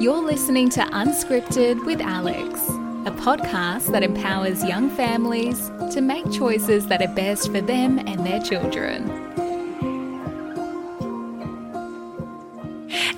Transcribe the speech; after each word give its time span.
You're 0.00 0.22
listening 0.22 0.68
to 0.70 0.80
Unscripted 0.80 1.84
with 1.86 2.00
Alex, 2.00 2.60
a 3.06 3.12
podcast 3.22 3.92
that 3.92 4.02
empowers 4.02 4.64
young 4.64 4.90
families 4.90 5.70
to 5.92 6.00
make 6.00 6.30
choices 6.32 6.86
that 6.88 7.00
are 7.02 7.14
best 7.14 7.52
for 7.52 7.60
them 7.60 7.98
and 8.00 8.26
their 8.26 8.40
children. 8.40 9.10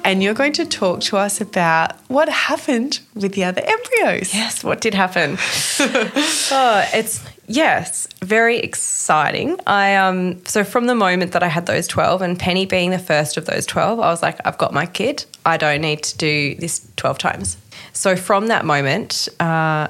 And 0.05 0.23
you're 0.23 0.35
going 0.35 0.53
to 0.55 0.67
talk 0.67 1.01
to 1.03 1.17
us 1.17 1.41
about 1.41 1.99
what 2.09 2.29
happened 2.29 3.01
with 3.15 3.33
the 3.33 3.45
other 3.45 3.63
embryos. 3.65 4.35
Yes, 4.35 4.63
what 4.63 4.83
did 4.83 4.93
happen? 4.93 5.39
oh, 5.81 6.89
it's 6.93 7.25
yes, 7.47 8.07
very 8.21 8.59
exciting. 8.59 9.59
I 9.67 9.97
um 9.97 10.45
so 10.45 10.63
from 10.63 10.87
the 10.87 10.95
moment 10.95 11.33
that 11.33 11.43
I 11.43 11.49
had 11.49 11.65
those 11.65 11.87
12 11.89 12.21
and 12.21 12.39
Penny 12.39 12.67
being 12.67 12.91
the 12.91 12.99
first 12.99 13.39
of 13.39 13.47
those 13.47 13.65
12, 13.65 13.99
I 13.99 14.11
was 14.11 14.21
like 14.21 14.39
I've 14.45 14.59
got 14.59 14.75
my 14.75 14.85
kid. 14.85 15.25
I 15.45 15.57
don't 15.57 15.81
need 15.81 16.03
to 16.05 16.17
do 16.17 16.55
this 16.55 16.87
12 16.97 17.19
times. 17.19 17.57
So 17.93 18.17
from 18.17 18.49
that 18.49 18.65
moment, 18.65 19.29
uh 19.41 19.89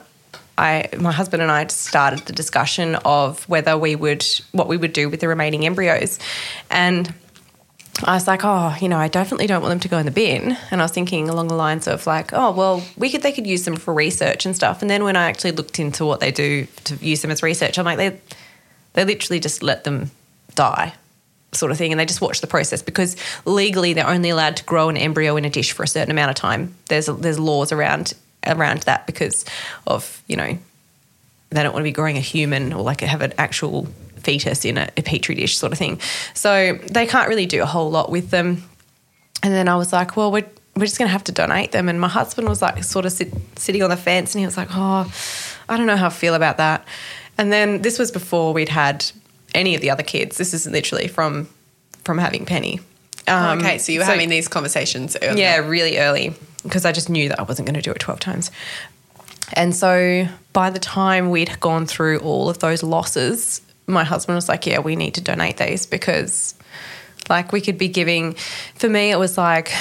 I, 0.56 0.88
my 0.98 1.10
husband 1.10 1.42
and 1.42 1.50
I 1.50 1.66
started 1.66 2.20
the 2.26 2.32
discussion 2.32 2.94
of 3.04 3.42
whether 3.48 3.76
we 3.76 3.96
would, 3.96 4.24
what 4.52 4.68
we 4.68 4.76
would 4.76 4.92
do 4.92 5.08
with 5.08 5.20
the 5.20 5.26
remaining 5.26 5.66
embryos. 5.66 6.18
And 6.70 7.12
I 8.02 8.14
was 8.14 8.26
like, 8.26 8.44
oh, 8.44 8.76
you 8.80 8.88
know, 8.88 8.98
I 8.98 9.08
definitely 9.08 9.46
don't 9.46 9.62
want 9.62 9.70
them 9.70 9.80
to 9.80 9.88
go 9.88 9.98
in 9.98 10.06
the 10.06 10.12
bin. 10.12 10.56
And 10.70 10.80
I 10.80 10.84
was 10.84 10.92
thinking 10.92 11.28
along 11.28 11.48
the 11.48 11.54
lines 11.54 11.86
of 11.86 12.06
like, 12.06 12.32
oh, 12.32 12.52
well, 12.52 12.82
we 12.96 13.10
could 13.10 13.22
they 13.22 13.32
could 13.32 13.46
use 13.46 13.64
them 13.64 13.76
for 13.76 13.94
research 13.94 14.46
and 14.46 14.54
stuff. 14.54 14.82
And 14.82 14.90
then 14.90 15.04
when 15.04 15.16
I 15.16 15.24
actually 15.24 15.52
looked 15.52 15.78
into 15.78 16.04
what 16.04 16.20
they 16.20 16.32
do 16.32 16.66
to 16.84 16.96
use 16.96 17.22
them 17.22 17.30
as 17.30 17.42
research, 17.42 17.78
I'm 17.78 17.84
like, 17.84 17.98
they 17.98 18.18
they 18.94 19.04
literally 19.04 19.40
just 19.40 19.62
let 19.62 19.84
them 19.84 20.10
die, 20.54 20.94
sort 21.54 21.72
of 21.72 21.78
thing, 21.78 21.92
and 21.92 22.00
they 22.00 22.06
just 22.06 22.20
watch 22.20 22.40
the 22.40 22.46
process 22.46 22.82
because 22.82 23.16
legally 23.44 23.92
they're 23.92 24.06
only 24.06 24.30
allowed 24.30 24.56
to 24.56 24.64
grow 24.64 24.88
an 24.88 24.96
embryo 24.96 25.36
in 25.36 25.44
a 25.44 25.50
dish 25.50 25.72
for 25.72 25.82
a 25.82 25.88
certain 25.88 26.10
amount 26.10 26.30
of 26.30 26.36
time. 26.36 26.74
There's 26.88 27.06
there's 27.06 27.38
laws 27.38 27.72
around 27.72 28.14
around 28.46 28.82
that 28.82 29.06
because 29.06 29.44
of 29.86 30.22
you 30.26 30.36
know 30.36 30.58
they 31.50 31.62
don't 31.62 31.72
want 31.72 31.82
to 31.82 31.88
be 31.88 31.92
growing 31.92 32.16
a 32.16 32.20
human 32.20 32.72
or 32.72 32.82
like 32.82 33.00
have 33.00 33.22
an 33.22 33.32
actual 33.38 33.86
fetus 34.16 34.64
in 34.64 34.78
a, 34.78 34.88
a, 34.96 35.02
petri 35.02 35.34
dish 35.34 35.56
sort 35.56 35.72
of 35.72 35.78
thing. 35.78 36.00
So 36.32 36.78
they 36.90 37.06
can't 37.06 37.28
really 37.28 37.46
do 37.46 37.62
a 37.62 37.66
whole 37.66 37.90
lot 37.90 38.10
with 38.10 38.30
them. 38.30 38.64
And 39.42 39.52
then 39.52 39.68
I 39.68 39.76
was 39.76 39.92
like, 39.92 40.16
well, 40.16 40.32
we're, 40.32 40.46
we're 40.74 40.86
just 40.86 40.98
going 40.98 41.08
to 41.08 41.12
have 41.12 41.24
to 41.24 41.32
donate 41.32 41.72
them. 41.72 41.88
And 41.88 42.00
my 42.00 42.08
husband 42.08 42.48
was 42.48 42.62
like, 42.62 42.82
sort 42.82 43.04
of 43.04 43.12
sit, 43.12 43.32
sitting 43.56 43.82
on 43.82 43.90
the 43.90 43.96
fence 43.96 44.34
and 44.34 44.40
he 44.40 44.46
was 44.46 44.56
like, 44.56 44.68
oh, 44.72 45.12
I 45.68 45.76
don't 45.76 45.86
know 45.86 45.96
how 45.96 46.06
I 46.06 46.10
feel 46.10 46.34
about 46.34 46.56
that. 46.56 46.86
And 47.38 47.52
then 47.52 47.82
this 47.82 47.98
was 47.98 48.10
before 48.10 48.52
we'd 48.52 48.68
had 48.68 49.04
any 49.54 49.74
of 49.74 49.80
the 49.80 49.90
other 49.90 50.02
kids. 50.02 50.36
This 50.36 50.52
is 50.52 50.66
literally 50.66 51.08
from 51.08 51.48
from 52.04 52.18
having 52.18 52.44
Penny. 52.44 52.80
Um, 53.26 53.60
okay, 53.60 53.78
so 53.78 53.92
you 53.92 54.00
were 54.00 54.04
so, 54.04 54.12
having 54.12 54.28
these 54.28 54.48
conversations 54.48 55.16
early. 55.22 55.40
Yeah, 55.40 55.58
really 55.58 55.98
early 55.98 56.34
because 56.64 56.84
I 56.84 56.92
just 56.92 57.08
knew 57.08 57.28
that 57.28 57.38
I 57.38 57.42
wasn't 57.42 57.66
going 57.66 57.74
to 57.74 57.82
do 57.82 57.92
it 57.92 58.00
12 58.00 58.18
times. 58.20 58.50
And 59.52 59.74
so 59.74 60.26
by 60.52 60.70
the 60.70 60.78
time 60.78 61.30
we'd 61.30 61.60
gone 61.60 61.86
through 61.86 62.18
all 62.18 62.48
of 62.48 62.58
those 62.58 62.82
losses, 62.82 63.60
my 63.86 64.02
husband 64.02 64.34
was 64.34 64.48
like, 64.48 64.66
Yeah, 64.66 64.80
we 64.80 64.96
need 64.96 65.14
to 65.14 65.20
donate 65.20 65.58
these 65.58 65.86
because, 65.86 66.54
like, 67.28 67.52
we 67.52 67.60
could 67.60 67.78
be 67.78 67.88
giving. 67.88 68.34
For 68.74 68.88
me, 68.88 69.10
it 69.10 69.18
was 69.18 69.38
like 69.38 69.72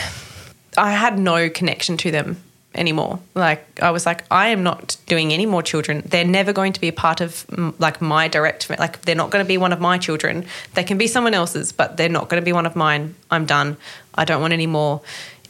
I 0.77 0.91
had 0.91 1.17
no 1.17 1.49
connection 1.49 1.97
to 1.97 2.11
them 2.11 2.43
anymore. 2.75 3.19
Like, 3.35 3.81
I 3.81 3.91
was 3.91 4.05
like, 4.05 4.23
I 4.31 4.49
am 4.49 4.63
not 4.63 4.97
doing 5.05 5.33
any 5.33 5.45
more 5.45 5.63
children. 5.63 6.03
They're 6.05 6.25
never 6.25 6.53
going 6.53 6.73
to 6.73 6.81
be 6.81 6.87
a 6.87 6.93
part 6.93 7.21
of, 7.21 7.45
like, 7.79 8.01
my 8.01 8.27
direct, 8.27 8.69
like, 8.69 9.01
they're 9.01 9.15
not 9.15 9.29
going 9.29 9.43
to 9.43 9.47
be 9.47 9.57
one 9.57 9.73
of 9.73 9.79
my 9.79 9.97
children. 9.97 10.45
They 10.73 10.83
can 10.83 10.97
be 10.97 11.07
someone 11.07 11.33
else's, 11.33 11.71
but 11.71 11.97
they're 11.97 12.09
not 12.09 12.29
going 12.29 12.41
to 12.41 12.45
be 12.45 12.53
one 12.53 12.65
of 12.65 12.75
mine. 12.75 13.15
I'm 13.29 13.45
done. 13.45 13.77
I 14.15 14.25
don't 14.25 14.41
want 14.41 14.53
any 14.53 14.67
more 14.67 15.01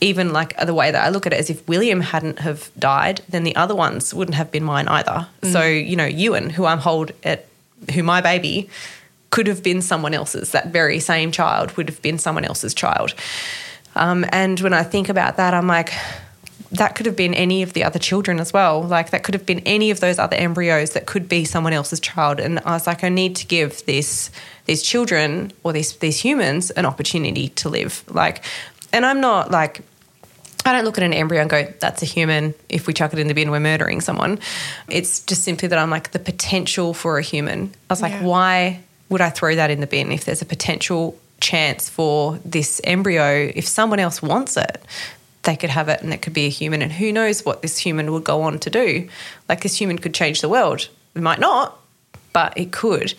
even 0.02 0.34
like 0.34 0.58
the 0.58 0.74
way 0.74 0.92
that 0.92 1.02
I 1.02 1.10
look 1.10 1.26
at 1.26 1.32
it 1.32 1.40
is 1.40 1.50
if 1.50 1.66
William 1.66 2.02
hadn't 2.02 2.40
have 2.40 2.70
died, 2.78 3.22
then 3.30 3.44
the 3.44 3.56
other 3.56 3.74
ones 3.74 4.14
wouldn't 4.14 4.36
have 4.36 4.52
been 4.52 4.64
mine 4.64 4.88
either. 4.90 5.28
Mm. 5.42 5.52
So, 5.54 5.64
you 5.64 5.96
know, 5.96 6.06
Ewan, 6.06 6.50
who 6.50 6.66
I'm 6.66 6.80
hold 6.80 7.14
at 7.24 7.46
who 7.94 8.04
my 8.04 8.20
baby 8.20 8.70
could 9.30 9.48
have 9.48 9.64
been 9.64 9.82
someone 9.82 10.14
else's, 10.14 10.52
that 10.52 10.68
very 10.68 11.00
same 11.00 11.32
child 11.32 11.76
would 11.78 11.90
have 11.90 12.02
been 12.02 12.18
someone 12.18 12.44
else's 12.44 12.74
child. 12.74 13.16
Um, 13.96 14.26
and 14.30 14.60
when 14.60 14.74
I 14.74 14.84
think 14.84 15.08
about 15.08 15.38
that, 15.38 15.54
I'm 15.54 15.68
like, 15.68 15.94
that 16.74 16.96
could 16.96 17.06
have 17.06 17.16
been 17.16 17.34
any 17.34 17.62
of 17.62 17.74
the 17.74 17.84
other 17.84 18.00
children 18.00 18.40
as 18.40 18.52
well. 18.52 18.82
Like 18.82 19.12
that 19.12 19.24
could 19.24 19.36
have 19.36 19.46
been 19.46 19.60
any 19.60 19.92
of 19.92 20.00
those 20.00 20.20
other 20.20 20.36
embryos 20.36 20.92
that 20.92 21.06
could 21.06 21.30
be 21.30 21.46
someone 21.46 21.72
else's 21.72 22.00
child. 22.00 22.40
And 22.40 22.60
I 22.60 22.72
was 22.72 22.88
like, 22.88 23.04
I 23.04 23.10
need 23.10 23.36
to 23.38 23.48
give 23.48 23.86
this 23.86 24.32
these 24.66 24.82
children 24.82 25.52
or 25.64 25.72
these 25.72 25.96
these 25.98 26.20
humans 26.20 26.72
an 26.72 26.86
opportunity 26.86 27.50
to 27.50 27.70
live. 27.70 28.04
Like, 28.08 28.44
and 28.92 29.06
I'm 29.06 29.22
not 29.22 29.52
like 29.52 29.82
I 30.66 30.72
don't 30.72 30.86
look 30.86 30.98
at 30.98 31.04
an 31.04 31.14
embryo 31.14 31.42
and 31.42 31.50
go, 31.50 31.72
that's 31.80 32.02
a 32.02 32.06
human. 32.06 32.54
If 32.70 32.88
we 32.88 32.94
chuck 32.94 33.14
it 33.14 33.20
in 33.20 33.28
the 33.28 33.34
bin, 33.34 33.52
we're 33.52 33.60
murdering 33.60 34.02
someone. 34.02 34.40
It's 34.90 35.20
just 35.20 35.44
simply 35.44 35.68
that 35.68 35.78
I'm 35.78 35.90
like, 35.90 36.12
the 36.12 36.20
potential 36.20 36.94
for 36.94 37.18
a 37.18 37.22
human. 37.22 37.74
I 37.90 37.94
was 37.94 38.02
like, 38.02 38.14
yeah. 38.14 38.24
why 38.24 38.80
would 39.10 39.22
I 39.22 39.30
throw 39.30 39.56
that 39.56 39.70
in 39.70 39.82
the 39.82 39.88
bin 39.88 40.12
if 40.12 40.24
there's 40.24 40.42
a 40.42 40.46
potential 40.46 41.20
chance 41.42 41.90
for 41.90 42.40
this 42.46 42.80
embryo, 42.86 43.52
if 43.54 43.68
someone 43.68 44.00
else 44.00 44.22
wants 44.22 44.56
it, 44.56 44.82
they 45.44 45.56
could 45.56 45.70
have 45.70 45.90
it 45.90 46.02
and 46.02 46.14
it 46.14 46.22
could 46.22 46.34
be 46.34 46.46
a 46.46 46.50
human. 46.50 46.82
And 46.82 46.92
who 46.92 47.12
knows 47.12 47.46
what 47.46 47.62
this 47.62 47.78
human 47.78 48.12
would 48.12 48.24
go 48.24 48.42
on 48.42 48.60
to 48.60 48.70
do? 48.70 49.08
Like, 49.48 49.62
this 49.62 49.80
human 49.80 49.98
could 49.98 50.14
change 50.14 50.42
the 50.42 50.50
world. 50.50 50.90
It 51.16 51.22
might 51.22 51.40
not, 51.40 51.80
but 52.32 52.58
it 52.58 52.72
could. 52.72 53.14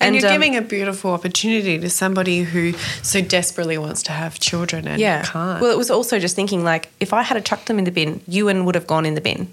And, 0.00 0.14
and 0.14 0.22
you're 0.22 0.32
um, 0.32 0.40
giving 0.40 0.56
a 0.56 0.62
beautiful 0.62 1.12
opportunity 1.12 1.78
to 1.78 1.90
somebody 1.90 2.42
who 2.42 2.72
so 3.02 3.20
desperately 3.20 3.76
wants 3.76 4.02
to 4.04 4.12
have 4.12 4.40
children 4.40 4.88
and 4.88 4.98
yeah. 4.98 5.22
can't. 5.22 5.60
Well, 5.60 5.70
it 5.70 5.76
was 5.76 5.90
also 5.90 6.18
just 6.18 6.34
thinking 6.34 6.64
like, 6.64 6.88
if 7.00 7.12
I 7.12 7.22
had 7.22 7.36
a 7.36 7.42
chucked 7.42 7.66
them 7.66 7.78
in 7.78 7.84
the 7.84 7.90
bin, 7.90 8.22
Ewan 8.26 8.64
would 8.64 8.74
have 8.74 8.86
gone 8.86 9.04
in 9.04 9.14
the 9.14 9.20
bin. 9.20 9.52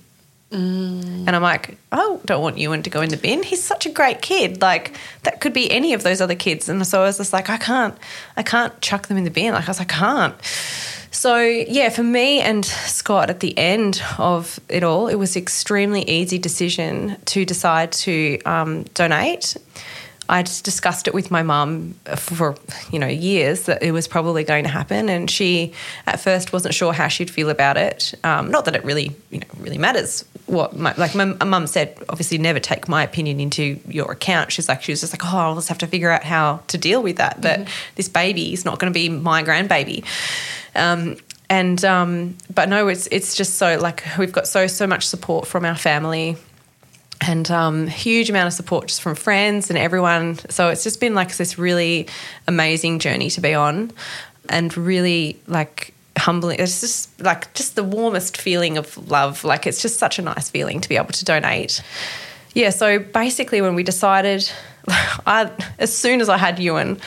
Mm. 0.51 1.27
And 1.27 1.35
I'm 1.35 1.41
like, 1.41 1.77
oh, 1.91 2.21
don't 2.23 2.41
want 2.41 2.57
Ewan 2.57 2.81
to 2.83 2.89
go 2.89 3.01
in 3.01 3.09
the 3.09 3.17
bin. 3.17 3.43
He's 3.43 3.61
such 3.61 3.85
a 3.85 3.89
great 3.89 4.21
kid. 4.21 4.61
Like 4.61 4.95
that 5.23 5.41
could 5.41 5.51
be 5.51 5.69
any 5.69 5.93
of 5.93 6.03
those 6.03 6.21
other 6.21 6.35
kids. 6.35 6.69
And 6.69 6.85
so 6.87 7.01
I 7.01 7.03
was 7.03 7.17
just 7.17 7.33
like, 7.33 7.49
I 7.49 7.57
can't, 7.57 7.97
I 8.37 8.43
can't 8.43 8.79
chuck 8.79 9.07
them 9.07 9.17
in 9.17 9.25
the 9.25 9.29
bin. 9.29 9.53
Like 9.53 9.65
I 9.65 9.71
was 9.71 9.79
like, 9.79 9.93
I 9.93 9.97
can't. 9.97 10.35
So 11.17 11.39
yeah, 11.39 11.89
for 11.89 12.03
me 12.03 12.41
and 12.41 12.63
Scott 12.63 13.31
at 13.31 13.39
the 13.39 13.57
end 13.57 14.03
of 14.19 14.59
it 14.69 14.83
all, 14.83 15.07
it 15.07 15.15
was 15.15 15.35
extremely 15.35 16.07
easy 16.07 16.37
decision 16.37 17.17
to 17.25 17.43
decide 17.43 17.91
to 17.93 18.39
um, 18.45 18.83
donate. 18.93 19.57
I'd 20.29 20.45
discussed 20.63 21.07
it 21.07 21.13
with 21.13 21.31
my 21.31 21.43
mum 21.43 21.95
for 22.15 22.55
you 22.91 22.99
know 22.99 23.07
years 23.07 23.63
that 23.63 23.81
it 23.81 23.91
was 23.91 24.07
probably 24.07 24.43
going 24.43 24.63
to 24.63 24.69
happen, 24.69 25.09
and 25.09 25.29
she 25.29 25.73
at 26.05 26.19
first 26.19 26.51
wasn't 26.51 26.73
sure 26.73 26.93
how 26.93 27.07
she'd 27.07 27.29
feel 27.29 27.49
about 27.49 27.77
it. 27.77 28.13
Um, 28.23 28.51
not 28.51 28.65
that 28.65 28.75
it 28.75 28.83
really 28.83 29.15
you 29.29 29.39
know 29.39 29.47
really 29.59 29.77
matters 29.77 30.25
what 30.47 30.75
my, 30.75 30.93
like 30.97 31.15
my 31.15 31.25
mum 31.25 31.67
said. 31.67 31.97
Obviously, 32.09 32.37
never 32.37 32.59
take 32.59 32.87
my 32.87 33.03
opinion 33.03 33.39
into 33.39 33.79
your 33.87 34.11
account. 34.11 34.51
She's 34.51 34.67
like 34.67 34.83
she 34.83 34.91
was 34.91 35.01
just 35.01 35.13
like, 35.13 35.25
oh, 35.25 35.37
I'll 35.37 35.55
just 35.55 35.69
have 35.69 35.77
to 35.79 35.87
figure 35.87 36.09
out 36.09 36.23
how 36.23 36.61
to 36.67 36.77
deal 36.77 37.01
with 37.01 37.17
that. 37.17 37.41
That 37.41 37.59
mm-hmm. 37.61 37.93
this 37.95 38.09
baby 38.09 38.53
is 38.53 38.65
not 38.65 38.79
going 38.79 38.91
to 38.91 38.97
be 38.97 39.09
my 39.09 39.43
grandbaby. 39.43 40.03
Um, 40.75 41.17
and 41.49 41.83
um, 41.85 42.37
but 42.53 42.67
no, 42.67 42.87
it's 42.89 43.07
it's 43.07 43.35
just 43.35 43.55
so 43.55 43.77
like 43.77 44.03
we've 44.17 44.33
got 44.33 44.47
so 44.47 44.67
so 44.67 44.87
much 44.87 45.07
support 45.07 45.47
from 45.47 45.63
our 45.63 45.77
family 45.77 46.35
and 47.21 47.49
um, 47.49 47.87
huge 47.87 48.29
amount 48.29 48.47
of 48.47 48.53
support 48.53 48.87
just 48.87 49.01
from 49.01 49.15
friends 49.15 49.69
and 49.69 49.77
everyone. 49.77 50.37
So 50.49 50.69
it's 50.69 50.83
just 50.83 50.99
been 50.99 51.15
like 51.15 51.35
this 51.35 51.57
really 51.57 52.07
amazing 52.47 52.99
journey 52.99 53.29
to 53.31 53.41
be 53.41 53.53
on, 53.53 53.91
and 54.49 54.75
really 54.77 55.39
like 55.47 55.93
humbling. 56.17 56.59
It's 56.59 56.81
just 56.81 57.21
like 57.21 57.53
just 57.53 57.75
the 57.75 57.83
warmest 57.83 58.37
feeling 58.37 58.77
of 58.77 59.09
love. 59.09 59.43
Like 59.43 59.67
it's 59.67 59.81
just 59.81 59.97
such 59.97 60.19
a 60.19 60.21
nice 60.21 60.49
feeling 60.49 60.81
to 60.81 60.89
be 60.89 60.97
able 60.97 61.13
to 61.13 61.25
donate. 61.25 61.81
Yeah. 62.53 62.69
So 62.71 62.99
basically, 62.99 63.61
when 63.61 63.75
we 63.75 63.83
decided, 63.83 64.49
I 64.87 65.51
as 65.79 65.95
soon 65.95 66.21
as 66.21 66.29
I 66.29 66.37
had 66.37 66.59
Ewan, 66.59 66.99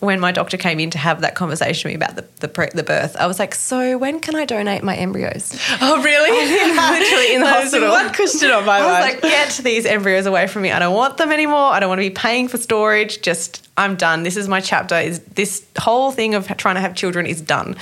when 0.00 0.20
my 0.20 0.30
doctor 0.30 0.58
came 0.58 0.78
in 0.78 0.90
to 0.90 0.98
have 0.98 1.22
that 1.22 1.34
conversation 1.34 1.88
with 1.88 1.98
me 1.98 2.04
about 2.04 2.16
the 2.16 2.24
the, 2.40 2.48
pre- 2.48 2.68
the 2.74 2.82
birth, 2.82 3.16
I 3.16 3.26
was 3.26 3.38
like, 3.38 3.54
"So 3.54 3.96
when 3.96 4.20
can 4.20 4.34
I 4.36 4.44
donate 4.44 4.82
my 4.82 4.94
embryos?" 4.96 5.58
Oh, 5.80 6.02
really? 6.02 6.30
literally 7.00 7.34
in 7.34 7.40
the 7.40 7.46
hospital. 7.50 7.90
One 7.90 8.12
question 8.12 8.50
on 8.50 8.66
my 8.66 8.78
I 8.78 8.82
mind. 8.82 8.90
was 8.92 9.14
like, 9.14 9.22
"Get 9.22 9.64
these 9.64 9.86
embryos 9.86 10.26
away 10.26 10.46
from 10.48 10.62
me. 10.62 10.70
I 10.72 10.78
don't 10.78 10.94
want 10.94 11.16
them 11.16 11.32
anymore. 11.32 11.72
I 11.72 11.80
don't 11.80 11.88
want 11.88 11.98
to 12.00 12.08
be 12.08 12.14
paying 12.14 12.46
for 12.48 12.58
storage. 12.58 13.22
Just 13.22 13.66
I'm 13.78 13.96
done. 13.96 14.22
This 14.22 14.36
is 14.36 14.48
my 14.48 14.60
chapter. 14.60 14.96
Is 14.96 15.20
this 15.20 15.64
whole 15.78 16.10
thing 16.12 16.34
of 16.34 16.46
trying 16.58 16.74
to 16.74 16.80
have 16.82 16.94
children 16.94 17.24
is 17.26 17.40
done?" 17.40 17.76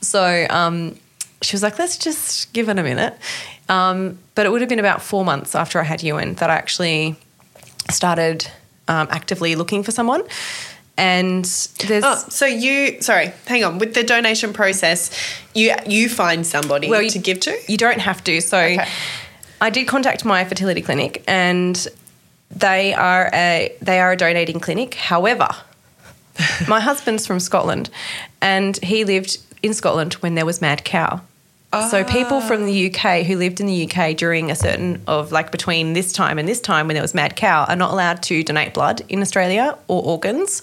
So 0.00 0.46
um, 0.48 0.96
she 1.42 1.54
was 1.54 1.62
like, 1.62 1.78
"Let's 1.78 1.98
just 1.98 2.50
give 2.54 2.70
it 2.70 2.78
a 2.78 2.82
minute." 2.82 3.14
Um, 3.68 4.18
but 4.34 4.46
it 4.46 4.48
would 4.52 4.62
have 4.62 4.70
been 4.70 4.78
about 4.78 5.02
four 5.02 5.22
months 5.26 5.54
after 5.54 5.78
I 5.78 5.82
had 5.82 6.02
Ewan 6.02 6.32
that 6.36 6.48
I 6.48 6.54
actually 6.54 7.16
started 7.90 8.46
um, 8.88 9.06
actively 9.10 9.54
looking 9.54 9.82
for 9.82 9.92
someone 9.92 10.22
and 10.98 11.44
there's 11.86 12.04
oh, 12.04 12.16
so 12.28 12.44
you 12.44 13.00
sorry 13.00 13.32
hang 13.46 13.64
on 13.64 13.78
with 13.78 13.94
the 13.94 14.02
donation 14.02 14.52
process 14.52 15.10
you 15.54 15.74
you 15.86 16.08
find 16.08 16.46
somebody 16.46 16.90
well, 16.90 17.00
you, 17.00 17.10
to 17.10 17.18
give 17.18 17.40
to 17.40 17.56
you 17.68 17.76
don't 17.76 18.00
have 18.00 18.22
to 18.22 18.40
so 18.40 18.58
okay. 18.58 18.86
i 19.60 19.70
did 19.70 19.86
contact 19.88 20.24
my 20.24 20.44
fertility 20.44 20.82
clinic 20.82 21.24
and 21.26 21.88
they 22.50 22.92
are 22.92 23.30
a 23.32 23.74
they 23.80 24.00
are 24.00 24.12
a 24.12 24.16
donating 24.16 24.60
clinic 24.60 24.94
however 24.94 25.48
my 26.68 26.80
husband's 26.80 27.26
from 27.26 27.40
scotland 27.40 27.88
and 28.40 28.76
he 28.82 29.04
lived 29.04 29.38
in 29.62 29.74
Scotland 29.74 30.14
when 30.14 30.34
there 30.34 30.46
was 30.46 30.60
mad 30.60 30.84
cow. 30.84 31.20
So 31.72 32.02
people 32.02 32.40
from 32.40 32.64
the 32.64 32.90
UK 32.90 33.26
who 33.26 33.36
lived 33.36 33.60
in 33.60 33.66
the 33.66 33.90
UK 33.90 34.16
during 34.16 34.50
a 34.50 34.54
certain 34.56 35.02
of 35.06 35.32
like 35.32 35.52
between 35.52 35.92
this 35.92 36.12
time 36.12 36.38
and 36.38 36.48
this 36.48 36.62
time 36.62 36.86
when 36.86 36.94
there 36.94 37.02
was 37.02 37.14
mad 37.14 37.36
cow 37.36 37.64
are 37.64 37.76
not 37.76 37.92
allowed 37.92 38.22
to 38.24 38.42
donate 38.42 38.72
blood 38.72 39.02
in 39.10 39.20
Australia 39.20 39.76
or 39.86 40.02
organs 40.02 40.62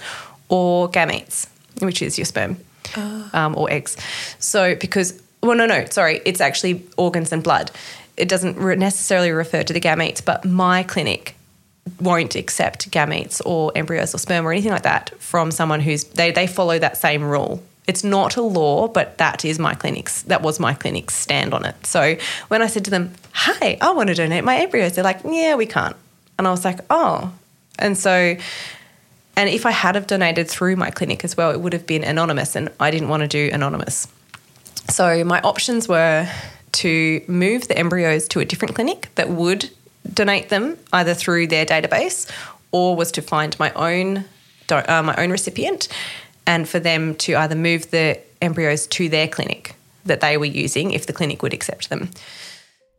or 0.49 0.89
gametes, 0.89 1.47
which 1.79 2.01
is 2.01 2.17
your 2.17 2.25
sperm 2.25 2.57
um, 3.33 3.55
or 3.55 3.69
eggs. 3.69 3.97
So 4.39 4.73
because 4.75 5.21
well 5.41 5.55
no 5.55 5.67
no 5.67 5.85
sorry 5.85 6.21
it's 6.25 6.41
actually 6.41 6.83
organs 6.97 7.31
and 7.31 7.43
blood. 7.43 7.69
It 8.17 8.27
doesn't 8.27 8.57
re- 8.57 8.75
necessarily 8.75 9.31
refer 9.31 9.61
to 9.61 9.73
the 9.73 9.81
gametes, 9.81 10.25
but 10.25 10.43
my 10.43 10.81
clinic 10.83 11.35
won't 11.99 12.35
accept 12.35 12.89
gametes 12.89 13.41
or 13.45 13.71
embryos 13.75 14.15
or 14.15 14.17
sperm 14.17 14.47
or 14.47 14.51
anything 14.51 14.71
like 14.71 14.83
that 14.83 15.11
from 15.21 15.51
someone 15.51 15.81
who's 15.81 16.03
they 16.05 16.31
they 16.31 16.47
follow 16.47 16.79
that 16.79 16.97
same 16.97 17.23
rule. 17.23 17.61
It's 17.87 18.03
not 18.03 18.35
a 18.35 18.41
law, 18.41 18.87
but 18.87 19.17
that 19.19 19.45
is 19.45 19.59
my 19.59 19.73
clinic's 19.75 20.23
that 20.23 20.41
was 20.41 20.59
my 20.59 20.73
clinic's 20.73 21.13
stand 21.13 21.53
on 21.53 21.65
it. 21.65 21.85
So 21.85 22.17
when 22.47 22.61
I 22.61 22.67
said 22.67 22.85
to 22.85 22.91
them, 22.91 23.13
"Hi, 23.33 23.77
I 23.81 23.91
want 23.91 24.07
to 24.07 24.15
donate 24.15 24.43
my 24.43 24.57
embryos," 24.57 24.93
they're 24.93 25.03
like, 25.03 25.19
"Yeah, 25.23 25.55
we 25.55 25.65
can't." 25.65 25.95
And 26.37 26.47
I 26.47 26.51
was 26.51 26.65
like, 26.65 26.79
"Oh." 26.89 27.31
And 27.77 27.97
so 27.97 28.37
and 29.37 29.49
if 29.49 29.65
I 29.65 29.71
had 29.71 29.95
have 29.95 30.07
donated 30.07 30.49
through 30.49 30.77
my 30.77 30.89
clinic 30.89 31.23
as 31.23 31.35
well, 31.35 31.51
it 31.51 31.59
would 31.59 31.73
have 31.73 31.85
been 31.85 32.03
anonymous 32.03 32.55
and 32.55 32.69
I 32.79 32.89
didn't 32.89 33.09
want 33.09 33.21
to 33.21 33.27
do 33.27 33.49
anonymous. 33.53 34.07
So 34.89 35.23
my 35.23 35.41
options 35.41 35.87
were 35.87 36.27
to 36.73 37.21
move 37.27 37.67
the 37.67 37.77
embryos 37.77 38.27
to 38.29 38.39
a 38.39 38.45
different 38.45 38.75
clinic 38.75 39.09
that 39.15 39.29
would 39.29 39.69
donate 40.13 40.49
them 40.49 40.77
either 40.93 41.13
through 41.13 41.47
their 41.47 41.65
database 41.65 42.29
or 42.71 42.95
was 42.95 43.11
to 43.13 43.21
find 43.21 43.57
my 43.59 43.71
own 43.73 44.25
uh, 44.69 45.03
my 45.03 45.15
own 45.17 45.29
recipient 45.29 45.87
and 46.47 46.67
for 46.67 46.79
them 46.79 47.15
to 47.15 47.35
either 47.35 47.55
move 47.55 47.91
the 47.91 48.19
embryos 48.41 48.87
to 48.87 49.09
their 49.09 49.27
clinic 49.27 49.75
that 50.05 50.21
they 50.21 50.37
were 50.37 50.45
using 50.45 50.91
if 50.91 51.07
the 51.07 51.13
clinic 51.13 51.41
would 51.41 51.53
accept 51.53 51.89
them. 51.89 52.09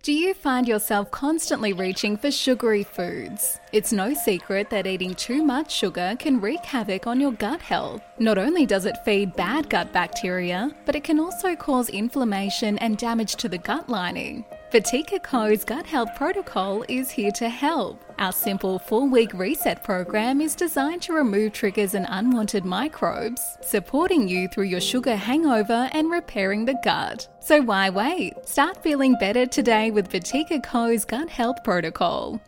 Do 0.06 0.12
you 0.12 0.34
find 0.34 0.69
yourself 0.69 1.10
constantly 1.10 1.72
reaching 1.72 2.16
for 2.16 2.31
sugary 2.31 2.84
foods? 2.84 3.58
It's 3.72 3.93
no 3.93 4.14
secret 4.14 4.70
that 4.70 4.87
eating 4.87 5.16
too 5.16 5.43
much 5.43 5.72
sugar 5.72 6.14
can 6.16 6.40
wreak 6.40 6.64
havoc 6.64 7.08
on 7.08 7.20
your 7.20 7.32
gut 7.32 7.60
health. 7.60 8.02
Not 8.20 8.38
only 8.38 8.66
does 8.66 8.87
it 8.87 9.04
feed 9.04 9.34
bad 9.34 9.69
gut 9.69 9.92
bacteria, 9.92 10.70
but 10.84 10.94
it 10.94 11.02
can 11.02 11.19
also 11.19 11.56
cause 11.56 11.88
inflammation 11.88 12.78
and 12.78 12.96
damage 12.96 13.34
to 13.34 13.49
the 13.49 13.58
gut 13.58 13.88
lining. 13.88 14.44
Vatika 14.76 15.23
Co.'s 15.23 15.64
Gut 15.64 15.87
Health 15.87 16.14
Protocol 16.17 16.84
is 16.87 17.11
here 17.11 17.31
to 17.31 17.49
help. 17.49 18.05
Our 18.19 18.31
simple 18.31 18.78
four 18.78 19.08
week 19.08 19.32
reset 19.32 19.82
program 19.82 20.43
is 20.43 20.55
designed 20.55 21.00
to 21.05 21.14
remove 21.14 21.55
triggers 21.55 21.94
and 21.94 22.05
unwanted 22.11 22.67
microbes, 22.67 23.40
supporting 23.62 24.28
you 24.28 24.49
through 24.49 24.64
your 24.64 24.82
sugar 24.82 25.17
hangover 25.17 25.88
and 25.93 26.11
repairing 26.11 26.67
the 26.67 26.78
gut. 26.84 27.26
So 27.40 27.62
why 27.62 27.88
wait? 27.88 28.34
Start 28.46 28.82
feeling 28.82 29.14
better 29.14 29.46
today 29.46 29.90
with 29.90 30.11
Vatika 30.11 30.62
Co.'s 30.62 31.06
Gut 31.06 31.31
Health 31.31 31.64
Protocol. 31.64 32.38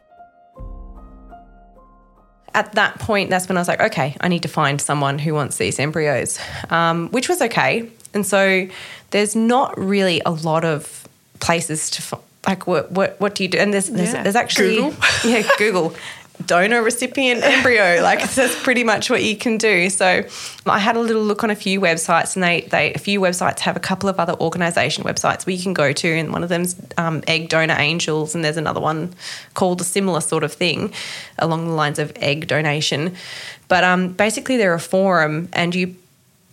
At 2.53 2.73
that 2.73 2.99
point, 2.99 3.31
that's 3.31 3.49
when 3.49 3.57
I 3.57 3.63
was 3.63 3.69
like, 3.69 3.81
okay, 3.81 4.15
I 4.21 4.29
need 4.29 4.43
to 4.43 4.49
find 4.49 4.83
someone 4.83 5.19
who 5.19 5.33
wants 5.33 5.57
these 5.57 5.79
embryos, 5.79 6.39
um, 6.69 7.09
which 7.09 7.27
was 7.27 7.41
okay. 7.41 7.91
And 8.13 8.27
so 8.27 8.69
there's 9.13 9.35
not 9.35 9.79
really 9.79 10.21
a 10.27 10.31
lot 10.31 10.67
of 10.67 11.07
places 11.40 11.90
to 11.90 12.19
like 12.46 12.67
what 12.67 12.90
what 12.93 13.20
what 13.20 13.35
do 13.35 13.43
you 13.43 13.49
do? 13.49 13.58
And 13.58 13.73
there's 13.73 13.88
there's, 13.88 14.12
yeah. 14.12 14.23
there's 14.23 14.37
actually 14.37 14.76
Google. 14.76 14.94
yeah 15.25 15.49
Google 15.58 15.94
donor 16.46 16.82
recipient 16.82 17.43
embryo 17.43 18.00
like 18.02 18.23
that's 18.31 18.62
pretty 18.62 18.85
much 18.85 19.11
what 19.11 19.25
you 19.25 19.37
can 19.37 19.58
do 19.58 19.90
so 19.90 20.25
i 20.67 20.79
had 20.79 20.96
a 20.96 21.00
little 21.00 21.23
look 21.23 21.43
on 21.43 21.50
a 21.50 21.55
few 21.55 21.81
websites 21.81 22.37
and 22.37 22.44
they, 22.44 22.61
they 22.70 22.94
a 22.94 22.99
few 22.99 23.20
websites 23.20 23.58
have 23.58 23.76
a 23.76 23.81
couple 23.81 24.08
of 24.08 24.20
other 24.20 24.35
organization 24.35 25.02
websites 25.05 25.46
where 25.46 25.55
you 25.55 25.62
can 25.62 25.75
go 25.75 25.93
to 25.93 26.08
and 26.08 26.32
one 26.32 26.43
of 26.43 26.49
them's 26.49 26.76
um, 26.96 27.23
egg 27.26 27.49
donor 27.49 27.75
angels 27.79 28.34
and 28.34 28.44
there's 28.44 28.56
another 28.56 28.81
one 28.81 29.12
called 29.55 29.81
a 29.81 29.84
similar 29.84 30.20
sort 30.20 30.44
of 30.44 30.52
thing 30.52 30.93
along 31.38 31.67
the 31.67 31.73
lines 31.73 31.99
of 31.99 32.12
egg 32.17 32.46
donation 32.46 33.14
but 33.67 33.82
um, 33.82 34.12
basically 34.12 34.56
they're 34.56 34.75
a 34.75 34.81
forum 34.81 35.49
and 35.52 35.75
you 35.75 35.94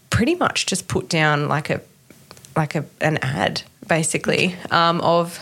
pretty 0.10 0.36
much 0.36 0.66
just 0.66 0.88
put 0.88 1.10
down 1.10 1.48
like 1.48 1.70
a 1.70 1.80
like 2.56 2.74
a, 2.74 2.86
an 3.02 3.18
ad 3.18 3.62
basically 3.88 4.56
um, 4.72 5.02
of 5.02 5.40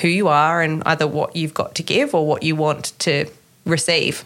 who 0.00 0.08
you 0.08 0.28
are 0.28 0.62
and 0.62 0.82
either 0.86 1.06
what 1.06 1.36
you've 1.36 1.54
got 1.54 1.74
to 1.76 1.82
give 1.82 2.14
or 2.14 2.26
what 2.26 2.42
you 2.42 2.56
want 2.56 2.98
to 3.00 3.26
receive. 3.66 4.24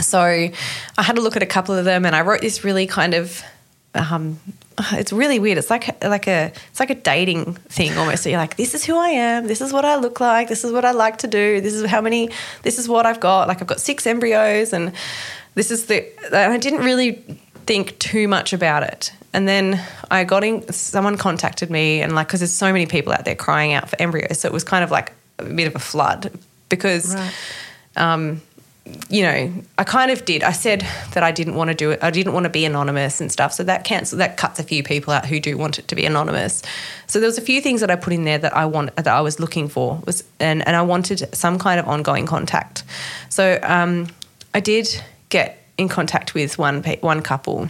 So 0.00 0.20
I 0.20 1.02
had 1.02 1.18
a 1.18 1.20
look 1.20 1.36
at 1.36 1.42
a 1.42 1.46
couple 1.46 1.74
of 1.74 1.84
them 1.84 2.04
and 2.04 2.14
I 2.14 2.22
wrote 2.22 2.40
this 2.40 2.64
really 2.64 2.86
kind 2.86 3.14
of 3.14 3.42
um, 3.94 4.38
it's 4.92 5.12
really 5.12 5.38
weird. 5.38 5.58
It's 5.58 5.70
like 5.70 6.02
like 6.02 6.26
a 6.26 6.52
it's 6.70 6.80
like 6.80 6.90
a 6.90 6.94
dating 6.94 7.54
thing 7.68 7.96
almost. 7.98 8.22
So 8.22 8.30
you're 8.30 8.38
like, 8.38 8.56
this 8.56 8.74
is 8.74 8.84
who 8.84 8.96
I 8.96 9.08
am. 9.08 9.46
This 9.46 9.60
is 9.60 9.72
what 9.72 9.84
I 9.84 9.96
look 9.96 10.20
like. 10.20 10.48
This 10.48 10.64
is 10.64 10.72
what 10.72 10.84
I 10.84 10.92
like 10.92 11.18
to 11.18 11.26
do. 11.26 11.60
This 11.60 11.74
is 11.74 11.84
how 11.86 12.00
many. 12.00 12.30
This 12.62 12.78
is 12.78 12.88
what 12.88 13.04
I've 13.06 13.20
got. 13.20 13.48
Like 13.48 13.60
I've 13.60 13.66
got 13.66 13.80
six 13.80 14.06
embryos, 14.06 14.72
and 14.72 14.92
this 15.54 15.70
is 15.70 15.86
the. 15.86 16.06
I 16.34 16.56
didn't 16.56 16.80
really 16.80 17.22
think 17.66 17.98
too 17.98 18.28
much 18.28 18.52
about 18.52 18.82
it. 18.82 19.12
And 19.32 19.48
then 19.48 19.82
I 20.10 20.24
got 20.24 20.44
in, 20.44 20.70
someone 20.72 21.16
contacted 21.16 21.70
me, 21.70 22.02
and 22.02 22.14
like, 22.14 22.28
because 22.28 22.40
there's 22.40 22.52
so 22.52 22.72
many 22.72 22.86
people 22.86 23.12
out 23.12 23.24
there 23.24 23.34
crying 23.34 23.72
out 23.72 23.88
for 23.88 24.00
embryos. 24.00 24.40
So 24.40 24.48
it 24.48 24.52
was 24.52 24.64
kind 24.64 24.84
of 24.84 24.90
like 24.90 25.12
a 25.38 25.44
bit 25.44 25.66
of 25.66 25.74
a 25.74 25.78
flood 25.78 26.30
because, 26.68 27.14
right. 27.14 27.32
um, 27.96 28.42
you 29.08 29.22
know, 29.22 29.52
I 29.78 29.84
kind 29.84 30.10
of 30.10 30.24
did. 30.24 30.42
I 30.42 30.52
said 30.52 30.86
that 31.14 31.22
I 31.22 31.30
didn't 31.30 31.54
want 31.54 31.68
to 31.68 31.74
do 31.74 31.92
it. 31.92 32.00
I 32.02 32.10
didn't 32.10 32.32
want 32.32 32.44
to 32.44 32.50
be 32.50 32.64
anonymous 32.64 33.20
and 33.20 33.30
stuff. 33.30 33.52
So 33.52 33.62
that 33.64 33.84
cancel 33.84 34.18
that 34.18 34.36
cuts 34.36 34.58
a 34.58 34.64
few 34.64 34.82
people 34.82 35.12
out 35.14 35.24
who 35.24 35.38
do 35.38 35.56
want 35.56 35.78
it 35.78 35.88
to 35.88 35.94
be 35.94 36.04
anonymous. 36.04 36.62
So 37.06 37.20
there 37.20 37.28
was 37.28 37.38
a 37.38 37.42
few 37.42 37.60
things 37.60 37.80
that 37.80 37.90
I 37.90 37.96
put 37.96 38.12
in 38.12 38.24
there 38.24 38.38
that 38.38 38.54
I 38.56 38.66
want 38.66 38.94
that 38.96 39.06
I 39.06 39.20
was 39.20 39.38
looking 39.38 39.68
for 39.68 40.02
was 40.04 40.24
and 40.40 40.66
and 40.66 40.74
I 40.74 40.82
wanted 40.82 41.32
some 41.34 41.58
kind 41.58 41.78
of 41.78 41.86
ongoing 41.86 42.26
contact. 42.26 42.82
So 43.28 43.60
um, 43.62 44.08
I 44.52 44.60
did 44.60 44.88
get 45.28 45.61
in 45.78 45.88
contact 45.88 46.34
with 46.34 46.58
one 46.58 46.82
one 47.00 47.22
couple 47.22 47.68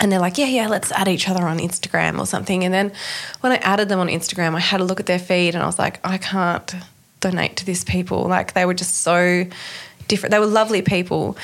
and 0.00 0.10
they're 0.10 0.18
like, 0.18 0.36
yeah, 0.36 0.46
yeah, 0.46 0.66
let's 0.66 0.90
add 0.90 1.06
each 1.06 1.28
other 1.28 1.46
on 1.46 1.58
Instagram 1.58 2.18
or 2.18 2.26
something. 2.26 2.64
And 2.64 2.74
then 2.74 2.92
when 3.40 3.52
I 3.52 3.56
added 3.56 3.88
them 3.88 4.00
on 4.00 4.08
Instagram, 4.08 4.56
I 4.56 4.58
had 4.60 4.80
a 4.80 4.84
look 4.84 4.98
at 4.98 5.06
their 5.06 5.18
feed 5.18 5.54
and 5.54 5.62
I 5.62 5.66
was 5.66 5.78
like, 5.78 6.00
I 6.02 6.18
can't 6.18 6.74
donate 7.20 7.56
to 7.58 7.64
these 7.64 7.84
people. 7.84 8.24
Like 8.24 8.54
they 8.54 8.64
were 8.64 8.74
just 8.74 9.02
so 9.02 9.46
different. 10.08 10.32
They 10.32 10.40
were 10.40 10.46
lovely 10.46 10.82
people, 10.82 11.36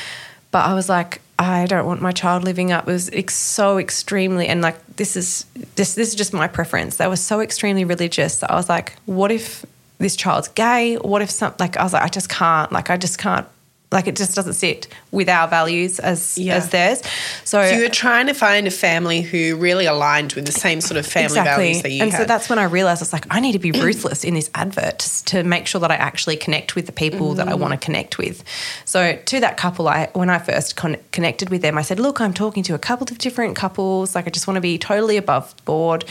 but 0.51 0.67
I 0.67 0.75
was 0.75 0.89
like, 0.89 1.21
I 1.39 1.67
don't 1.67 1.87
want 1.87 2.03
my 2.03 2.11
child 2.11 2.43
living 2.43 2.73
up. 2.73 2.89
It 2.89 2.93
was 2.93 3.11
ex- 3.11 3.37
so 3.37 3.79
extremely, 3.79 4.49
and 4.49 4.61
like 4.61 4.77
this 4.97 5.17
is 5.17 5.47
this 5.77 5.95
this 5.95 6.09
is 6.09 6.15
just 6.17 6.33
my 6.33 6.49
preference. 6.49 6.97
They 6.97 7.07
were 7.07 7.15
so 7.15 7.39
extremely 7.39 7.85
religious. 7.85 8.43
I 8.43 8.57
was 8.57 8.69
like, 8.69 8.97
what 9.07 9.31
if 9.31 9.65
this 9.99 10.17
child's 10.17 10.49
gay? 10.49 10.97
What 10.97 11.23
if 11.23 11.31
some 11.31 11.55
like 11.61 11.77
I 11.77 11.85
was 11.85 11.93
like, 11.93 12.03
I 12.03 12.09
just 12.09 12.29
can't. 12.29 12.73
Like 12.73 12.91
I 12.91 12.97
just 12.97 13.19
can't 13.19 13.47
like 13.91 14.07
it 14.07 14.17
just 14.17 14.35
doesn't 14.35 14.53
sit 14.53 14.87
with 15.13 15.29
our 15.29 15.49
values 15.49 15.99
as 15.99 16.37
yeah. 16.37 16.57
as 16.57 16.69
theirs. 16.71 17.03
So, 17.45 17.63
so, 17.63 17.75
you 17.75 17.83
were 17.83 17.89
trying 17.89 18.27
to 18.27 18.35
find 18.35 18.67
a 18.67 18.71
family 18.71 19.23
who 19.23 19.57
really 19.57 19.87
aligned 19.87 20.35
with 20.35 20.45
the 20.45 20.53
same 20.53 20.81
sort 20.81 20.99
of 20.99 21.07
family 21.07 21.39
exactly. 21.39 21.65
values 21.65 21.83
that 21.83 21.91
you 21.91 21.99
have, 22.01 22.09
and 22.09 22.13
had. 22.13 22.19
so 22.19 22.25
that's 22.27 22.51
when 22.51 22.59
I 22.59 22.65
realized 22.65 23.01
I 23.01 23.05
was 23.05 23.13
like, 23.13 23.27
I 23.31 23.41
need 23.41 23.53
to 23.53 23.59
be 23.59 23.73
ruthless 23.73 24.25
in 24.25 24.35
this 24.35 24.51
advert 24.55 24.99
to 25.27 25.43
make 25.43 25.67
sure 25.67 25.81
that 25.81 25.91
I 25.91 25.95
actually 25.95 26.37
connect 26.37 26.75
with 26.75 26.87
the 26.87 26.93
people 26.93 27.33
mm. 27.33 27.37
that 27.37 27.49
I 27.49 27.53
mm. 27.53 27.61
want 27.61 27.73
to 27.73 27.79
connect 27.79 28.19
with. 28.19 28.45
So 28.85 29.17
to 29.17 29.41
that 29.41 29.57
couple, 29.57 29.89
I 29.89 30.11
when 30.13 30.29
I 30.29 30.39
first 30.39 30.77
con- 30.77 30.99
connected 31.13 31.49
with 31.49 31.63
them, 31.63 31.79
I 31.79 31.83
said, 31.83 31.99
look, 31.99 32.21
I'm 32.21 32.35
talking 32.35 32.63
to 32.65 32.75
a 32.75 32.79
couple 32.79 33.07
of 33.11 33.19
different 33.19 33.57
couples. 33.57 34.15
Like 34.15 34.27
I 34.27 34.31
just 34.31 34.47
want 34.47 34.57
to 34.57 34.63
be 34.63 34.77
totally 34.77 35.17
above 35.17 35.55
board 35.65 36.05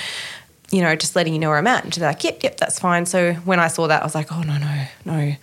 you 0.70 0.82
know, 0.82 0.96
just 0.98 1.16
letting 1.16 1.34
you 1.34 1.40
know 1.40 1.48
where 1.50 1.58
I'm 1.58 1.68
at. 1.68 1.86
And 1.86 1.94
they're 1.94 2.10
like, 2.10 2.24
yep, 2.26 2.44
yep, 2.44 2.58
that's 2.58 2.78
fine. 2.78 3.06
So 3.06 3.34
when 3.46 3.58
I 3.58 3.70
saw 3.70 3.88
that, 3.88 4.02
I 4.02 4.06
was 4.06 4.14
like, 4.14 4.34
oh, 4.34 4.42
no, 4.42 4.58
no, 4.58 4.86
no. 5.06 5.36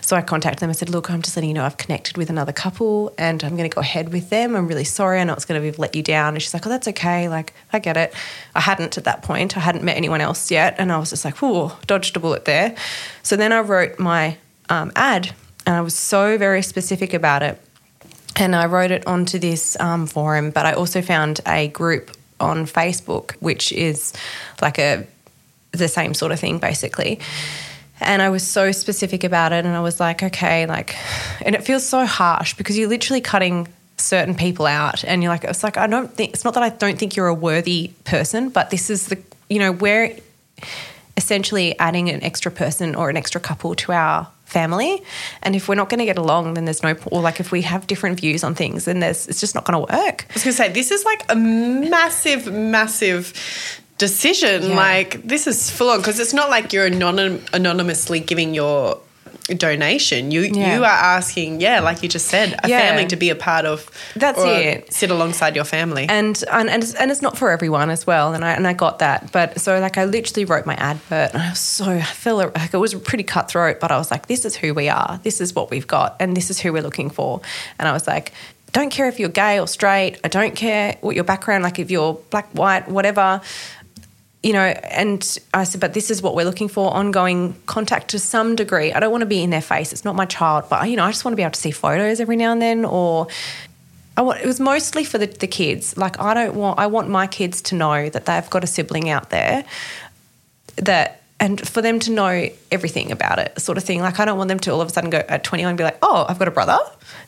So 0.00 0.16
I 0.16 0.22
contacted 0.22 0.58
them. 0.58 0.70
I 0.70 0.72
said, 0.72 0.88
look, 0.88 1.08
I'm 1.08 1.22
just 1.22 1.36
letting 1.36 1.50
you 1.50 1.54
know 1.54 1.64
I've 1.64 1.76
connected 1.76 2.16
with 2.16 2.30
another 2.30 2.52
couple 2.52 3.14
and 3.16 3.44
I'm 3.44 3.56
going 3.56 3.68
to 3.68 3.74
go 3.74 3.80
ahead 3.80 4.12
with 4.12 4.30
them. 4.30 4.56
I'm 4.56 4.66
really 4.66 4.84
sorry. 4.84 5.20
I 5.20 5.24
know 5.24 5.34
it's 5.34 5.44
going 5.44 5.62
to 5.62 5.70
be 5.70 5.76
let 5.76 5.94
you 5.94 6.02
down. 6.02 6.34
And 6.34 6.42
she's 6.42 6.52
like, 6.52 6.66
oh, 6.66 6.68
that's 6.68 6.88
okay. 6.88 7.28
Like, 7.28 7.52
I 7.72 7.78
get 7.78 7.96
it. 7.96 8.12
I 8.56 8.60
hadn't 8.60 8.98
at 8.98 9.04
that 9.04 9.22
point. 9.22 9.56
I 9.56 9.60
hadn't 9.60 9.84
met 9.84 9.96
anyone 9.96 10.20
else 10.20 10.50
yet. 10.50 10.74
And 10.78 10.90
I 10.90 10.98
was 10.98 11.10
just 11.10 11.24
like, 11.24 11.36
oh, 11.42 11.78
dodged 11.86 12.16
a 12.16 12.20
bullet 12.20 12.44
there. 12.44 12.74
So 13.22 13.36
then 13.36 13.52
I 13.52 13.60
wrote 13.60 14.00
my 14.00 14.36
um, 14.68 14.90
ad 14.96 15.32
and 15.64 15.76
I 15.76 15.80
was 15.80 15.94
so 15.94 16.36
very 16.38 16.62
specific 16.62 17.14
about 17.14 17.44
it. 17.44 17.60
And 18.34 18.56
I 18.56 18.66
wrote 18.66 18.90
it 18.90 19.06
onto 19.06 19.38
this 19.38 19.78
um, 19.78 20.06
forum, 20.06 20.50
but 20.50 20.66
I 20.66 20.72
also 20.72 21.02
found 21.02 21.40
a 21.46 21.68
group 21.68 22.10
on 22.42 22.66
Facebook, 22.66 23.32
which 23.40 23.72
is 23.72 24.12
like 24.60 24.78
a 24.78 25.06
the 25.72 25.88
same 25.88 26.12
sort 26.12 26.32
of 26.32 26.40
thing 26.40 26.58
basically. 26.58 27.18
And 28.00 28.20
I 28.20 28.28
was 28.30 28.46
so 28.46 28.72
specific 28.72 29.24
about 29.24 29.52
it 29.52 29.64
and 29.64 29.74
I 29.74 29.80
was 29.80 30.00
like, 30.00 30.22
okay, 30.22 30.66
like 30.66 30.96
and 31.40 31.54
it 31.54 31.64
feels 31.64 31.86
so 31.86 32.04
harsh 32.04 32.54
because 32.54 32.76
you're 32.76 32.88
literally 32.88 33.20
cutting 33.20 33.68
certain 33.96 34.34
people 34.34 34.66
out 34.66 35.04
and 35.04 35.22
you're 35.22 35.30
like 35.30 35.44
it's 35.44 35.62
like 35.62 35.76
I 35.76 35.86
don't 35.86 36.12
think 36.12 36.34
it's 36.34 36.44
not 36.44 36.54
that 36.54 36.62
I 36.62 36.70
don't 36.70 36.98
think 36.98 37.16
you're 37.16 37.28
a 37.28 37.34
worthy 37.34 37.92
person, 38.04 38.50
but 38.50 38.70
this 38.70 38.90
is 38.90 39.06
the 39.06 39.18
you 39.48 39.58
know, 39.58 39.72
we're 39.72 40.16
essentially 41.16 41.78
adding 41.78 42.08
an 42.08 42.22
extra 42.22 42.50
person 42.50 42.94
or 42.94 43.10
an 43.10 43.16
extra 43.16 43.40
couple 43.40 43.74
to 43.74 43.92
our 43.92 44.28
family. 44.52 45.02
And 45.42 45.56
if 45.56 45.68
we're 45.68 45.74
not 45.74 45.88
going 45.88 45.98
to 45.98 46.04
get 46.04 46.18
along, 46.18 46.54
then 46.54 46.66
there's 46.66 46.82
no, 46.82 46.94
or 47.06 47.20
like 47.20 47.40
if 47.40 47.50
we 47.50 47.62
have 47.62 47.86
different 47.86 48.20
views 48.20 48.44
on 48.44 48.54
things, 48.54 48.84
then 48.84 49.00
there's, 49.00 49.26
it's 49.26 49.40
just 49.40 49.54
not 49.54 49.64
going 49.64 49.84
to 49.84 49.92
work. 49.92 50.26
I 50.30 50.34
was 50.34 50.44
going 50.44 50.52
to 50.52 50.62
say, 50.62 50.68
this 50.68 50.90
is 50.90 51.04
like 51.04 51.24
a 51.28 51.34
massive, 51.34 52.52
massive 52.52 53.32
decision. 53.98 54.70
Yeah. 54.70 54.76
Like 54.76 55.22
this 55.22 55.46
is 55.46 55.70
full 55.70 55.90
on 55.90 55.98
because 55.98 56.20
it's 56.20 56.34
not 56.34 56.50
like 56.50 56.72
you're 56.72 56.88
anonym, 56.88 57.48
anonymously 57.52 58.20
giving 58.20 58.54
your 58.54 59.00
donation. 59.44 60.30
You 60.30 60.42
yeah. 60.42 60.76
you 60.76 60.84
are 60.84 60.86
asking, 60.86 61.60
yeah, 61.60 61.80
like 61.80 62.02
you 62.02 62.08
just 62.08 62.26
said, 62.28 62.58
a 62.62 62.68
yeah. 62.68 62.78
family 62.78 63.06
to 63.08 63.16
be 63.16 63.30
a 63.30 63.34
part 63.34 63.64
of. 63.64 63.90
That's 64.14 64.38
it. 64.40 64.92
Sit 64.92 65.10
alongside 65.10 65.56
your 65.56 65.64
family, 65.64 66.06
and 66.08 66.42
and 66.50 66.70
and 66.70 66.82
it's, 66.82 66.94
and 66.94 67.10
it's 67.10 67.22
not 67.22 67.36
for 67.36 67.50
everyone 67.50 67.90
as 67.90 68.06
well. 68.06 68.34
And 68.34 68.44
I 68.44 68.52
and 68.52 68.66
I 68.66 68.72
got 68.72 69.00
that, 69.00 69.32
but 69.32 69.60
so 69.60 69.78
like 69.80 69.98
I 69.98 70.04
literally 70.04 70.44
wrote 70.44 70.66
my 70.66 70.74
advert, 70.74 71.32
and 71.32 71.42
I 71.42 71.50
was 71.50 71.60
so 71.60 71.86
I 71.86 72.02
feel 72.02 72.36
like 72.36 72.74
it 72.74 72.78
was 72.78 72.94
pretty 72.94 73.24
cutthroat, 73.24 73.80
but 73.80 73.90
I 73.90 73.98
was 73.98 74.10
like, 74.10 74.26
this 74.26 74.44
is 74.44 74.56
who 74.56 74.74
we 74.74 74.88
are, 74.88 75.20
this 75.22 75.40
is 75.40 75.54
what 75.54 75.70
we've 75.70 75.86
got, 75.86 76.16
and 76.20 76.36
this 76.36 76.50
is 76.50 76.60
who 76.60 76.72
we're 76.72 76.82
looking 76.82 77.10
for. 77.10 77.40
And 77.78 77.88
I 77.88 77.92
was 77.92 78.06
like, 78.06 78.32
don't 78.72 78.90
care 78.90 79.08
if 79.08 79.20
you're 79.20 79.28
gay 79.28 79.60
or 79.60 79.66
straight. 79.66 80.18
I 80.24 80.28
don't 80.28 80.56
care 80.56 80.96
what 81.00 81.14
your 81.14 81.24
background, 81.24 81.62
like 81.62 81.78
if 81.78 81.90
you're 81.90 82.14
black, 82.30 82.48
white, 82.52 82.88
whatever 82.88 83.40
you 84.42 84.52
know, 84.52 84.60
and 84.64 85.38
I 85.54 85.64
said, 85.64 85.80
but 85.80 85.94
this 85.94 86.10
is 86.10 86.20
what 86.20 86.34
we're 86.34 86.44
looking 86.44 86.68
for 86.68 86.92
ongoing 86.92 87.54
contact 87.66 88.08
to 88.08 88.18
some 88.18 88.56
degree. 88.56 88.92
I 88.92 89.00
don't 89.00 89.12
want 89.12 89.22
to 89.22 89.26
be 89.26 89.42
in 89.42 89.50
their 89.50 89.62
face. 89.62 89.92
It's 89.92 90.04
not 90.04 90.16
my 90.16 90.26
child, 90.26 90.64
but, 90.68 90.90
you 90.90 90.96
know, 90.96 91.04
I 91.04 91.10
just 91.10 91.24
want 91.24 91.32
to 91.32 91.36
be 91.36 91.42
able 91.42 91.52
to 91.52 91.60
see 91.60 91.70
photos 91.70 92.20
every 92.20 92.36
now 92.36 92.52
and 92.52 92.60
then 92.60 92.84
or. 92.84 93.28
I 94.14 94.20
want, 94.20 94.42
it 94.42 94.46
was 94.46 94.60
mostly 94.60 95.04
for 95.04 95.16
the, 95.16 95.26
the 95.26 95.46
kids. 95.46 95.96
Like, 95.96 96.20
I 96.20 96.34
don't 96.34 96.54
want, 96.54 96.78
I 96.78 96.86
want 96.86 97.08
my 97.08 97.26
kids 97.26 97.62
to 97.62 97.74
know 97.74 98.10
that 98.10 98.26
they've 98.26 98.50
got 98.50 98.62
a 98.62 98.66
sibling 98.66 99.08
out 99.08 99.30
there 99.30 99.64
that 100.76 101.21
and 101.42 101.60
for 101.68 101.82
them 101.82 101.98
to 101.98 102.12
know 102.12 102.48
everything 102.70 103.10
about 103.10 103.40
it, 103.40 103.60
sort 103.60 103.76
of 103.76 103.82
thing. 103.82 104.00
Like, 104.00 104.20
I 104.20 104.24
don't 104.24 104.38
want 104.38 104.46
them 104.46 104.60
to 104.60 104.70
all 104.70 104.80
of 104.80 104.86
a 104.86 104.92
sudden 104.92 105.10
go 105.10 105.24
at 105.28 105.42
21 105.42 105.70
and 105.70 105.76
be 105.76 105.82
like, 105.82 105.98
oh, 106.00 106.24
I've 106.28 106.38
got 106.38 106.46
a 106.46 106.52
brother. 106.52 106.78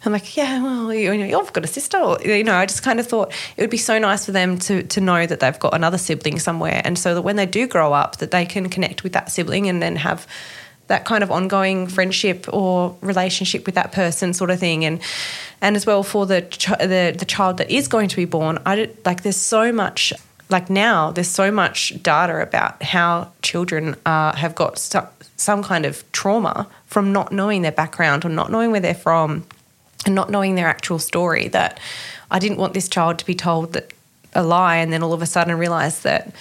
I'm 0.05 0.13
like, 0.13 0.37
yeah, 0.37 0.63
well, 0.63 0.95
you 0.95 1.19
know, 1.19 1.41
I've 1.41 1.53
got 1.53 1.65
a 1.65 1.67
sister. 1.67 1.99
Or, 1.99 2.21
you 2.21 2.45
know, 2.45 2.55
I 2.55 2.65
just 2.65 2.85
kind 2.85 3.01
of 3.01 3.09
thought 3.09 3.33
it 3.57 3.61
would 3.61 3.71
be 3.71 3.77
so 3.77 3.99
nice 3.99 4.25
for 4.25 4.31
them 4.31 4.57
to, 4.61 4.85
to 4.85 5.01
know 5.01 5.27
that 5.27 5.41
they've 5.41 5.59
got 5.59 5.75
another 5.75 5.99
sibling 5.99 6.39
somewhere. 6.39 6.81
And 6.85 6.97
so 6.97 7.17
that 7.17 7.23
when 7.23 7.35
they 7.35 7.45
do 7.45 7.67
grow 7.67 7.93
up, 7.93 8.19
that 8.19 8.31
they 8.31 8.47
can 8.47 8.69
connect 8.69 9.03
with 9.03 9.15
that 9.15 9.33
sibling 9.33 9.69
and 9.69 9.83
then 9.83 9.97
have 9.97 10.29
that 10.87 11.05
kind 11.05 11.25
of 11.25 11.33
ongoing 11.33 11.89
friendship 11.89 12.47
or 12.53 12.97
relationship 13.01 13.67
with 13.67 13.75
that 13.75 13.91
person 13.91 14.33
sort 14.33 14.51
of 14.51 14.61
thing 14.61 14.85
and 14.85 15.01
and 15.63 15.77
as 15.77 15.87
well 15.87 16.03
for 16.03 16.27
the 16.27 16.43
ch- 16.43 16.69
the, 16.79 17.15
the 17.19 17.25
child 17.25 17.57
that 17.57 17.71
is 17.71 17.89
going 17.89 18.07
to 18.07 18.17
be 18.17 18.27
born 18.27 18.59
I 18.67 18.77
did, 18.77 18.99
like 19.07 19.23
there's 19.23 19.35
so 19.35 19.73
much 19.73 20.13
like 20.55 20.71
now 20.71 21.11
there's 21.11 21.29
so 21.29 21.51
much 21.51 22.01
data 22.01 22.41
about 22.41 22.81
how 22.81 23.33
children 23.43 23.97
uh, 24.07 24.33
have 24.37 24.55
got 24.55 24.79
st- 24.79 25.05
some 25.37 25.65
kind 25.65 25.85
of 25.85 26.05
trauma 26.13 26.69
from 26.87 27.13
not 27.13 27.33
knowing 27.33 27.63
their 27.63 27.73
background 27.73 28.25
or 28.25 28.29
not 28.29 28.53
knowing 28.53 28.71
where 28.71 28.79
they're 28.79 28.95
from 28.95 29.45
and 30.07 30.15
not 30.15 30.31
knowing 30.31 30.55
their 30.55 30.69
actual 30.69 31.01
story 31.01 31.49
that 31.49 31.81
I 32.31 32.39
didn't 32.39 32.59
want 32.59 32.73
this 32.73 32.89
child 32.89 33.19
to 33.19 33.27
be 33.27 33.35
told 33.35 33.73
that 33.73 33.93
a 34.33 34.45
lie 34.45 34.77
and 34.77 34.93
then 34.93 35.03
all 35.03 35.13
of 35.13 35.23
a 35.23 35.27
sudden 35.27 35.59
realize 35.59 36.03
that 36.03 36.33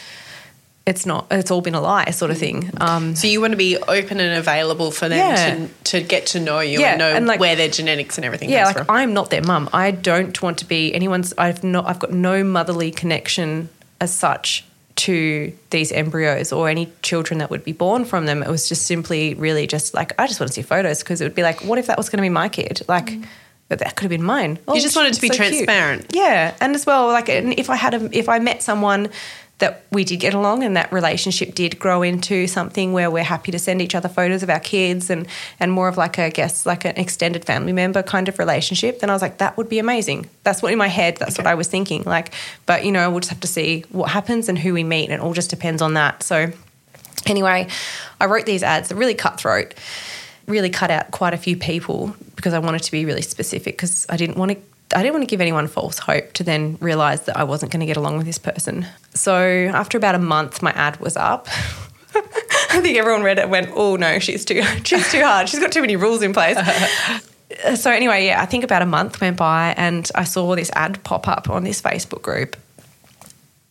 it's 0.86 1.06
not 1.06 1.26
it's 1.32 1.50
all 1.50 1.62
been 1.62 1.76
a 1.76 1.82
lie 1.82 2.12
sort 2.12 2.30
of 2.30 2.38
thing 2.38 2.70
um, 2.82 3.16
so 3.16 3.26
you 3.26 3.40
want 3.40 3.52
to 3.52 3.58
be 3.58 3.78
open 3.78 4.20
and 4.20 4.38
available 4.38 4.92
for 4.92 5.08
them 5.08 5.18
yeah. 5.18 5.56
to, 5.56 5.68
to 5.84 6.02
get 6.02 6.28
to 6.28 6.40
know 6.40 6.60
you 6.60 6.80
yeah, 6.80 6.92
and 6.92 7.00
know 7.00 7.10
and 7.10 7.26
like, 7.26 7.40
where 7.40 7.56
their 7.56 7.70
genetics 7.70 8.18
and 8.18 8.26
everything 8.26 8.50
yeah 8.50 8.66
like 8.66 8.78
from. 8.78 8.86
i'm 8.90 9.14
not 9.14 9.30
their 9.30 9.42
mum 9.42 9.70
i 9.72 9.92
don't 9.92 10.42
want 10.42 10.58
to 10.58 10.66
be 10.66 10.94
anyone's 10.94 11.34
i've 11.38 11.64
not 11.64 11.86
i've 11.88 12.00
got 12.00 12.12
no 12.12 12.44
motherly 12.44 12.92
connection 12.92 13.70
as 14.04 14.14
such 14.14 14.66
to 14.96 15.52
these 15.72 15.92
embryos 15.92 16.52
or 16.52 16.70
any 16.70 16.92
children 17.02 17.40
that 17.40 17.50
would 17.50 17.64
be 17.64 17.72
born 17.72 18.06
from 18.06 18.28
them. 18.28 18.44
It 18.44 18.50
was 18.50 18.70
just 18.70 18.86
simply 18.86 19.34
really 19.34 19.66
just 19.66 19.94
like, 19.94 20.12
I 20.20 20.28
just 20.28 20.40
want 20.40 20.50
to 20.50 20.54
see 20.54 20.62
photos 20.62 21.00
because 21.00 21.20
it 21.22 21.24
would 21.24 21.34
be 21.34 21.42
like, 21.42 21.64
what 21.64 21.80
if 21.80 21.88
that 21.88 21.98
was 21.98 22.10
going 22.10 22.18
to 22.18 22.22
be 22.22 22.30
my 22.30 22.48
kid? 22.48 22.82
Like, 22.88 23.08
mm. 23.08 23.26
that 23.70 23.96
could 23.96 24.04
have 24.04 24.10
been 24.10 24.24
mine. 24.24 24.60
Oh, 24.68 24.76
you 24.76 24.82
just 24.82 24.96
wanted 24.96 25.16
to 25.16 25.22
be 25.22 25.30
so 25.30 25.34
transparent. 25.34 26.10
Cute. 26.10 26.24
Yeah. 26.24 26.56
And 26.62 26.76
as 26.76 26.86
well, 26.86 27.08
like, 27.08 27.28
if 27.28 27.72
I 27.72 27.76
had 27.76 27.96
a, 27.96 28.18
if 28.18 28.30
I 28.30 28.38
met 28.38 28.62
someone 28.62 29.10
that 29.64 29.86
we 29.92 30.04
did 30.04 30.20
get 30.20 30.34
along 30.34 30.62
and 30.62 30.76
that 30.76 30.92
relationship 30.92 31.56
did 31.56 31.80
grow 31.80 32.02
into 32.02 32.48
something 32.48 32.92
where 32.92 33.10
we're 33.10 33.24
happy 33.24 33.50
to 33.50 33.58
send 33.58 33.82
each 33.82 33.96
other 33.96 34.10
photos 34.10 34.44
of 34.44 34.50
our 34.50 34.60
kids 34.60 35.10
and 35.10 35.26
and 35.58 35.72
more 35.72 35.88
of 35.88 35.96
like 35.96 36.18
a 36.18 36.26
I 36.26 36.30
guess 36.32 36.66
like 36.66 36.84
an 36.84 36.98
extended 36.98 37.46
family 37.46 37.72
member 37.72 38.04
kind 38.04 38.28
of 38.28 38.40
relationship 38.40 39.00
then 39.00 39.10
I 39.10 39.14
was 39.14 39.22
like 39.22 39.38
that 39.38 39.56
would 39.56 39.70
be 39.70 39.80
amazing. 39.80 40.30
That's 40.44 40.62
what 40.62 40.74
in 40.74 40.78
my 40.78 40.90
head 40.90 41.16
that's 41.16 41.36
okay. 41.36 41.44
what 41.44 41.50
I 41.50 41.56
was 41.56 41.70
thinking. 41.70 42.04
Like 42.04 42.34
but 42.66 42.84
you 42.84 42.92
know 42.92 43.10
we'll 43.10 43.22
just 43.22 43.30
have 43.30 43.40
to 43.40 43.48
see 43.48 43.86
what 43.90 44.10
happens 44.12 44.50
and 44.50 44.60
who 44.60 44.74
we 44.74 44.84
meet 44.84 45.06
and 45.06 45.14
it 45.14 45.20
all 45.22 45.34
just 45.34 45.50
depends 45.50 45.82
on 45.82 45.94
that. 45.94 46.24
So 46.24 46.52
anyway 47.26 47.70
I 48.20 48.26
wrote 48.26 48.46
these 48.46 48.64
ads 48.64 48.90
they're 48.90 48.98
really 48.98 49.16
cutthroat 49.16 49.76
really 50.46 50.70
cut 50.70 50.92
out 50.92 51.10
quite 51.12 51.34
a 51.34 51.38
few 51.38 51.56
people 51.56 52.14
because 52.36 52.54
I 52.54 52.60
wanted 52.60 52.84
to 52.84 52.92
be 52.92 53.06
really 53.06 53.22
specific 53.22 53.78
because 53.78 54.06
I 54.10 54.18
didn't 54.18 54.36
want 54.36 54.52
to 54.52 54.58
I 54.96 55.02
didn't 55.02 55.14
want 55.14 55.24
to 55.24 55.28
give 55.28 55.42
anyone 55.42 55.68
false 55.68 56.00
hope 56.00 56.34
to 56.34 56.44
then 56.44 56.78
realize 56.80 57.22
that 57.24 57.38
I 57.38 57.44
wasn't 57.44 57.72
going 57.72 57.82
to 57.82 57.86
get 57.86 57.98
along 57.98 58.18
with 58.18 58.26
this 58.26 58.38
person. 58.38 58.86
So 59.14 59.36
after 59.74 59.98
about 59.98 60.16
a 60.16 60.20
month, 60.20 60.62
my 60.62 60.72
ad 60.72 61.00
was 61.00 61.18
up. 61.18 61.48
I 62.16 62.80
think 62.82 62.98
everyone 62.98 63.24
read 63.24 63.38
it 63.38 63.44
and 63.44 63.52
went, 63.52 63.70
"Oh 63.74 63.96
no, 63.96 64.20
she's 64.20 64.46
too 64.46 64.62
she's 64.84 65.12
too 65.12 65.24
hard. 65.24 65.50
She's 65.50 65.60
got 65.60 65.72
too 65.72 65.82
many 65.82 65.96
rules 65.96 66.22
in 66.22 66.34
place." 66.34 66.58
so 67.76 67.92
anyway, 67.92 68.26
yeah, 68.26 68.42
I 68.42 68.46
think 68.46 68.64
about 68.64 68.82
a 68.82 68.86
month 68.86 69.22
went 69.22 69.38
by 69.38 69.74
and 69.78 70.10
I 70.16 70.24
saw 70.24 70.56
this 70.56 70.72
ad 70.74 71.04
pop 71.04 71.28
up 71.28 71.50
on 71.50 71.64
this 71.64 71.82
Facebook 71.82 72.22
group. 72.22 72.56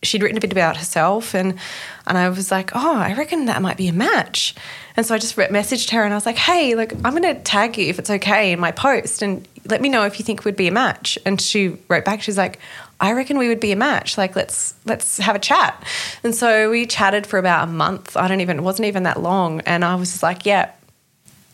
She'd 0.03 0.21
written 0.21 0.37
a 0.37 0.41
bit 0.41 0.51
about 0.51 0.77
herself 0.77 1.33
and 1.33 1.57
and 2.05 2.17
I 2.17 2.29
was 2.29 2.51
like, 2.51 2.71
"Oh, 2.75 2.95
I 2.95 3.13
reckon 3.13 3.45
that 3.45 3.61
might 3.61 3.77
be 3.77 3.87
a 3.87 3.93
match." 3.93 4.55
And 4.95 5.05
so 5.05 5.15
I 5.15 5.17
just 5.17 5.35
messaged 5.35 5.91
her 5.91 6.03
and 6.03 6.13
I 6.13 6.17
was 6.17 6.25
like, 6.25 6.37
"Hey, 6.37 6.75
like 6.75 6.93
I'm 7.03 7.15
going 7.15 7.23
to 7.23 7.41
tag 7.41 7.77
you 7.77 7.87
if 7.87 7.99
it's 7.99 8.09
okay 8.09 8.51
in 8.51 8.59
my 8.59 8.71
post 8.71 9.21
and 9.21 9.47
let 9.65 9.81
me 9.81 9.89
know 9.89 10.05
if 10.05 10.19
you 10.19 10.25
think 10.25 10.45
we'd 10.45 10.55
be 10.55 10.67
a 10.67 10.71
match. 10.71 11.17
And 11.25 11.39
she 11.39 11.77
wrote 11.87 12.05
back, 12.05 12.21
she's 12.21 12.37
like, 12.37 12.59
I 12.99 13.13
reckon 13.13 13.37
we 13.37 13.47
would 13.47 13.59
be 13.59 13.71
a 13.71 13.75
match. 13.75 14.17
Like 14.17 14.35
let's 14.35 14.75
let's 14.85 15.17
have 15.17 15.35
a 15.35 15.39
chat. 15.39 15.83
And 16.23 16.33
so 16.33 16.69
we 16.69 16.85
chatted 16.85 17.27
for 17.27 17.37
about 17.37 17.67
a 17.67 17.71
month. 17.71 18.15
I 18.15 18.27
don't 18.27 18.41
even 18.41 18.59
it 18.59 18.63
wasn't 18.63 18.87
even 18.87 19.03
that 19.03 19.21
long. 19.21 19.61
And 19.61 19.83
I 19.83 19.95
was 19.95 20.11
just 20.11 20.23
like, 20.23 20.45
yeah, 20.45 20.71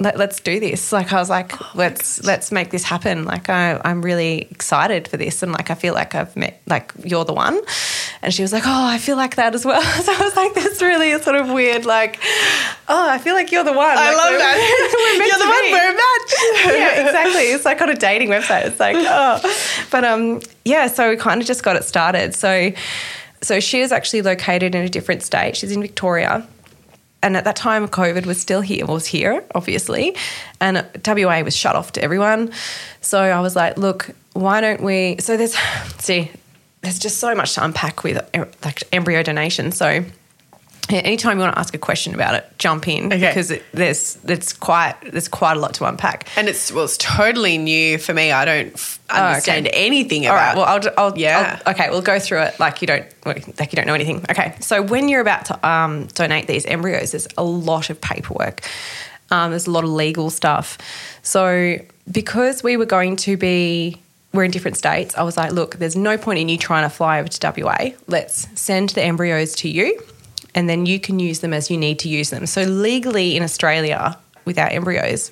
let, 0.02 0.20
us 0.20 0.40
do 0.40 0.60
this. 0.60 0.92
Like 0.94 1.12
I 1.12 1.18
was 1.18 1.30
like, 1.30 1.62
oh 1.62 1.72
let's 1.76 2.24
let's 2.24 2.52
make 2.52 2.70
this 2.72 2.84
happen. 2.84 3.26
Like 3.26 3.50
I, 3.50 3.82
I'm 3.84 4.02
really 4.02 4.44
excited 4.50 5.08
for 5.08 5.18
this, 5.18 5.44
and 5.44 5.52
like 5.52 5.70
I 5.70 5.76
feel 5.76 5.94
like 5.94 6.16
I've 6.16 6.36
met 6.38 6.62
like 6.68 6.94
you're 7.04 7.26
the 7.26 7.34
one. 7.34 7.60
And 8.22 8.34
she 8.34 8.42
was 8.42 8.54
like, 8.54 8.64
oh, 8.66 8.86
I 8.88 8.98
feel 8.98 9.18
like 9.18 9.36
that 9.36 9.56
as 9.56 9.66
well. 9.66 9.82
So 10.00 10.14
I 10.14 10.20
was 10.20 10.36
like, 10.36 10.54
this 10.54 10.82
really 10.82 11.10
is 11.10 11.24
sort 11.24 11.36
of 11.36 11.50
weird. 11.50 11.86
Like, 11.86 12.20
oh, 12.88 13.10
I 13.10 13.18
feel 13.18 13.34
like 13.34 13.52
you're 13.52 13.64
the 13.64 13.74
one. 13.74 13.98
I 13.98 14.14
like, 14.14 14.18
love 14.18 14.34
that. 14.40 14.56
you're 15.28 15.40
the 15.40 15.46
one. 15.46 15.72
We're 15.72 15.92
a 15.92 15.96
match. 15.96 16.34
yeah, 16.80 17.08
exactly. 17.08 17.42
It's 17.52 17.66
like 17.66 17.82
on 17.82 17.90
a 17.90 17.96
dating 17.96 18.30
website. 18.30 18.66
It's 18.66 18.80
like, 18.80 18.96
oh, 18.98 19.86
but 19.92 20.06
um, 20.06 20.42
yeah. 20.64 20.88
So 20.88 21.10
we 21.10 21.18
kind 21.18 21.42
of 21.42 21.48
just 21.48 21.64
got 21.64 21.76
it 21.76 21.84
started. 21.84 22.34
So, 22.34 22.72
so 23.42 23.60
she 23.60 23.82
is 23.82 23.92
actually 23.92 24.22
located 24.22 24.74
in 24.74 24.86
a 24.86 24.90
different 24.90 25.22
state. 25.24 25.58
She's 25.58 25.72
in 25.72 25.82
Victoria 25.82 26.48
and 27.22 27.36
at 27.36 27.44
that 27.44 27.56
time, 27.56 27.88
COVID 27.88 28.26
was 28.26 28.40
still 28.40 28.62
here, 28.62 28.86
was 28.86 29.06
here, 29.06 29.44
obviously, 29.54 30.16
and 30.62 30.86
WA 31.06 31.42
was 31.42 31.56
shut 31.56 31.76
off 31.76 31.92
to 31.94 32.04
everyone. 32.04 32.52
So 33.02 33.20
I 33.20 33.42
was 33.42 33.56
like, 33.56 33.78
look, 33.78 34.12
why 34.34 34.62
don't 34.62 34.82
we? 34.82 35.18
So 35.20 35.36
there's, 35.36 35.56
see, 35.98 36.32
there's 36.82 37.00
just 37.00 37.18
so 37.18 37.36
much 37.36 37.56
to 37.56 37.64
unpack 37.64 38.04
with 38.04 38.18
like 38.64 38.84
embryo 38.94 39.24
donation. 39.24 39.72
So 39.72 40.04
anytime 40.98 41.38
you 41.38 41.42
want 41.42 41.54
to 41.54 41.60
ask 41.60 41.74
a 41.76 41.78
question 41.78 42.14
about 42.14 42.36
it, 42.36 42.52
jump 42.58 42.88
in 42.88 43.14
okay. 43.14 43.20
because 43.20 43.52
it, 43.52 43.64
there's 43.74 44.16
there's 44.16 44.54
quite 44.54 44.96
there's 45.12 45.28
quite 45.28 45.58
a 45.58 45.60
lot 45.60 45.74
to 45.76 45.86
unpack. 45.86 46.28
And 46.36 46.48
it's 46.48 46.72
well, 46.72 46.86
it's 46.86 46.98
totally 46.98 47.58
new 47.58 47.98
for 47.98 48.14
me. 48.14 48.32
I 48.32 48.46
don't 48.46 48.74
f- 48.74 49.00
understand 49.10 49.68
oh, 49.68 49.70
okay. 49.70 49.86
anything 49.86 50.26
about. 50.26 50.58
All 50.58 50.66
right, 50.66 50.82
well, 50.84 50.94
I'll, 50.98 51.10
I'll 51.12 51.18
yeah. 51.18 51.60
I'll, 51.66 51.74
okay, 51.74 51.90
we'll 51.90 52.02
go 52.02 52.20
through 52.20 52.42
it 52.42 52.60
like 52.60 52.82
you 52.82 52.88
don't 52.88 53.06
like 53.26 53.46
you 53.72 53.76
don't 53.76 53.88
know 53.88 53.94
anything. 53.94 54.26
Okay, 54.30 54.56
so 54.60 54.82
when 54.82 55.10
you're 55.10 55.22
about 55.22 55.46
to 55.46 55.68
um, 55.68 56.08
donate 56.08 56.48
these 56.48 56.66
embryos, 56.66 57.12
there's 57.12 57.28
a 57.38 57.44
lot 57.44 57.90
of 57.90 58.02
paperwork. 58.02 58.62
Um, 59.32 59.52
there's 59.52 59.68
a 59.68 59.72
lot 59.72 59.84
of 59.84 59.92
legal 59.92 60.30
stuff. 60.30 60.78
So 61.22 61.78
because 62.12 62.64
we 62.64 62.78
were 62.78 62.88
going 62.88 63.16
to 63.18 63.38
be 63.38 64.02
we're 64.34 64.44
in 64.44 64.52
different 64.52 64.78
states, 64.78 65.16
I 65.16 65.24
was 65.24 65.38
like, 65.38 65.52
look, 65.52 65.78
there's 65.78 65.96
no 65.96 66.18
point 66.18 66.40
in 66.40 66.50
you 66.50 66.58
trying 66.58 66.84
to 66.84 66.90
fly 66.90 67.20
over 67.20 67.28
to 67.28 67.54
WA. 67.64 67.90
Let's 68.08 68.48
send 68.60 68.90
the 68.90 69.04
embryos 69.04 69.56
to 69.58 69.70
you 69.70 70.00
and 70.60 70.70
then 70.70 70.86
you 70.86 71.00
can 71.00 71.20
use 71.20 71.40
them 71.40 71.54
as 71.54 71.72
you 71.72 71.78
need 71.78 72.00
to 72.00 72.10
use 72.10 72.32
them. 72.32 72.46
So, 72.46 72.64
legally 72.64 73.38
in 73.38 73.44
Australia, 73.44 74.18
with 74.44 74.60
our 74.60 74.68
embryos, 74.68 75.32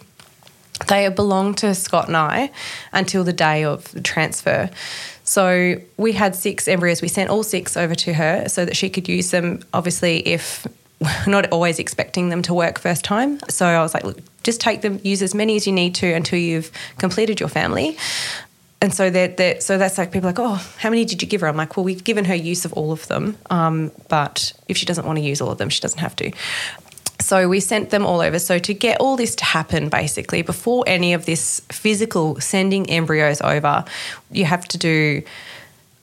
they 0.88 1.10
belong 1.10 1.54
to 1.56 1.76
Scott 1.76 2.08
and 2.08 2.16
I 2.16 2.50
until 2.94 3.26
the 3.26 3.34
day 3.34 3.66
of 3.66 3.92
the 3.92 4.00
transfer. 4.00 4.70
So, 5.26 5.82
we 5.98 6.14
had 6.14 6.34
six 6.34 6.66
embryos. 6.66 7.02
We 7.02 7.10
sent 7.10 7.30
all 7.30 7.44
six 7.44 7.76
over 7.76 7.94
to 7.94 8.14
her 8.14 8.48
so 8.48 8.64
that 8.64 8.78
she 8.78 8.90
could 8.90 9.10
use 9.10 9.32
them, 9.32 9.60
obviously, 9.74 10.26
if 10.26 10.66
not 11.28 11.52
always 11.52 11.78
expecting 11.78 12.30
them 12.30 12.42
to 12.44 12.54
work 12.54 12.80
first 12.80 13.04
time. 13.04 13.42
So, 13.50 13.66
I 13.66 13.82
was 13.82 13.94
like, 13.94 14.06
look, 14.06 14.20
just 14.44 14.62
take 14.62 14.82
them, 14.82 15.02
use 15.04 15.22
as 15.22 15.36
many 15.36 15.58
as 15.58 15.68
you 15.68 15.74
need 15.74 15.94
to 15.96 16.14
until 16.14 16.40
you've 16.40 16.72
completed 17.00 17.42
your 17.42 17.50
family 17.50 17.98
and 18.82 18.94
so 18.94 19.10
that 19.10 19.38
that 19.38 19.64
so 19.64 19.78
that's 19.78 19.98
like 19.98 20.12
people 20.12 20.30
like, 20.30 20.40
oh, 20.40 20.56
how 20.78 20.90
many 20.90 21.06
did 21.06 21.22
you 21.22 21.28
give 21.28 21.42
her? 21.42 21.48
I'm 21.48 21.58
like, 21.58 21.78
well, 21.78 21.84
we've 21.84 22.04
given 22.04 22.26
her 22.26 22.36
use 22.36 22.66
of 22.66 22.74
all 22.74 22.92
of 22.92 23.08
them, 23.08 23.38
um, 23.50 23.92
but 24.08 24.54
if 24.68 24.78
she 24.78 24.86
doesn't 24.86 25.06
want 25.06 25.18
to 25.18 25.24
use 25.24 25.42
all 25.42 25.52
of 25.52 25.58
them, 25.58 25.70
she 25.70 25.82
doesn't 25.82 26.00
have 26.00 26.16
to. 26.18 26.32
So 27.20 27.50
we 27.50 27.60
sent 27.60 27.90
them 27.90 28.06
all 28.06 28.22
over. 28.22 28.38
So 28.38 28.60
to 28.60 28.74
get 28.74 29.00
all 29.00 29.16
this 29.16 29.36
to 29.38 29.46
happen, 29.46 29.90
basically, 29.90 30.44
before 30.44 30.84
any 30.86 31.14
of 31.14 31.26
this 31.26 31.62
physical 31.72 32.40
sending 32.40 32.90
embryos 32.90 33.42
over, 33.42 33.86
you 34.32 34.46
have 34.46 34.68
to 34.68 34.78
do 34.78 35.24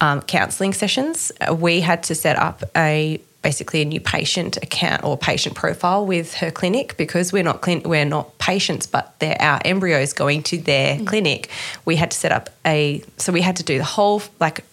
um, 0.01 0.23
counselling 0.23 0.73
sessions. 0.73 1.31
We 1.53 1.81
had 1.81 2.03
to 2.05 2.15
set 2.15 2.37
up 2.37 2.65
a 2.77 3.21
basically 3.45 3.83
a 3.83 3.85
new 3.85 4.01
patient 4.01 4.57
account 4.57 5.05
or 5.05 5.17
patient 5.17 5.55
profile 5.55 6.05
with 6.05 6.35
her 6.35 6.51
clinic 6.51 6.97
because 6.97 7.33
we're 7.33 7.45
not 7.45 7.61
clin- 7.63 7.87
we're 7.87 8.05
not 8.05 8.37
patients, 8.39 8.87
but 8.87 9.15
they're 9.21 9.41
our 9.41 9.61
embryos 9.65 10.13
going 10.13 10.43
to 10.43 10.59
their 10.59 10.97
mm. 10.97 11.07
clinic. 11.07 11.49
We 11.85 11.95
had 11.95 12.11
to 12.11 12.19
set 12.19 12.33
up 12.33 12.51
a 12.67 13.05
so 13.19 13.33
we 13.33 13.43
had 13.43 13.57
to 13.57 13.63
do 13.63 13.79
the 13.79 13.85
whole 13.85 14.23
like 14.41 14.65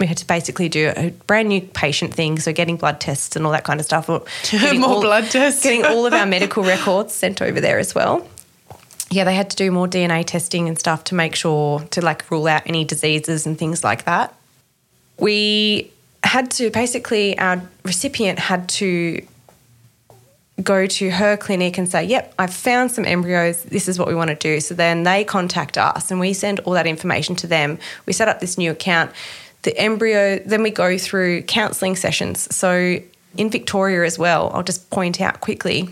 we 0.00 0.06
had 0.06 0.16
to 0.16 0.26
basically 0.26 0.68
do 0.68 0.92
a 0.96 1.10
brand 1.26 1.48
new 1.48 1.60
patient 1.60 2.14
thing, 2.14 2.38
so 2.38 2.52
getting 2.52 2.76
blood 2.76 3.00
tests 3.00 3.36
and 3.36 3.44
all 3.44 3.52
that 3.52 3.64
kind 3.64 3.78
of 3.78 3.86
stuff. 3.86 4.08
More 4.08 4.22
all, 4.88 5.00
blood 5.00 5.24
tests. 5.24 5.62
getting 5.62 5.84
all 5.84 6.06
of 6.06 6.12
our 6.12 6.26
medical 6.36 6.64
records 6.64 7.14
sent 7.14 7.42
over 7.42 7.60
there 7.60 7.78
as 7.78 7.94
well. 7.94 8.26
Yeah, 9.10 9.24
they 9.24 9.34
had 9.34 9.50
to 9.50 9.56
do 9.56 9.70
more 9.70 9.88
DNA 9.88 10.22
testing 10.22 10.68
and 10.68 10.78
stuff 10.78 11.04
to 11.04 11.14
make 11.14 11.34
sure 11.34 11.80
to 11.80 12.02
like 12.02 12.30
rule 12.30 12.46
out 12.46 12.62
any 12.66 12.84
diseases 12.84 13.46
and 13.46 13.58
things 13.58 13.82
like 13.82 14.04
that. 14.04 14.34
We 15.18 15.90
had 16.24 16.50
to 16.52 16.70
basically 16.70 17.38
our 17.38 17.62
recipient 17.84 18.38
had 18.38 18.68
to 18.68 19.22
go 20.62 20.86
to 20.86 21.10
her 21.10 21.36
clinic 21.36 21.78
and 21.78 21.88
say, 21.88 22.04
Yep, 22.04 22.34
I've 22.38 22.52
found 22.52 22.90
some 22.90 23.04
embryos. 23.04 23.62
This 23.64 23.88
is 23.88 23.98
what 23.98 24.08
we 24.08 24.14
want 24.14 24.30
to 24.30 24.36
do. 24.36 24.60
So 24.60 24.74
then 24.74 25.04
they 25.04 25.24
contact 25.24 25.78
us 25.78 26.10
and 26.10 26.18
we 26.18 26.32
send 26.32 26.60
all 26.60 26.72
that 26.74 26.86
information 26.86 27.36
to 27.36 27.46
them. 27.46 27.78
We 28.06 28.12
set 28.12 28.28
up 28.28 28.40
this 28.40 28.58
new 28.58 28.70
account. 28.72 29.12
The 29.62 29.76
embryo, 29.76 30.38
then 30.44 30.62
we 30.62 30.70
go 30.70 30.98
through 30.98 31.42
counselling 31.42 31.96
sessions. 31.96 32.54
So 32.54 33.00
in 33.36 33.50
Victoria 33.50 34.04
as 34.04 34.18
well, 34.18 34.50
I'll 34.54 34.62
just 34.62 34.88
point 34.90 35.20
out 35.20 35.40
quickly 35.40 35.90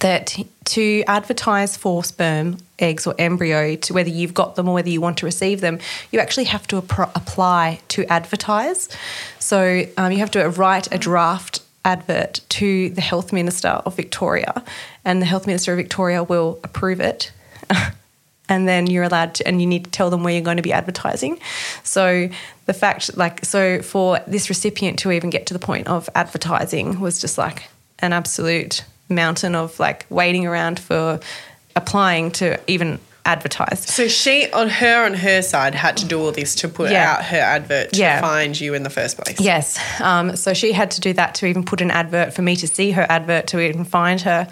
that 0.00 0.36
to 0.66 1.02
advertise 1.06 1.76
for 1.76 2.04
sperm, 2.04 2.58
eggs, 2.78 3.06
or 3.06 3.14
embryo, 3.18 3.74
to 3.76 3.92
whether 3.92 4.08
you've 4.08 4.34
got 4.34 4.54
them 4.54 4.68
or 4.68 4.74
whether 4.74 4.88
you 4.88 5.00
want 5.00 5.18
to 5.18 5.26
receive 5.26 5.60
them, 5.60 5.78
you 6.12 6.20
actually 6.20 6.44
have 6.44 6.66
to 6.68 6.78
ap- 6.78 7.16
apply 7.16 7.80
to 7.88 8.04
advertise. 8.06 8.88
So 9.40 9.84
um, 9.96 10.12
you 10.12 10.18
have 10.18 10.30
to 10.32 10.48
write 10.50 10.92
a 10.92 10.98
draft 10.98 11.62
advert 11.84 12.40
to 12.50 12.90
the 12.90 13.00
Health 13.00 13.32
Minister 13.32 13.68
of 13.68 13.96
Victoria, 13.96 14.62
and 15.04 15.20
the 15.20 15.26
Health 15.26 15.46
Minister 15.46 15.72
of 15.72 15.78
Victoria 15.78 16.22
will 16.22 16.60
approve 16.62 17.00
it. 17.00 17.32
and 18.48 18.68
then 18.68 18.86
you're 18.86 19.04
allowed 19.04 19.34
to, 19.34 19.46
and 19.46 19.60
you 19.60 19.66
need 19.66 19.84
to 19.84 19.90
tell 19.90 20.10
them 20.10 20.22
where 20.22 20.34
you're 20.34 20.42
going 20.42 20.56
to 20.56 20.62
be 20.62 20.72
advertising. 20.72 21.38
So 21.84 22.28
the 22.66 22.74
fact, 22.74 23.16
like, 23.16 23.44
so 23.44 23.80
for 23.80 24.20
this 24.26 24.48
recipient 24.48 24.98
to 25.00 25.12
even 25.12 25.30
get 25.30 25.46
to 25.46 25.54
the 25.54 25.60
point 25.60 25.86
of 25.86 26.08
advertising 26.14 27.00
was 27.00 27.20
just 27.20 27.38
like 27.38 27.68
an 28.00 28.12
absolute 28.12 28.84
mountain 29.10 29.54
of 29.54 29.78
like 29.78 30.06
waiting 30.08 30.46
around 30.46 30.78
for 30.80 31.20
applying 31.76 32.30
to 32.32 32.58
even 32.66 32.98
advertise. 33.24 33.86
So 33.86 34.08
she, 34.08 34.50
on 34.50 34.68
her 34.68 35.04
on 35.04 35.14
her 35.14 35.42
side, 35.42 35.74
had 35.74 35.96
to 35.98 36.06
do 36.06 36.20
all 36.20 36.32
this 36.32 36.54
to 36.56 36.68
put 36.68 36.90
yeah. 36.90 37.12
out 37.12 37.24
her 37.24 37.38
advert 37.38 37.92
to 37.92 38.00
yeah. 38.00 38.20
find 38.20 38.58
you 38.58 38.74
in 38.74 38.82
the 38.82 38.90
first 38.90 39.16
place. 39.18 39.40
Yes. 39.40 39.78
Um, 40.00 40.36
so 40.36 40.54
she 40.54 40.72
had 40.72 40.90
to 40.92 41.00
do 41.00 41.12
that 41.14 41.34
to 41.36 41.46
even 41.46 41.64
put 41.64 41.80
an 41.80 41.90
advert 41.90 42.32
for 42.32 42.42
me 42.42 42.56
to 42.56 42.66
see 42.66 42.92
her 42.92 43.06
advert 43.08 43.46
to 43.48 43.60
even 43.60 43.84
find 43.84 44.20
her, 44.22 44.48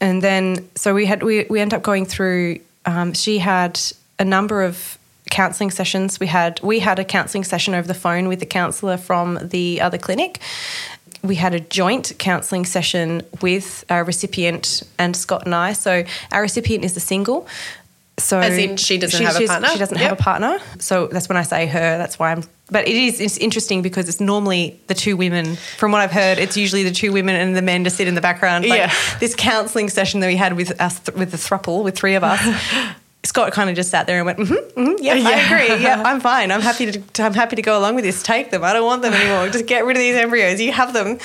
and 0.00 0.22
then 0.22 0.68
so 0.74 0.94
we 0.94 1.06
had 1.06 1.22
we 1.22 1.46
we 1.48 1.60
ended 1.60 1.76
up 1.76 1.82
going 1.82 2.06
through. 2.06 2.60
Um, 2.84 3.14
she 3.14 3.38
had 3.38 3.80
a 4.18 4.24
number 4.24 4.62
of 4.62 4.98
counselling 5.30 5.70
sessions. 5.70 6.20
We 6.20 6.26
had 6.26 6.60
we 6.62 6.78
had 6.78 6.98
a 6.98 7.04
counselling 7.04 7.44
session 7.44 7.74
over 7.74 7.88
the 7.88 7.94
phone 7.94 8.28
with 8.28 8.40
the 8.40 8.46
counsellor 8.46 8.96
from 8.96 9.38
the 9.40 9.80
other 9.80 9.98
clinic, 9.98 10.40
we 11.22 11.36
had 11.36 11.54
a 11.54 11.60
joint 11.60 12.12
counselling 12.18 12.64
session 12.64 13.22
with 13.40 13.84
our 13.88 14.04
recipient 14.04 14.82
and 14.98 15.16
Scott 15.16 15.44
and 15.44 15.54
I. 15.54 15.72
So 15.72 16.04
our 16.32 16.42
recipient 16.42 16.84
is 16.84 16.94
the 16.94 17.00
single. 17.00 17.46
So 18.18 18.38
as 18.38 18.58
in 18.58 18.76
she 18.76 18.98
doesn't 18.98 19.18
she, 19.18 19.24
have 19.24 19.40
a 19.40 19.46
partner. 19.46 19.68
She 19.68 19.78
doesn't 19.78 19.98
yep. 19.98 20.10
have 20.10 20.20
a 20.20 20.22
partner. 20.22 20.58
So 20.78 21.06
that's 21.06 21.28
when 21.28 21.38
I 21.38 21.42
say 21.42 21.66
her. 21.66 21.98
That's 21.98 22.18
why 22.18 22.32
I'm. 22.32 22.44
But 22.70 22.86
it 22.86 22.94
is 22.94 23.20
it's 23.20 23.38
interesting 23.38 23.82
because 23.82 24.08
it's 24.08 24.20
normally 24.20 24.80
the 24.86 24.94
two 24.94 25.16
women. 25.16 25.56
From 25.78 25.92
what 25.92 26.00
I've 26.02 26.12
heard, 26.12 26.38
it's 26.38 26.56
usually 26.56 26.82
the 26.82 26.90
two 26.90 27.12
women 27.12 27.36
and 27.36 27.56
the 27.56 27.62
men 27.62 27.84
to 27.84 27.90
sit 27.90 28.08
in 28.08 28.14
the 28.14 28.20
background. 28.20 28.66
Like 28.66 28.78
yeah. 28.78 28.92
This 29.18 29.34
counselling 29.34 29.88
session 29.88 30.20
that 30.20 30.26
we 30.26 30.36
had 30.36 30.56
with 30.56 30.78
us 30.80 31.00
with 31.16 31.30
the 31.30 31.36
thruple 31.36 31.84
with 31.84 31.96
three 31.96 32.14
of 32.14 32.22
us. 32.22 32.40
Scott 33.24 33.52
kind 33.52 33.70
of 33.70 33.76
just 33.76 33.90
sat 33.90 34.06
there 34.06 34.16
and 34.16 34.26
went, 34.26 34.38
mm-hmm, 34.38 34.80
mm-hmm, 34.80 35.02
yeah, 35.02 35.14
yeah, 35.14 35.28
I 35.28 35.32
agree. 35.40 35.82
Yeah, 35.82 36.02
I'm 36.06 36.20
fine. 36.20 36.50
I'm 36.50 36.60
happy 36.60 36.90
to, 36.90 37.22
I'm 37.22 37.34
happy 37.34 37.56
to 37.56 37.62
go 37.62 37.78
along 37.78 37.94
with 37.94 38.04
this. 38.04 38.22
Take 38.22 38.50
them. 38.50 38.64
I 38.64 38.72
don't 38.72 38.84
want 38.84 39.02
them 39.02 39.12
anymore. 39.12 39.48
Just 39.48 39.66
get 39.66 39.84
rid 39.84 39.96
of 39.96 40.00
these 40.00 40.16
embryos. 40.16 40.60
You 40.60 40.72
have 40.72 40.92
them. 40.92 41.18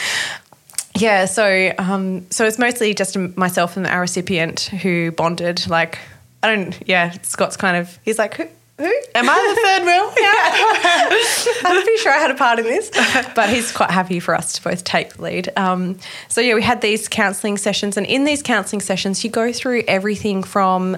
Yeah. 0.96 1.26
So, 1.26 1.74
um, 1.80 2.30
so 2.30 2.46
it's 2.46 2.60
mostly 2.60 2.94
just 2.94 3.18
myself 3.36 3.78
and 3.78 3.88
our 3.88 4.02
recipient 4.02 4.62
who 4.62 5.12
bonded. 5.12 5.68
Like, 5.68 5.98
I 6.44 6.56
don't. 6.56 6.78
Yeah, 6.86 7.14
Scott's 7.24 7.58
kind 7.58 7.78
of. 7.78 7.98
He's 8.04 8.20
like, 8.20 8.36
who? 8.36 8.48
Who? 8.78 8.94
Am 9.16 9.28
I 9.28 9.56
the 9.56 9.62
third 9.64 9.86
wheel? 9.86 10.14
yeah. 10.20 11.66
I'm 11.72 11.82
pretty 11.82 11.98
sure 11.98 12.12
I 12.12 12.20
had 12.20 12.30
a 12.30 12.36
part 12.36 12.60
in 12.60 12.66
this, 12.66 12.92
but 13.34 13.50
he's 13.50 13.72
quite 13.72 13.90
happy 13.90 14.20
for 14.20 14.36
us 14.36 14.54
to 14.54 14.64
both 14.64 14.84
take 14.84 15.16
the 15.16 15.24
lead. 15.24 15.50
Um, 15.58 15.98
so 16.28 16.42
yeah, 16.42 16.54
we 16.54 16.62
had 16.62 16.82
these 16.82 17.08
counselling 17.08 17.58
sessions, 17.58 17.98
and 17.98 18.06
in 18.06 18.24
these 18.24 18.44
counselling 18.44 18.82
sessions, 18.82 19.24
you 19.24 19.32
go 19.32 19.52
through 19.52 19.84
everything 19.88 20.44
from 20.44 20.98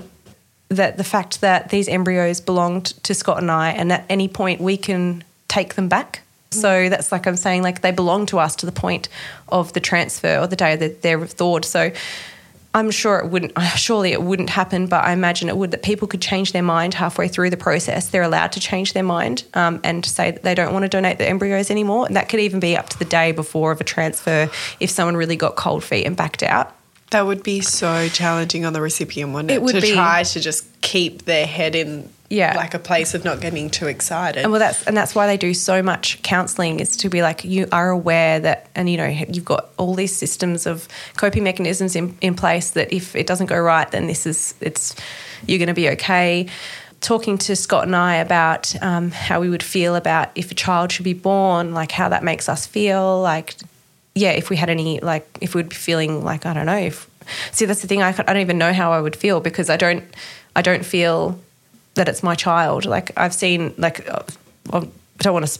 that 0.70 0.98
the 0.98 1.04
fact 1.04 1.42
that 1.42 1.70
these 1.70 1.88
embryos 1.88 2.42
belonged 2.42 2.86
to 3.04 3.14
Scott 3.14 3.40
and 3.40 3.52
I, 3.52 3.72
and 3.72 3.92
at 3.92 4.06
any 4.10 4.28
point 4.28 4.62
we 4.62 4.78
can 4.78 5.24
take 5.48 5.76
them 5.76 5.90
back. 5.90 6.22
So 6.52 6.90
that's 6.90 7.12
like 7.12 7.28
I'm 7.28 7.36
saying, 7.36 7.64
like 7.64 7.82
they 7.82 7.92
belong 7.92 8.26
to 8.28 8.40
us 8.40 8.56
to 8.58 8.66
the 8.66 8.72
point 8.72 9.10
of 9.50 9.74
the 9.74 9.80
transfer 9.80 10.40
or 10.40 10.48
the 10.48 10.56
day 10.56 10.76
that 10.76 11.02
they're 11.02 11.26
thawed. 11.26 11.66
So 11.66 11.92
I'm 12.74 12.92
sure 12.92 13.18
it 13.18 13.30
wouldn't, 13.30 13.54
surely 13.76 14.12
it 14.12 14.22
wouldn't 14.22 14.50
happen, 14.50 14.88
but 14.88 15.04
I 15.04 15.12
imagine 15.12 15.50
it 15.50 15.58
would 15.58 15.72
that 15.72 15.84
people 15.84 16.08
could 16.08 16.22
change 16.22 16.52
their 16.52 16.64
mind 16.64 16.94
halfway 16.94 17.28
through 17.28 17.50
the 17.50 17.58
process. 17.58 18.10
They're 18.10 18.24
allowed 18.24 18.52
to 18.54 18.60
change 18.60 18.94
their 18.94 19.04
mind 19.04 19.44
um, 19.54 19.80
and 19.84 20.06
say 20.06 20.32
that 20.32 20.44
they 20.44 20.56
don't 20.56 20.74
want 20.74 20.84
to 20.84 20.90
donate 20.90 21.18
the 21.18 21.28
embryos 21.28 21.70
anymore. 21.72 22.06
And 22.06 22.16
that 22.16 22.30
could 22.30 22.40
even 22.40 22.60
be 22.60 22.78
up 22.78 22.90
to 22.90 23.00
the 23.00 23.06
day 23.06 23.32
before 23.32 23.72
of 23.72 23.82
a 23.82 23.84
transfer 23.84 24.50
if 24.80 24.90
someone 24.90 25.18
really 25.18 25.36
got 25.36 25.56
cold 25.56 25.84
feet 25.84 26.06
and 26.06 26.16
backed 26.16 26.44
out. 26.44 26.76
That 27.12 27.26
would 27.26 27.42
be 27.44 27.62
so 27.62 28.08
challenging 28.10 28.66
on 28.66 28.74
the 28.74 28.82
recipient, 28.82 29.34
wouldn't 29.34 29.52
it? 29.52 29.56
It 29.56 29.62
would 29.62 29.76
to 29.76 29.82
be. 29.82 29.94
try 29.94 30.24
to 30.24 30.40
just 30.40 30.66
keep 30.82 31.26
their 31.26 31.48
head 31.48 31.76
in 31.76 32.10
yeah. 32.30 32.56
like 32.56 32.74
a 32.74 32.80
place 32.80 33.14
of 33.14 33.26
not 33.26 33.42
getting 33.42 33.70
too 33.70 33.88
excited. 33.88 34.44
And 34.44 34.52
well 34.52 34.60
that's 34.60 34.86
and 34.86 34.96
that's 34.96 35.16
why 35.16 35.28
they 35.28 35.38
do 35.38 35.54
so 35.54 35.82
much 35.82 36.22
counselling 36.22 36.80
is 36.80 36.96
to 36.98 37.10
be 37.10 37.22
like 37.22 37.44
you 37.44 37.68
are 37.72 37.90
aware 37.90 38.40
that 38.40 38.70
and 38.76 38.90
you 38.90 38.98
know 38.98 39.08
you've 39.08 39.46
got 39.46 39.70
all 39.78 39.96
these 39.96 40.16
systems 40.16 40.68
of 40.68 40.88
coping 41.18 41.44
mechanisms 41.44 41.96
in, 41.96 42.16
in 42.22 42.36
place 42.36 42.72
that 42.72 42.94
if 42.94 43.16
it 43.16 43.26
doesn't 43.26 43.48
go 43.48 43.60
right 43.60 43.90
then 43.92 44.08
this 44.08 44.26
is 44.26 44.54
it's 44.62 44.96
you're 45.48 45.58
going 45.58 45.68
to 45.68 45.74
be 45.74 45.90
okay 45.90 46.48
talking 47.02 47.38
to 47.38 47.56
Scott 47.56 47.86
and 47.86 47.96
I 47.96 48.16
about 48.16 48.76
um, 48.84 49.12
how 49.12 49.40
we 49.40 49.50
would 49.50 49.64
feel 49.64 49.96
about 49.96 50.32
if 50.36 50.52
a 50.52 50.56
child 50.56 50.92
should 50.92 51.06
be 51.06 51.14
born, 51.14 51.74
like 51.74 51.92
how 51.92 52.10
that 52.10 52.24
makes 52.24 52.50
us 52.50 52.68
feel, 52.68 53.22
like 53.22 53.56
yeah, 54.16 54.32
if 54.32 54.50
we 54.50 54.56
had 54.56 54.70
any, 54.70 55.00
like, 55.00 55.38
if 55.42 55.56
we'd 55.56 55.70
be 55.70 55.76
feeling 55.76 56.24
like, 56.24 56.46
I 56.46 56.54
don't 56.54 56.66
know, 56.66 56.78
if, 56.78 57.10
see, 57.52 57.66
that's 57.66 57.82
the 57.82 57.88
thing, 57.88 58.02
I, 58.02 58.10
I 58.10 58.34
don't 58.34 58.38
even 58.38 58.58
know 58.58 58.74
how 58.74 58.92
I 58.92 59.02
would 59.02 59.16
feel 59.16 59.40
because 59.40 59.70
I 59.70 59.78
don't, 59.78 60.04
I 60.56 60.62
don't 60.62 60.86
feel 60.86 61.40
that 61.96 62.10
it's 62.10 62.24
my 62.24 62.36
child. 62.36 62.86
Like, 62.86 63.12
I've 63.18 63.34
seen, 63.34 63.74
like, 63.78 64.10
uh, 64.10 64.24
I 64.72 64.88
don't 65.20 65.34
want 65.34 65.48
to 65.48 65.60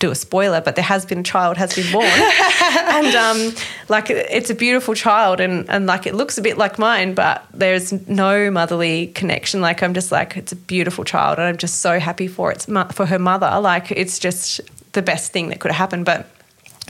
do 0.00 0.10
a 0.10 0.14
spoiler, 0.14 0.60
but 0.60 0.74
there 0.74 0.84
has 0.84 1.04
been 1.04 1.18
a 1.18 1.22
child 1.22 1.56
has 1.58 1.74
been 1.74 1.92
born, 1.92 2.06
and 2.10 3.14
um, 3.14 3.54
like 3.88 4.10
it's 4.10 4.50
a 4.50 4.54
beautiful 4.54 4.94
child, 4.94 5.40
and 5.40 5.68
and 5.70 5.86
like 5.86 6.06
it 6.06 6.14
looks 6.14 6.38
a 6.38 6.42
bit 6.42 6.58
like 6.58 6.78
mine, 6.78 7.14
but 7.14 7.46
there's 7.52 7.92
no 8.08 8.50
motherly 8.50 9.08
connection. 9.08 9.60
Like 9.60 9.82
I'm 9.82 9.94
just 9.94 10.10
like 10.10 10.36
it's 10.36 10.52
a 10.52 10.56
beautiful 10.56 11.04
child, 11.04 11.38
and 11.38 11.46
I'm 11.46 11.58
just 11.58 11.80
so 11.80 12.00
happy 12.00 12.26
for 12.26 12.50
its 12.50 12.64
for 12.64 13.06
her 13.06 13.18
mother. 13.18 13.60
Like 13.60 13.92
it's 13.92 14.18
just 14.18 14.60
the 14.92 15.02
best 15.02 15.32
thing 15.32 15.50
that 15.50 15.60
could 15.60 15.70
have 15.70 15.78
happened, 15.78 16.06
but 16.06 16.28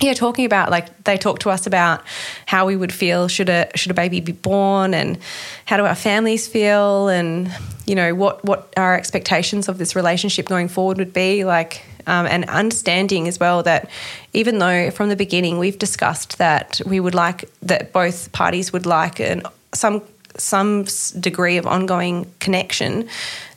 yeah, 0.00 0.14
talking 0.14 0.46
about 0.46 0.70
like 0.70 1.04
they 1.04 1.18
talk 1.18 1.40
to 1.40 1.50
us 1.50 1.66
about 1.66 2.02
how 2.46 2.66
we 2.66 2.76
would 2.76 2.92
feel 2.92 3.28
should 3.28 3.48
a 3.48 3.70
should 3.74 3.90
a 3.90 3.94
baby 3.94 4.20
be 4.20 4.32
born, 4.32 4.94
and 4.94 5.18
how 5.66 5.76
do 5.76 5.84
our 5.84 5.94
families 5.94 6.48
feel, 6.48 7.08
and 7.08 7.52
you 7.86 7.94
know 7.94 8.14
what 8.14 8.42
what 8.44 8.72
our 8.76 8.94
expectations 8.94 9.68
of 9.68 9.78
this 9.78 9.94
relationship 9.94 10.46
going 10.46 10.68
forward 10.68 10.96
would 10.98 11.12
be 11.12 11.44
like, 11.44 11.84
um, 12.06 12.26
and 12.26 12.48
understanding 12.48 13.28
as 13.28 13.38
well 13.38 13.62
that 13.62 13.90
even 14.32 14.58
though 14.58 14.90
from 14.90 15.10
the 15.10 15.16
beginning 15.16 15.58
we've 15.58 15.78
discussed 15.78 16.38
that 16.38 16.80
we 16.86 16.98
would 16.98 17.14
like 17.14 17.48
that 17.62 17.92
both 17.92 18.32
parties 18.32 18.72
would 18.72 18.86
like 18.86 19.20
and 19.20 19.46
some 19.74 20.02
some 20.36 20.86
degree 21.18 21.58
of 21.58 21.66
ongoing 21.66 22.32
connection, 22.38 23.08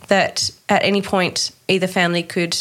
that 0.08 0.52
at 0.68 0.84
any 0.84 1.02
point 1.02 1.52
either 1.70 1.88
family 1.88 2.24
could 2.24 2.58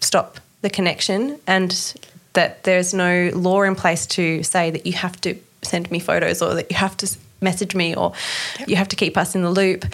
stop 0.00 0.40
the 0.62 0.70
connection 0.70 1.38
and 1.46 1.94
that 2.34 2.62
there's 2.64 2.94
no 2.94 3.30
law 3.34 3.62
in 3.62 3.74
place 3.74 4.06
to 4.06 4.42
say 4.42 4.70
that 4.70 4.86
you 4.86 4.92
have 4.92 5.20
to 5.22 5.36
send 5.62 5.90
me 5.90 5.98
photos 5.98 6.42
or 6.42 6.54
that 6.54 6.70
you 6.70 6.76
have 6.76 6.96
to 6.98 7.16
message 7.40 7.74
me 7.74 7.94
or 7.94 8.12
yep. 8.58 8.68
you 8.68 8.76
have 8.76 8.88
to 8.88 8.96
keep 8.96 9.16
us 9.16 9.34
in 9.34 9.42
the 9.42 9.50
loop. 9.50 9.84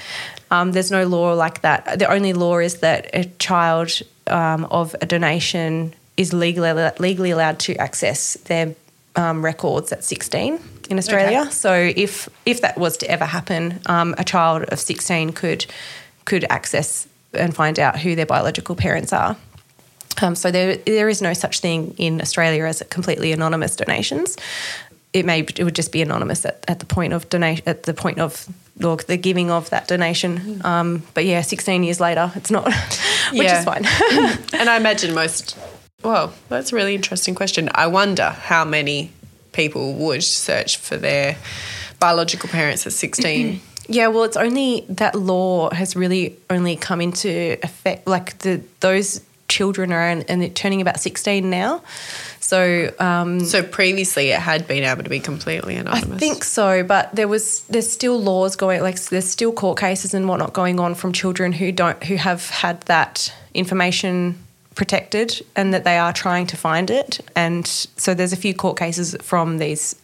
Um, 0.50 0.72
there's 0.72 0.90
no 0.90 1.07
law 1.07 1.35
like 1.35 1.62
that. 1.62 1.98
The 1.98 2.11
only 2.11 2.33
law 2.33 2.59
is 2.59 2.81
that 2.81 3.11
a 3.14 3.24
child 3.38 4.00
um, 4.26 4.64
of 4.66 4.94
a 5.00 5.07
donation 5.07 5.94
is 6.16 6.33
legally 6.33 6.90
legally 6.98 7.31
allowed 7.31 7.59
to 7.61 7.74
access 7.76 8.35
their 8.44 8.74
um, 9.16 9.44
records 9.44 9.92
at 9.92 10.05
16 10.05 10.61
in 10.88 10.98
Australia. 10.98 11.42
Okay. 11.42 11.50
So 11.50 11.72
if 11.96 12.29
if 12.46 12.61
that 12.62 12.79
was 12.79 12.96
to 12.98 13.11
ever 13.11 13.24
happen, 13.24 13.81
um, 13.87 14.14
a 14.18 14.24
child 14.24 14.64
of 14.64 14.79
16 14.79 15.33
could 15.33 15.66
could 16.24 16.44
access 16.50 17.09
and 17.33 17.55
find 17.55 17.79
out 17.79 17.98
who 17.98 18.14
their 18.16 18.26
biological 18.26 18.74
parents 18.74 19.12
are. 19.12 19.37
Um, 20.23 20.35
so 20.35 20.51
there, 20.51 20.77
there 20.77 21.09
is 21.09 21.23
no 21.23 21.33
such 21.33 21.61
thing 21.61 21.94
in 21.99 22.20
Australia 22.20 22.64
as 22.64 22.83
completely 22.90 23.33
anonymous 23.33 23.77
donations. 23.77 24.37
It 25.12 25.25
may 25.27 25.40
it 25.40 25.64
would 25.64 25.75
just 25.75 25.92
be 25.92 26.03
anonymous 26.03 26.44
at, 26.44 26.64
at 26.68 26.79
the 26.79 26.87
point 26.87 27.12
of 27.12 27.29
donation 27.29 27.64
at 27.66 27.83
the 27.85 27.94
point 27.94 28.18
of 28.20 28.46
or 28.85 28.96
the 28.96 29.16
giving 29.16 29.51
of 29.51 29.68
that 29.70 29.88
donation. 29.88 30.61
Um, 30.64 31.03
but 31.14 31.25
yeah, 31.25 31.42
16 31.42 31.83
years 31.85 32.01
later, 32.01 32.31
it's 32.35 32.51
not, 32.51 32.64
which 33.33 33.42
Yeah. 33.42 33.59
is 33.59 33.64
fine. 33.64 33.85
And 34.53 34.68
I 34.70 34.77
imagine 34.77 35.14
most. 35.14 35.57
Well, 36.03 36.33
that's 36.49 36.73
a 36.73 36.77
really 36.77 36.94
interesting 36.94 37.35
question. 37.35 37.68
I 37.75 37.88
wonder 37.88 38.31
how 38.31 38.64
many 38.64 39.11
people 39.53 39.94
would 39.94 40.23
search 40.23 40.79
for 40.79 40.96
their 40.96 41.37
biological 41.99 42.49
parents 42.49 42.87
at 42.87 42.92
16. 42.92 43.61
Yeah, 43.92 44.07
well, 44.07 44.23
it's 44.23 44.37
only 44.37 44.85
that 44.88 45.16
law 45.16 45.68
has 45.75 45.96
really 45.96 46.37
only 46.49 46.77
come 46.77 47.01
into 47.01 47.59
effect. 47.61 48.07
Like 48.07 48.38
the 48.38 48.61
those 48.79 49.20
children 49.51 49.93
are 49.93 50.09
and, 50.09 50.25
and 50.31 50.41
they're 50.41 50.49
turning 50.49 50.81
about 50.81 51.01
sixteen 51.01 51.51
now. 51.51 51.83
So 52.41 52.93
um, 52.99 53.41
so 53.41 53.63
previously 53.63 54.31
it 54.31 54.41
had 54.41 54.67
been 54.67 54.85
able 54.85 55.03
to 55.03 55.11
be 55.11 55.21
completely 55.21 55.77
anonymous. 55.77 56.17
I 56.17 56.19
think 56.19 56.45
so, 56.45 56.83
but 56.83 57.15
there 57.15 57.29
was 57.29 57.61
there's 57.69 57.93
still 57.93 58.19
laws 58.19 58.57
going 58.57 58.81
like 58.83 58.99
there's 59.11 59.29
still 59.29 59.53
court 59.53 59.79
cases 59.79 60.15
and 60.15 60.27
whatnot 60.29 60.53
going 60.53 60.81
on 60.81 60.95
from 60.95 61.13
children 61.13 61.53
who 61.53 61.71
don't 61.73 62.03
who 62.05 62.17
have 62.17 62.49
had 62.49 62.81
that 62.83 63.33
information 63.53 64.37
protected 64.75 65.45
and 65.57 65.75
that 65.75 65.85
they 65.85 65.99
are 65.99 66.13
trying 66.13 66.47
to 66.47 66.57
find 66.57 66.91
it. 66.91 67.21
And 67.35 67.67
so 67.67 68.15
there's 68.15 68.33
a 68.33 68.37
few 68.37 68.55
court 68.55 68.79
cases 68.79 69.17
from 69.21 69.59
these 69.59 69.97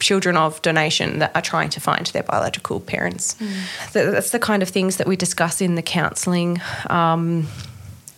children 0.00 0.36
of 0.36 0.60
donation 0.62 1.20
that 1.20 1.30
are 1.34 1.42
trying 1.42 1.70
to 1.70 1.80
find 1.80 2.06
their 2.06 2.22
biological 2.22 2.80
parents. 2.80 3.34
Th- 3.34 4.10
That's 4.10 4.30
the 4.30 4.38
kind 4.38 4.62
of 4.62 4.68
things 4.68 4.96
that 4.96 5.06
we 5.06 5.16
discuss 5.16 5.60
in 5.60 5.74
the 5.74 5.82
counselling. 5.82 6.60
Um, 6.90 7.46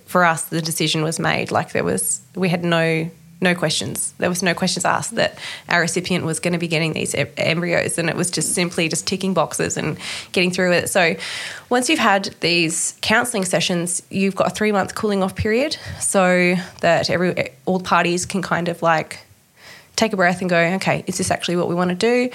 for 0.08 0.24
us, 0.24 0.44
the 0.44 0.62
decision 0.62 1.02
was 1.02 1.18
made. 1.18 1.50
Like 1.50 1.72
there 1.72 1.84
was, 1.84 2.22
we 2.34 2.48
had 2.48 2.64
no 2.64 3.10
no 3.40 3.54
questions. 3.54 4.14
There 4.18 4.28
was 4.28 4.42
no 4.42 4.52
questions 4.52 4.84
asked 4.84 5.14
that 5.14 5.38
our 5.68 5.80
recipient 5.80 6.24
was 6.24 6.40
going 6.40 6.54
to 6.54 6.58
be 6.58 6.66
getting 6.66 6.92
these 6.92 7.14
em- 7.14 7.28
embryos, 7.36 7.96
and 7.96 8.08
it 8.08 8.16
was 8.16 8.32
just 8.32 8.52
simply 8.52 8.88
just 8.88 9.06
ticking 9.06 9.32
boxes 9.32 9.76
and 9.76 9.96
getting 10.32 10.50
through 10.50 10.72
it. 10.72 10.88
So, 10.88 11.14
once 11.68 11.88
you've 11.88 12.00
had 12.00 12.34
these 12.40 12.98
counselling 13.00 13.44
sessions, 13.44 14.02
you've 14.10 14.34
got 14.34 14.48
a 14.48 14.50
three 14.50 14.72
month 14.72 14.96
cooling 14.96 15.22
off 15.22 15.36
period, 15.36 15.76
so 16.00 16.56
that 16.80 17.10
every 17.10 17.50
all 17.64 17.78
parties 17.78 18.26
can 18.26 18.42
kind 18.42 18.68
of 18.68 18.82
like 18.82 19.20
take 19.94 20.12
a 20.12 20.16
breath 20.16 20.40
and 20.40 20.50
go, 20.50 20.58
okay, 20.58 21.04
is 21.06 21.18
this 21.18 21.30
actually 21.30 21.56
what 21.56 21.68
we 21.68 21.76
want 21.76 21.90
to 21.90 21.96
do? 21.96 22.30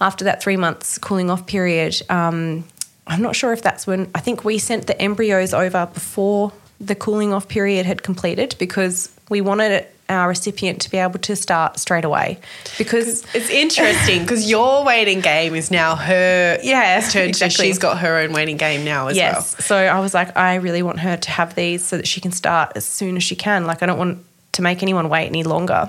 After 0.00 0.24
that 0.26 0.42
three 0.42 0.56
months 0.56 0.98
cooling 0.98 1.30
off 1.30 1.46
period, 1.46 2.00
um, 2.10 2.64
I'm 3.06 3.22
not 3.22 3.34
sure 3.34 3.52
if 3.52 3.62
that's 3.62 3.86
when 3.86 4.10
I 4.14 4.20
think 4.20 4.44
we 4.44 4.58
sent 4.58 4.86
the 4.86 5.00
embryos 5.00 5.52
over 5.52 5.86
before 5.86 6.52
the 6.80 6.94
cooling 6.94 7.32
off 7.32 7.48
period 7.48 7.86
had 7.86 8.02
completed 8.02 8.54
because 8.58 9.10
we 9.30 9.40
wanted 9.40 9.86
our 10.10 10.28
recipient 10.28 10.82
to 10.82 10.90
be 10.90 10.98
able 10.98 11.18
to 11.18 11.34
start 11.34 11.78
straight 11.78 12.04
away 12.04 12.38
because 12.76 13.24
It's 13.34 13.48
interesting 13.48 14.20
because 14.22 14.50
your 14.50 14.84
waiting 14.84 15.20
game 15.20 15.54
is 15.54 15.70
now 15.70 15.96
her 15.96 16.58
Yeah, 16.62 17.00
turn. 17.08 17.28
exactly. 17.28 17.66
She's 17.66 17.78
got 17.78 17.98
her 18.00 18.18
own 18.18 18.32
waiting 18.34 18.58
game 18.58 18.84
now 18.84 19.06
as 19.08 19.16
yes. 19.16 19.34
well. 19.34 19.42
So 19.62 19.76
I 19.76 20.00
was 20.00 20.12
like, 20.12 20.36
I 20.36 20.56
really 20.56 20.82
want 20.82 21.00
her 21.00 21.16
to 21.16 21.30
have 21.30 21.54
these 21.54 21.82
so 21.82 21.96
that 21.96 22.06
she 22.06 22.20
can 22.20 22.32
start 22.32 22.72
as 22.76 22.84
soon 22.84 23.16
as 23.16 23.22
she 23.22 23.34
can. 23.34 23.66
Like, 23.66 23.82
I 23.82 23.86
don't 23.86 23.96
want 23.98 24.22
to 24.52 24.62
make 24.62 24.82
anyone 24.82 25.08
wait 25.08 25.26
any 25.26 25.42
longer. 25.42 25.88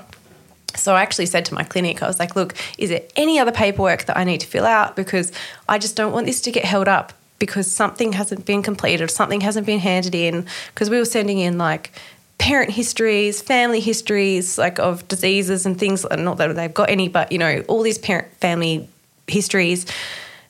So 0.78 0.96
I 0.96 1.02
actually 1.02 1.26
said 1.26 1.44
to 1.46 1.54
my 1.54 1.64
clinic, 1.64 2.02
I 2.02 2.08
was 2.08 2.18
like, 2.20 2.38
look, 2.38 2.54
is 2.78 2.90
there 2.90 3.02
any 3.18 3.38
other 3.40 3.52
paperwork 3.52 4.06
that 4.06 4.16
I 4.18 4.24
need 4.24 4.40
to 4.42 4.48
fill 4.48 4.66
out? 4.66 4.96
Because 4.96 5.32
I 5.68 5.78
just 5.78 5.96
don't 5.98 6.14
want 6.14 6.26
this 6.26 6.40
to 6.42 6.52
get 6.52 6.64
held 6.64 6.88
up 6.88 7.12
because 7.40 7.72
something 7.72 8.14
hasn't 8.14 8.46
been 8.46 8.64
completed, 8.64 9.12
something 9.12 9.42
hasn't 9.42 9.66
been 9.66 9.80
handed 9.80 10.16
in. 10.16 10.46
Because 10.74 10.90
we 10.90 10.98
were 10.98 11.06
sending 11.06 11.40
in 11.40 11.58
like 11.58 11.92
parent 12.38 12.72
histories, 12.72 13.42
family 13.42 13.80
histories, 13.80 14.58
like 14.58 14.80
of 14.80 15.08
diseases 15.08 15.66
and 15.66 15.80
things. 15.80 16.06
Not 16.18 16.38
that 16.38 16.56
they've 16.56 16.74
got 16.74 16.90
any, 16.90 17.08
but 17.08 17.32
you 17.32 17.38
know, 17.38 17.64
all 17.68 17.82
these 17.82 17.98
parent 17.98 18.32
family 18.38 18.88
histories. 19.28 19.86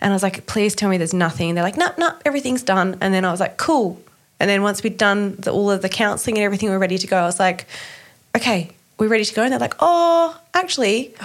And 0.01 0.11
I 0.11 0.15
was 0.15 0.23
like, 0.23 0.45
please 0.45 0.75
tell 0.75 0.89
me 0.89 0.97
there's 0.97 1.13
nothing. 1.13 1.49
And 1.49 1.57
they're 1.57 1.63
like, 1.63 1.77
no, 1.77 1.89
no, 1.97 2.13
everything's 2.25 2.63
done. 2.63 2.97
And 3.01 3.13
then 3.13 3.25
I 3.25 3.31
was 3.31 3.39
like, 3.39 3.57
cool. 3.57 3.99
And 4.39 4.49
then 4.49 4.61
once 4.61 4.83
we'd 4.83 4.97
done 4.97 5.35
the, 5.37 5.51
all 5.51 5.71
of 5.71 5.81
the 5.81 5.89
counselling 5.89 6.37
and 6.37 6.43
everything, 6.43 6.69
we 6.69 6.75
were 6.75 6.79
ready 6.79 6.97
to 6.97 7.07
go. 7.07 7.17
I 7.17 7.25
was 7.25 7.39
like, 7.39 7.65
okay, 8.35 8.71
we're 8.97 9.07
ready 9.07 9.25
to 9.25 9.33
go. 9.33 9.43
And 9.43 9.51
they're 9.51 9.59
like, 9.59 9.75
oh, 9.79 10.37
actually. 10.53 11.15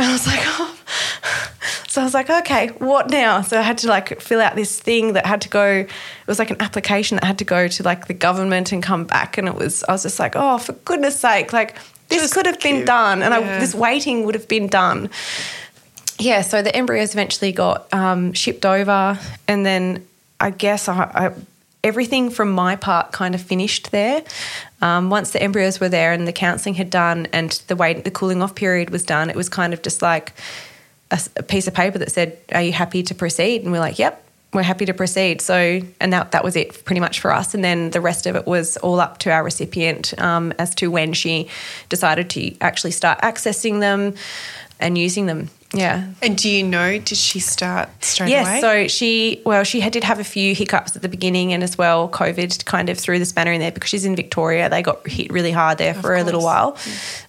And 0.00 0.08
I 0.08 0.12
was 0.12 0.26
like, 0.26 0.40
oh. 0.42 0.76
So 1.88 2.00
I 2.00 2.04
was 2.04 2.14
like, 2.14 2.30
okay, 2.30 2.68
what 2.78 3.10
now? 3.10 3.42
So 3.42 3.58
I 3.58 3.62
had 3.62 3.76
to 3.78 3.88
like 3.88 4.18
fill 4.20 4.40
out 4.40 4.56
this 4.56 4.80
thing 4.80 5.12
that 5.12 5.26
had 5.26 5.42
to 5.42 5.50
go, 5.50 5.66
it 5.66 5.90
was 6.26 6.38
like 6.38 6.50
an 6.50 6.56
application 6.62 7.16
that 7.16 7.24
had 7.24 7.38
to 7.38 7.44
go 7.44 7.68
to 7.68 7.82
like 7.82 8.06
the 8.06 8.14
government 8.14 8.72
and 8.72 8.82
come 8.82 9.04
back. 9.04 9.36
And 9.36 9.46
it 9.46 9.54
was, 9.54 9.84
I 9.84 9.92
was 9.92 10.04
just 10.04 10.18
like, 10.18 10.32
oh, 10.36 10.56
for 10.56 10.72
goodness 10.72 11.20
sake, 11.20 11.52
like 11.52 11.74
this 12.08 12.22
Just 12.22 12.32
could 12.32 12.46
have 12.46 12.60
been 12.60 12.86
done. 12.86 13.22
And 13.22 13.34
I, 13.34 13.58
this 13.58 13.74
waiting 13.74 14.24
would 14.24 14.34
have 14.34 14.48
been 14.48 14.68
done. 14.68 15.10
Yeah, 16.18 16.40
so 16.40 16.62
the 16.62 16.74
embryos 16.74 17.12
eventually 17.12 17.52
got 17.52 17.92
um, 17.92 18.32
shipped 18.32 18.64
over, 18.66 19.18
and 19.48 19.66
then 19.66 20.06
I 20.38 20.50
guess 20.50 20.88
I, 20.88 20.94
I, 20.96 21.32
everything 21.82 22.30
from 22.30 22.52
my 22.52 22.76
part 22.76 23.12
kind 23.12 23.34
of 23.34 23.40
finished 23.40 23.90
there. 23.90 24.22
Um, 24.80 25.10
once 25.10 25.30
the 25.30 25.42
embryos 25.42 25.80
were 25.80 25.88
there 25.88 26.12
and 26.12 26.26
the 26.26 26.32
counselling 26.32 26.74
had 26.74 26.90
done, 26.90 27.26
and 27.32 27.50
the 27.66 27.76
wait, 27.76 28.04
the 28.04 28.10
cooling 28.10 28.42
off 28.42 28.54
period 28.54 28.90
was 28.90 29.04
done, 29.04 29.30
it 29.30 29.36
was 29.36 29.48
kind 29.48 29.74
of 29.74 29.82
just 29.82 30.02
like 30.02 30.32
a 31.10 31.42
piece 31.42 31.66
of 31.66 31.74
paper 31.74 31.98
that 31.98 32.12
said, 32.12 32.38
"Are 32.52 32.62
you 32.62 32.72
happy 32.72 33.02
to 33.02 33.14
proceed?" 33.14 33.62
And 33.62 33.72
we're 33.72 33.80
like, 33.80 33.98
"Yep." 33.98 34.26
We're 34.52 34.62
happy 34.64 34.84
to 34.86 34.94
proceed. 34.94 35.40
So, 35.40 35.80
and 36.00 36.12
that, 36.12 36.32
that 36.32 36.42
was 36.42 36.56
it 36.56 36.84
pretty 36.84 36.98
much 36.98 37.20
for 37.20 37.32
us. 37.32 37.54
And 37.54 37.62
then 37.62 37.90
the 37.90 38.00
rest 38.00 38.26
of 38.26 38.34
it 38.34 38.48
was 38.48 38.76
all 38.78 38.98
up 38.98 39.18
to 39.18 39.30
our 39.30 39.44
recipient 39.44 40.12
um, 40.20 40.52
as 40.58 40.74
to 40.74 40.90
when 40.90 41.12
she 41.12 41.48
decided 41.88 42.28
to 42.30 42.56
actually 42.60 42.90
start 42.90 43.20
accessing 43.20 43.78
them 43.78 44.14
and 44.80 44.98
using 44.98 45.26
them. 45.26 45.48
Yeah. 45.72 46.08
And 46.20 46.36
do 46.36 46.48
you 46.48 46.64
know, 46.64 46.98
did 46.98 47.16
she 47.16 47.38
start 47.38 47.88
straight 48.02 48.30
Yes, 48.30 48.46
away? 48.46 48.60
so 48.60 48.88
she 48.88 49.40
well, 49.44 49.62
she 49.62 49.80
had, 49.80 49.92
did 49.92 50.02
have 50.02 50.18
a 50.18 50.24
few 50.24 50.54
hiccups 50.54 50.96
at 50.96 51.02
the 51.02 51.08
beginning, 51.08 51.52
and 51.52 51.62
as 51.62 51.78
well, 51.78 52.08
COVID 52.08 52.64
kind 52.64 52.88
of 52.88 52.98
threw 52.98 53.18
the 53.18 53.24
spanner 53.24 53.52
in 53.52 53.60
there 53.60 53.70
because 53.70 53.90
she's 53.90 54.04
in 54.04 54.16
Victoria. 54.16 54.68
They 54.68 54.82
got 54.82 55.06
hit 55.06 55.32
really 55.32 55.52
hard 55.52 55.78
there 55.78 55.94
for 55.94 56.16
a 56.16 56.24
little 56.24 56.42
while. 56.42 56.72
Mm. 56.72 57.26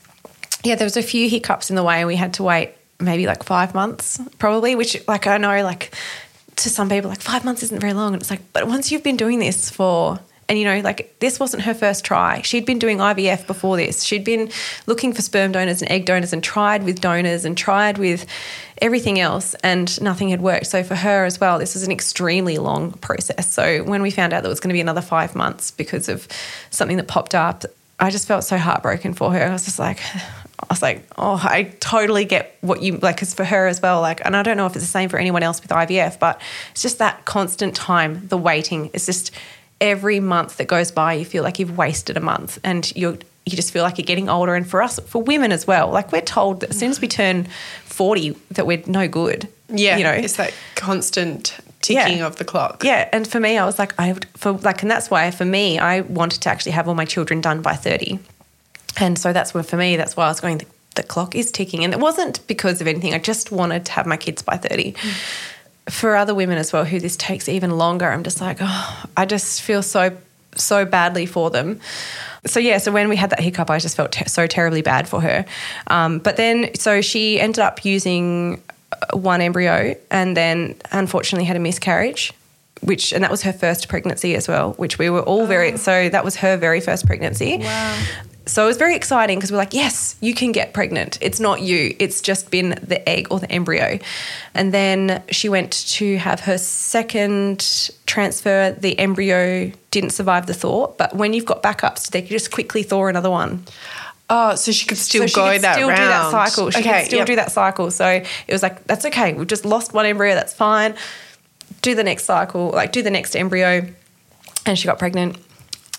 Yeah, 0.64 0.76
there 0.76 0.86
was 0.86 0.98
a 0.98 1.04
few 1.04 1.30
hiccups 1.30 1.70
in 1.70 1.76
the 1.76 1.84
way, 1.84 2.00
and 2.00 2.08
we 2.08 2.16
had 2.16 2.34
to 2.36 2.44
wait 2.44 2.74
maybe 3.00 3.28
like 3.28 3.44
five 3.44 3.76
months, 3.76 4.20
probably. 4.40 4.76
Which, 4.76 4.98
like, 5.08 5.28
I 5.28 5.38
know, 5.38 5.64
like 5.64 5.94
to 6.58 6.70
some 6.70 6.90
people, 6.90 7.10
like 7.10 7.22
five 7.22 7.46
months 7.46 7.62
isn't 7.64 7.80
very 7.80 7.94
long, 7.94 8.14
and 8.14 8.22
it's 8.22 8.32
like, 8.32 8.42
but 8.54 8.68
once 8.68 8.92
you've 8.92 9.04
been 9.04 9.18
doing 9.18 9.40
this 9.40 9.70
for 9.70 10.20
and 10.52 10.60
you 10.60 10.66
know, 10.66 10.82
like 10.82 11.18
this 11.20 11.40
wasn't 11.40 11.64
her 11.64 11.74
first 11.74 12.04
try. 12.04 12.42
She'd 12.42 12.66
been 12.66 12.78
doing 12.78 12.98
IVF 12.98 13.48
before 13.48 13.78
this. 13.78 14.04
She'd 14.04 14.26
been 14.26 14.52
looking 14.86 15.14
for 15.14 15.22
sperm 15.22 15.54
donors 15.54 15.82
and 15.82 15.90
egg 15.90 16.04
donors 16.04 16.34
and 16.34 16.44
tried 16.44 16.84
with 16.84 17.00
donors 17.00 17.46
and 17.46 17.58
tried 17.58 17.98
with 17.98 18.26
everything 18.82 19.18
else 19.18 19.54
and 19.64 20.02
nothing 20.02 20.28
had 20.28 20.42
worked. 20.42 20.68
So 20.68 20.84
for 20.84 20.96
her 20.96 21.24
as 21.24 21.40
well, 21.40 21.58
this 21.58 21.74
was 21.74 21.84
an 21.84 21.92
extremely 21.94 22.58
long 22.58 22.92
process. 22.92 23.50
So 23.50 23.82
when 23.84 24.02
we 24.02 24.12
found 24.12 24.34
out 24.34 24.44
that 24.44 24.50
it 24.50 24.50
was 24.50 24.60
going 24.60 24.72
to 24.72 24.74
be 24.74 24.82
another 24.82 25.00
five 25.00 25.38
months 25.38 25.72
because 25.72 26.10
of 26.10 26.28
something 26.70 26.98
that 26.98 27.08
popped 27.08 27.34
up, 27.34 27.64
I 27.98 28.10
just 28.10 28.28
felt 28.28 28.44
so 28.44 28.58
heartbroken 28.58 29.14
for 29.14 29.32
her. 29.32 29.42
I 29.42 29.54
was 29.54 29.64
just 29.64 29.80
like, 29.80 30.02
I 30.14 30.66
was 30.70 30.82
like, 30.82 31.06
oh, 31.18 31.40
I 31.42 31.74
totally 31.80 32.26
get 32.26 32.58
what 32.60 32.82
you 32.82 32.98
like. 32.98 33.16
Because 33.16 33.34
for 33.34 33.46
her 33.46 33.68
as 33.68 33.82
well, 33.82 34.02
like, 34.02 34.20
and 34.26 34.36
I 34.36 34.44
don't 34.44 34.58
know 34.58 34.66
if 34.66 34.76
it's 34.76 34.84
the 34.84 34.92
same 34.92 35.08
for 35.08 35.18
anyone 35.18 35.44
else 35.44 35.62
with 35.62 35.72
IVF, 35.72 36.20
but 36.20 36.42
it's 36.72 36.82
just 36.82 36.98
that 36.98 37.24
constant 37.24 37.74
time, 37.74 38.28
the 38.28 38.38
waiting. 38.38 38.90
It's 38.94 39.06
just 39.06 39.32
every 39.82 40.20
month 40.22 40.58
that 40.58 40.68
goes 40.68 40.92
by, 40.92 41.14
you 41.14 41.26
feel 41.26 41.44
like 41.44 41.60
you've 41.60 41.76
wasted 41.78 42.16
a 42.16 42.22
month, 42.22 42.60
and 42.64 42.96
you're 42.96 43.18
you 43.46 43.56
just 43.56 43.74
feel 43.74 43.82
like 43.84 43.98
you're 43.98 44.06
getting 44.06 44.30
older. 44.30 44.54
And 44.54 44.70
for 44.70 44.84
us, 44.84 45.00
for 45.08 45.22
women 45.24 45.52
as 45.52 45.66
well, 45.66 45.90
like 45.90 46.12
we're 46.12 46.22
told 46.22 46.60
that 46.62 46.70
as 46.70 46.78
soon 46.80 46.92
as 46.92 47.02
we 47.02 47.08
turn 47.08 47.48
forty, 47.84 48.32
that 48.52 48.66
we're 48.68 48.84
no 48.86 49.08
good. 49.08 49.48
yeah, 49.68 49.98
you 49.98 50.04
know, 50.04 50.12
it's 50.12 50.36
that 50.38 50.54
constant 50.76 51.58
ticking 51.82 52.20
Yeah. 52.20 52.28
of 52.28 52.36
the 52.36 52.46
clock. 52.46 52.84
yeah, 52.84 53.10
and 53.12 53.28
for 53.28 53.40
me, 53.40 53.58
I 53.58 53.66
was 53.66 53.80
like, 53.80 53.94
I 54.00 54.14
for 54.38 54.52
like, 54.54 54.84
and 54.84 54.92
that's 54.92 55.10
why 55.10 55.32
for 55.32 55.46
me, 55.46 55.80
I 55.80 56.02
wanted 56.02 56.42
to 56.42 56.50
actually 56.50 56.74
have 56.74 56.88
all 56.88 56.94
my 56.96 57.06
children 57.06 57.42
done 57.42 57.62
by 57.64 57.74
thirty, 57.74 58.20
and 59.00 59.18
so 59.18 59.34
that's 59.34 59.54
where 59.54 59.64
for 59.64 59.78
me, 59.78 59.96
that's 59.98 60.16
why 60.16 60.26
I 60.26 60.30
was 60.30 60.40
going. 60.40 60.60
The, 60.60 60.66
the 60.94 61.04
clock 61.04 61.36
is 61.36 61.52
ticking, 61.52 61.84
and 61.86 61.94
it 61.94 62.00
wasn't 62.00 62.46
because 62.48 62.82
of 62.82 62.86
anything. 62.88 63.14
I 63.14 63.18
just 63.20 63.50
wanted 63.52 63.86
to 63.86 63.92
have 63.94 64.06
my 64.06 64.18
kids 64.18 64.42
by 64.44 64.58
thirty. 64.58 64.94
For 65.90 66.16
other 66.16 66.36
women 66.36 66.58
as 66.58 66.72
well, 66.72 66.86
who 66.86 67.00
this 67.00 67.18
takes 67.18 67.50
even 67.50 67.72
longer, 67.72 68.10
I'm 68.10 68.24
just 68.24 68.40
like, 68.40 68.58
oh, 68.62 69.04
I 69.18 69.26
just 69.26 69.62
feel 69.62 69.82
so 69.82 70.16
so 70.56 70.86
badly 70.86 71.26
for 71.26 71.50
them. 71.50 71.80
So 72.46 72.60
yeah, 72.60 72.78
so 72.78 72.92
when 72.92 73.10
we 73.10 73.16
had 73.16 73.30
that 73.30 73.40
hiccup, 73.40 73.70
I 73.70 73.80
just 73.80 73.96
felt 73.96 74.12
te- 74.12 74.28
so 74.28 74.48
terribly 74.48 74.82
bad 74.82 75.08
for 75.08 75.22
her. 75.22 75.46
Um, 75.88 76.20
but 76.20 76.38
then, 76.38 76.74
so 76.76 77.02
she 77.02 77.40
ended 77.40 77.60
up 77.60 77.86
using 77.86 78.62
uh, 78.92 79.18
one 79.18 79.42
embryo, 79.42 79.96
and 80.10 80.36
then 80.36 80.76
unfortunately 80.92 81.46
had 81.46 81.56
a 81.56 81.60
miscarriage, 81.60 82.34
which 82.82 83.14
and 83.14 83.24
that 83.24 83.32
was 83.32 83.44
her 83.44 83.54
first 83.54 83.88
pregnancy 83.88 84.36
as 84.36 84.48
well, 84.48 84.74
which 84.74 84.98
we 84.98 85.10
were 85.10 85.22
all 85.22 85.46
very. 85.46 85.78
So 85.78 86.10
that 86.10 86.24
was 86.24 86.36
her 86.38 86.58
very 86.58 86.82
first 86.82 87.06
pregnancy. 87.06 87.58
Wow. 87.60 88.04
So 88.52 88.66
it 88.66 88.68
was 88.68 88.76
very 88.76 88.98
exciting 88.98 89.38
because 89.38 89.50
we're 89.50 89.58
like, 89.58 89.74
yes, 89.74 90.18
you 90.20 90.34
can 90.34 90.52
get 90.52 90.74
pregnant. 90.74 91.18
It's 91.22 91.40
not 91.40 91.62
you. 91.62 91.96
It's 92.00 92.20
just 92.20 92.52
been 92.52 92.78
the 92.84 93.08
egg 93.08 93.28
or 93.32 93.40
the 93.40 93.50
embryo. 93.50 93.98
And 94.54 94.74
then 94.74 95.24
she 95.32 95.48
went 95.48 95.72
to 95.72 96.18
have 96.18 96.42
her 96.42 96.58
second 96.58 97.90
transfer. 98.08 98.76
The 98.78 99.00
embryo 99.00 99.72
didn't 99.92 100.10
survive 100.10 100.48
the 100.48 100.54
thaw, 100.54 100.88
but 100.98 101.16
when 101.16 101.32
you've 101.32 101.46
got 101.46 101.64
backups, 101.64 102.12
they 102.12 102.22
can 102.22 102.30
just 102.30 102.52
quickly 102.52 102.84
thaw 102.84 103.08
another 103.08 103.30
one. 103.30 103.64
Oh, 104.30 104.56
so 104.56 104.74
she 104.74 104.86
could 104.86 104.98
still 104.98 105.30
so 105.30 105.36
go 105.36 105.48
she 105.48 105.54
could 105.54 105.62
that 105.64 105.76
still 105.76 105.88
round. 105.88 106.02
do 106.02 106.08
that 106.08 106.32
cycle. 106.32 106.72
She 106.72 106.80
okay, 106.82 107.00
could 107.00 107.06
still 107.06 107.20
yep. 107.20 107.28
do 107.28 107.36
that 107.38 107.54
cycle. 107.54 107.90
So 107.90 108.06
it 108.06 108.28
was 108.50 108.62
like, 108.62 108.86
that's 108.86 109.06
okay. 109.06 109.32
We've 109.32 109.48
just 109.48 109.64
lost 109.64 109.94
one 109.94 110.06
embryo. 110.06 110.36
That's 110.36 110.54
fine. 110.54 110.96
Do 111.82 111.96
the 111.96 112.04
next 112.04 112.26
cycle, 112.26 112.72
like 112.72 112.92
do 112.92 113.02
the 113.02 113.12
next 113.12 113.34
embryo. 113.34 113.88
And 114.66 114.78
she 114.78 114.88
got 114.88 115.00
pregnant. 115.00 115.38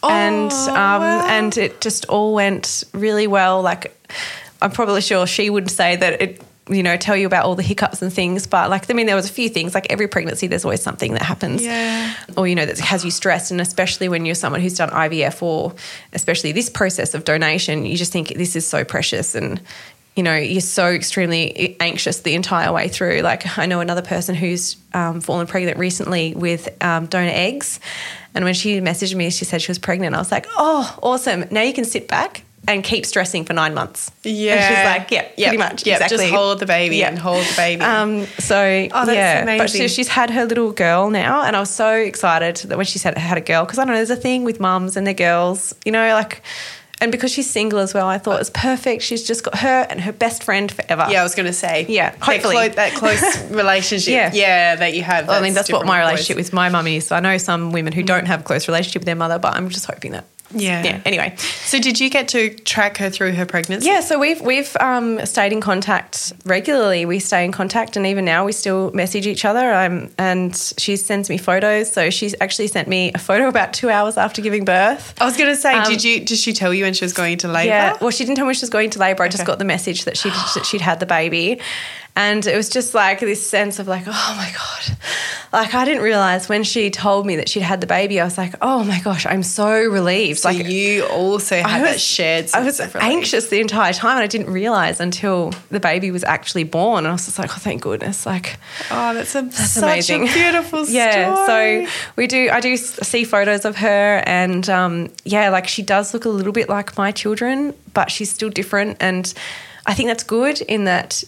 And 0.03 0.51
Oh, 0.53 0.69
um, 0.71 0.75
wow. 1.03 1.27
and 1.29 1.57
it 1.57 1.81
just 1.81 2.05
all 2.07 2.35
went 2.35 2.85
really 2.93 3.27
well. 3.27 3.63
Like 3.63 3.97
I'm 4.61 4.71
probably 4.71 5.01
sure 5.01 5.27
she 5.27 5.51
would 5.51 5.71
say 5.71 5.97
that 5.97 6.21
it, 6.23 6.43
you 6.69 6.83
know, 6.83 6.97
tell 6.97 7.17
you 7.17 7.27
about 7.27 7.45
all 7.45 7.57
the 7.57 7.63
hiccups 7.63 8.01
and 8.03 8.13
things. 8.13 8.47
But 8.47 8.71
like, 8.71 8.89
I 8.89 8.95
mean, 8.95 9.07
there 9.07 9.17
was 9.17 9.29
a 9.29 9.33
few 9.33 9.49
things. 9.49 9.75
Like 9.75 9.87
every 9.91 10.07
pregnancy, 10.07 10.47
there's 10.47 10.65
always 10.65 10.81
something 10.83 11.13
that 11.15 11.23
happens, 11.23 11.63
Yeah. 11.65 12.15
or 12.37 12.47
you 12.47 12.55
know, 12.55 12.65
that 12.67 12.79
has 12.79 13.05
you 13.05 13.11
stressed. 13.11 13.51
And 13.51 13.61
especially 13.61 14.09
when 14.09 14.25
you're 14.25 14.37
someone 14.37 14.61
who's 14.61 14.77
done 14.77 14.91
IVF 14.91 15.43
or 15.43 15.75
especially 16.13 16.53
this 16.53 16.71
process 16.71 17.15
of 17.15 17.25
donation, 17.25 17.85
you 17.85 17.97
just 17.97 18.13
think 18.13 18.29
this 18.37 18.55
is 18.57 18.67
so 18.67 18.85
precious 18.85 19.35
and. 19.35 19.61
You 20.17 20.23
know, 20.23 20.37
you're 20.37 20.61
so 20.61 20.89
extremely 20.89 21.75
anxious 21.81 22.21
the 22.21 22.35
entire 22.35 22.71
way 22.73 22.89
through. 22.89 23.21
Like, 23.23 23.57
I 23.59 23.65
know 23.67 23.81
another 23.81 24.03
person 24.03 24.35
who's 24.35 24.77
um, 24.93 25.21
fallen 25.23 25.47
pregnant 25.47 25.79
recently 25.79 26.35
with 26.35 26.69
um, 26.85 27.07
donor 27.07 27.31
eggs. 27.33 27.81
And 28.35 28.45
when 28.45 28.53
she 28.55 28.79
messaged 28.81 29.15
me, 29.15 29.31
she 29.31 29.45
said 29.47 29.63
she 29.63 29.71
was 29.71 29.79
pregnant. 29.79 30.15
I 30.15 30.19
was 30.19 30.31
like, 30.31 30.47
oh, 30.51 30.99
awesome. 31.03 31.45
Now 31.51 31.63
you 31.63 31.73
can 31.73 31.85
sit 31.87 32.09
back 32.09 32.45
and 32.69 32.85
keep 32.85 33.05
stressing 33.07 33.45
for 33.45 33.55
nine 33.55 33.75
months. 33.75 34.11
Yeah. 34.23 34.55
And 34.55 34.77
she's 34.77 34.85
like, 34.85 35.11
yeah, 35.11 35.29
Yep, 35.37 35.49
pretty 35.49 35.57
much. 35.57 35.87
Yeah, 35.87 35.95
exactly. 35.95 36.19
Just 36.19 36.31
hold 36.35 36.61
the 36.61 36.67
baby 36.67 36.99
Yeah. 36.99 37.09
and 37.09 37.19
hold 37.19 37.45
the 37.45 37.55
baby. 37.57 37.83
Um, 37.83 38.27
so 38.39 38.57
Oh, 38.93 39.05
that's 39.07 39.11
yeah, 39.17 39.45
but 39.47 39.55
amazing. 39.55 39.81
she, 39.81 39.89
she's 39.89 40.09
had 40.09 40.31
her 40.31 40.45
little 40.45 40.71
girl 40.73 41.11
now, 41.11 41.43
and 41.43 41.57
I 41.57 41.61
was 41.61 41.71
so 41.71 41.91
excited 41.95 42.57
that 42.69 42.77
when 42.77 42.87
she 42.87 42.99
said 43.01 43.19
had 43.19 43.37
a 43.37 43.41
girl 43.41 43.65
because 43.65 43.79
I 43.81 43.85
don't 43.85 43.95
know, 43.95 43.99
there's 43.99 44.11
a 44.11 44.17
thing 44.17 44.45
with 44.45 44.61
mums 44.61 44.97
and 44.97 45.07
their 45.07 45.15
girls, 45.15 45.75
you 45.85 45.91
know, 45.91 46.13
like, 46.15 46.41
and 47.03 47.11
because 47.11 47.33
she's 47.33 47.51
single 47.51 47.81
as 47.81 47.93
well, 47.93 48.07
I 48.07 48.19
thought 48.19 48.37
it 48.37 48.39
was 48.39 48.51
perfect. 48.51 49.03
She's 49.03 49.27
just 49.27 49.43
got 49.43 49.59
her 49.59 49.87
and 49.91 50.01
her 50.01 50.13
best 50.13 50.45
friend 50.45 50.71
forever. 50.71 51.09
yeah, 51.11 51.19
I 51.19 51.25
was 51.25 51.35
going 51.35 51.47
to 51.47 51.53
say. 51.53 51.85
Yeah, 51.89 52.11
that, 52.11 52.23
hopefully. 52.23 52.55
clo- 52.55 52.69
that 52.69 52.95
close 52.95 53.43
relationship. 53.51 54.13
Yeah. 54.13 54.31
yeah. 54.33 54.77
that 54.77 54.95
you 54.95 55.03
have. 55.03 55.27
Well, 55.27 55.37
I 55.37 55.43
mean, 55.43 55.53
that's 55.53 55.73
what 55.73 55.85
my 55.85 55.99
relationship 55.99 56.37
with 56.37 56.53
my 56.53 56.69
mum 56.69 56.87
is. 56.87 57.09
So 57.09 57.17
I 57.17 57.21
know 57.21 57.39
some 57.39 57.73
women 57.73 57.93
who 57.93 58.05
mm. 58.05 58.07
don't 58.07 58.27
have 58.27 58.43
a 58.43 58.45
close 58.45 58.69
relationship 58.69 59.01
with 59.01 59.07
their 59.07 59.17
mother, 59.17 59.41
but 59.41 59.57
I'm 59.57 59.69
just 59.69 59.87
hoping 59.87 60.13
that. 60.13 60.27
Yeah. 60.55 60.83
Yeah. 60.83 61.01
Anyway, 61.05 61.35
So, 61.39 61.79
did 61.79 62.01
you 62.01 62.11
get 62.11 62.29
to 62.29 62.51
track 62.51 62.99
her 62.99 63.11
through 63.11 63.33
her 63.33 63.47
pregnancy? 63.47 63.87
Yeah, 63.87 64.01
so 64.01 64.19
we've 64.19 64.41
we've 64.41 64.75
um, 64.81 65.25
stayed 65.27 65.53
in 65.53 65.61
contact 65.61 66.33
regularly. 66.45 67.05
We 67.05 67.19
stay 67.19 67.45
in 67.45 67.53
contact, 67.53 67.97
and 67.97 68.07
even 68.07 68.25
now 68.25 68.45
we 68.45 68.53
still 68.53 68.91
message 68.93 69.27
each 69.27 69.45
other. 69.45 69.73
Um, 69.73 70.11
and 70.19 70.55
she 70.79 70.97
sends 70.97 71.29
me 71.31 71.39
photos. 71.39 71.91
So 71.93 72.11
she's 72.11 72.35
actually 72.41 72.69
sent 72.69 72.89
me 72.89 73.13
a 73.15 73.19
photo 73.19 73.49
about 73.49 73.73
two 73.73 73.91
hours 73.91 74.17
after 74.17 74.43
giving 74.43 74.65
birth. 74.65 75.15
I 75.21 75.25
was 75.25 75.37
going 75.37 75.51
to 75.51 75.57
say, 75.57 75.75
Um, 75.75 75.85
did 75.85 76.05
you? 76.05 76.25
Did 76.25 76.39
she 76.39 76.53
tell 76.53 76.73
you 76.75 76.85
when 76.85 76.95
she 76.95 77.05
was 77.05 77.13
going 77.13 77.39
to 77.39 77.49
labour? 77.49 77.69
Yeah, 77.69 77.97
well, 78.01 78.11
she 78.11 78.25
didn't 78.25 78.37
tell 78.37 78.47
me 78.47 78.55
she 78.55 78.63
was 78.63 78.71
going 78.71 78.91
to 78.91 78.99
labour. 78.99 79.23
I 79.23 79.29
just 79.29 79.47
got 79.47 79.59
the 79.59 79.65
message 79.65 80.05
that 80.05 80.17
she'd 80.17 80.33
that 80.55 80.65
she'd 80.67 80.81
had 80.81 81.01
the 81.01 81.07
baby, 81.07 81.61
and 82.15 82.47
it 82.47 82.57
was 82.57 82.69
just 82.69 82.95
like 82.95 83.21
this 83.21 83.47
sense 83.47 83.79
of 83.79 83.89
like, 83.89 84.05
oh 84.07 84.35
my 84.37 84.53
god, 84.53 84.99
like 85.53 85.75
I 85.75 85.85
didn't 85.87 86.03
realize 86.03 86.49
when 86.49 86.63
she 86.63 86.91
told 86.91 87.27
me 87.27 87.37
that 87.37 87.49
she'd 87.49 87.61
had 87.63 87.81
the 87.81 87.87
baby. 87.87 88.21
I 88.21 88.25
was 88.25 88.37
like, 88.37 88.55
oh 88.61 88.85
my 88.85 89.01
gosh, 89.01 89.25
I'm 89.27 89.43
so 89.43 89.71
relieved. 89.85 90.41
So 90.41 90.51
like 90.51 90.67
you 90.67 91.05
also 91.07 91.57
had 91.57 91.67
I 91.67 91.79
that 91.85 91.93
was- 91.95 92.03
shared. 92.05 92.51
I 92.53 92.63
was 92.63 92.81
of 92.81 92.95
anxious 92.97 93.49
the 93.49 93.61
entire 93.61 93.93
time, 93.95 94.17
and 94.17 94.25
I 94.25 94.27
didn't 94.27 94.53
realize 94.53 95.01
until 95.01 95.53
the 95.71 95.81
baby 95.81 96.11
was 96.11 96.23
actually 96.25 96.65
born. 96.65 96.99
And 97.05 97.09
I 97.09 97.13
was 97.13 97.25
just 97.25 97.39
like, 97.39 97.51
oh, 97.51 97.59
thank 97.61 97.83
goodness! 97.83 98.27
Like, 98.27 98.59
Oh, 98.91 99.15
that's, 99.15 99.35
a, 99.35 99.43
that's 99.43 99.71
such 99.71 99.83
amazing. 99.83 100.29
a 100.29 100.33
beautiful 100.35 100.85
story. 100.85 100.97
yeah. 100.97 101.47
So 101.47 101.87
we 102.17 102.27
do. 102.27 102.51
I 102.51 102.61
do 102.61 102.77
see 102.77 103.25
photos 103.25 103.65
of 103.65 103.77
her, 103.77 104.23
and 104.27 104.69
um, 104.69 105.11
yeah, 105.25 105.49
like 105.49 105.67
she 105.67 105.83
does 105.83 106.13
look 106.13 106.25
a 106.27 106.29
little 106.31 106.53
bit 106.53 106.69
like 106.69 106.97
my 106.99 107.11
children, 107.11 107.75
but 107.95 108.11
she's 108.11 108.31
still 108.31 108.51
different, 108.51 108.99
and 109.01 109.33
I 109.87 109.95
think 109.95 110.09
that's 110.09 110.25
good 110.25 110.61
in 110.61 110.85
that. 110.85 111.25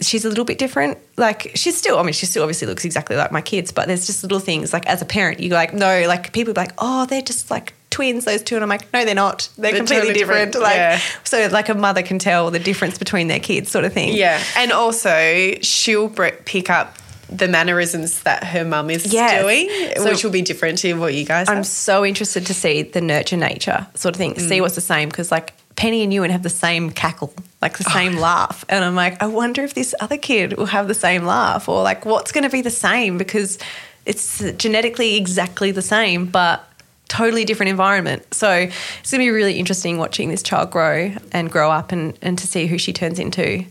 She's 0.00 0.24
a 0.24 0.28
little 0.28 0.44
bit 0.44 0.58
different. 0.58 0.98
Like 1.16 1.52
she's 1.54 1.76
still, 1.76 1.98
I 1.98 2.02
mean, 2.02 2.12
she 2.12 2.26
still 2.26 2.42
obviously 2.42 2.66
looks 2.66 2.84
exactly 2.84 3.16
like 3.16 3.30
my 3.30 3.40
kids, 3.40 3.70
but 3.72 3.86
there's 3.86 4.06
just 4.06 4.22
little 4.22 4.40
things. 4.40 4.72
Like 4.72 4.86
as 4.86 5.00
a 5.02 5.04
parent, 5.04 5.40
you 5.40 5.50
like 5.50 5.72
no, 5.72 6.04
like 6.08 6.32
people 6.32 6.52
be 6.52 6.60
like, 6.60 6.72
oh, 6.78 7.06
they're 7.06 7.22
just 7.22 7.50
like 7.50 7.74
twins, 7.90 8.24
those 8.24 8.42
two, 8.42 8.56
and 8.56 8.64
I'm 8.64 8.68
like, 8.68 8.92
no, 8.92 9.04
they're 9.04 9.14
not. 9.14 9.48
They're, 9.56 9.70
They're 9.70 9.78
completely 9.78 10.08
totally 10.08 10.18
different. 10.18 10.52
different, 10.52 10.64
Like 10.64 10.76
yeah. 10.76 11.00
so, 11.22 11.46
like 11.52 11.68
a 11.68 11.74
mother 11.74 12.02
can 12.02 12.18
tell 12.18 12.50
the 12.50 12.58
difference 12.58 12.98
between 12.98 13.28
their 13.28 13.38
kids, 13.38 13.70
sort 13.70 13.84
of 13.84 13.92
thing. 13.92 14.16
Yeah, 14.16 14.42
and 14.56 14.72
also 14.72 15.52
she'll 15.62 16.08
pick 16.10 16.70
up 16.70 16.96
the 17.30 17.48
mannerisms 17.48 18.22
that 18.24 18.44
her 18.44 18.64
mum 18.64 18.90
is 18.90 19.12
Yes. 19.12 19.40
doing, 19.40 19.68
So- 19.96 20.10
which 20.10 20.24
will 20.24 20.30
be 20.32 20.42
different 20.42 20.78
to 20.78 20.94
what 20.94 21.14
you 21.14 21.24
guys 21.24 21.48
I'm 21.48 21.58
have. 21.58 21.66
so 21.66 22.04
interested 22.04 22.46
to 22.46 22.54
see 22.54 22.82
the 22.82 23.00
nurture 23.00 23.36
nature 23.36 23.86
sort 23.94 24.14
of 24.14 24.18
thing, 24.18 24.38
see 24.38 24.58
mm. 24.58 24.60
what's 24.60 24.74
the 24.74 24.80
same 24.80 25.08
because 25.08 25.30
like 25.30 25.54
Penny 25.76 26.02
and 26.02 26.12
Ewan 26.12 26.30
have 26.30 26.42
the 26.42 26.50
same 26.50 26.90
cackle, 26.90 27.34
like 27.60 27.78
the 27.78 27.84
same 27.84 28.16
oh. 28.18 28.20
laugh, 28.20 28.64
and 28.68 28.84
I'm 28.84 28.94
like, 28.94 29.22
I 29.22 29.26
wonder 29.26 29.62
if 29.64 29.74
this 29.74 29.94
other 30.00 30.16
kid 30.16 30.56
will 30.56 30.66
have 30.66 30.88
the 30.88 30.94
same 30.94 31.24
laugh 31.24 31.68
or 31.68 31.82
like 31.82 32.04
what's 32.06 32.32
going 32.32 32.44
to 32.44 32.50
be 32.50 32.62
the 32.62 32.70
same 32.70 33.18
because 33.18 33.58
it's 34.06 34.42
genetically 34.56 35.16
exactly 35.16 35.70
the 35.70 35.82
same, 35.82 36.26
but 36.26 36.68
totally 37.08 37.44
different 37.44 37.70
environment. 37.70 38.32
So 38.34 38.50
it's 38.50 39.10
going 39.10 39.20
to 39.20 39.26
be 39.26 39.30
really 39.30 39.58
interesting 39.58 39.98
watching 39.98 40.30
this 40.30 40.42
child 40.42 40.70
grow 40.70 41.14
and 41.32 41.50
grow 41.50 41.70
up 41.70 41.92
and, 41.92 42.18
and 42.22 42.38
to 42.38 42.46
see 42.46 42.66
who 42.66 42.78
she 42.78 42.92
turns 42.92 43.18
into. 43.18 43.64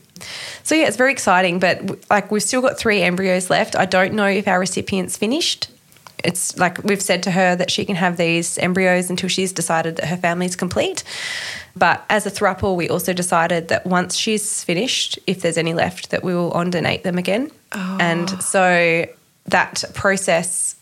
So 0.63 0.75
yeah, 0.75 0.87
it's 0.87 0.97
very 0.97 1.11
exciting, 1.11 1.59
but 1.59 2.09
like 2.09 2.31
we've 2.31 2.43
still 2.43 2.61
got 2.61 2.77
three 2.77 3.01
embryos 3.01 3.49
left. 3.49 3.75
I 3.75 3.85
don't 3.85 4.13
know 4.13 4.27
if 4.27 4.47
our 4.47 4.59
recipient's 4.59 5.17
finished. 5.17 5.69
It's 6.23 6.57
like 6.57 6.81
we've 6.83 7.01
said 7.01 7.23
to 7.23 7.31
her 7.31 7.55
that 7.55 7.69
she 7.69 7.83
can 7.83 7.97
have 7.97 8.15
these 8.15 8.57
embryos 8.57 9.09
until 9.09 9.27
she's 9.27 9.51
decided 9.51 9.97
that 9.97 10.05
her 10.05 10.17
family's 10.17 10.55
complete. 10.55 11.03
But 11.75 12.05
as 12.09 12.25
a 12.25 12.31
thruple, 12.31 12.75
we 12.75 12.87
also 12.87 13.13
decided 13.13 13.69
that 13.69 13.85
once 13.85 14.15
she's 14.15 14.63
finished, 14.63 15.17
if 15.25 15.41
there's 15.41 15.57
any 15.57 15.73
left, 15.73 16.11
that 16.11 16.23
we 16.23 16.35
will 16.35 16.51
on 16.51 16.69
donate 16.69 17.03
them 17.03 17.17
again. 17.17 17.51
And 17.71 18.31
oh. 18.31 18.39
so 18.39 19.05
that 19.45 19.83
process 19.95 20.75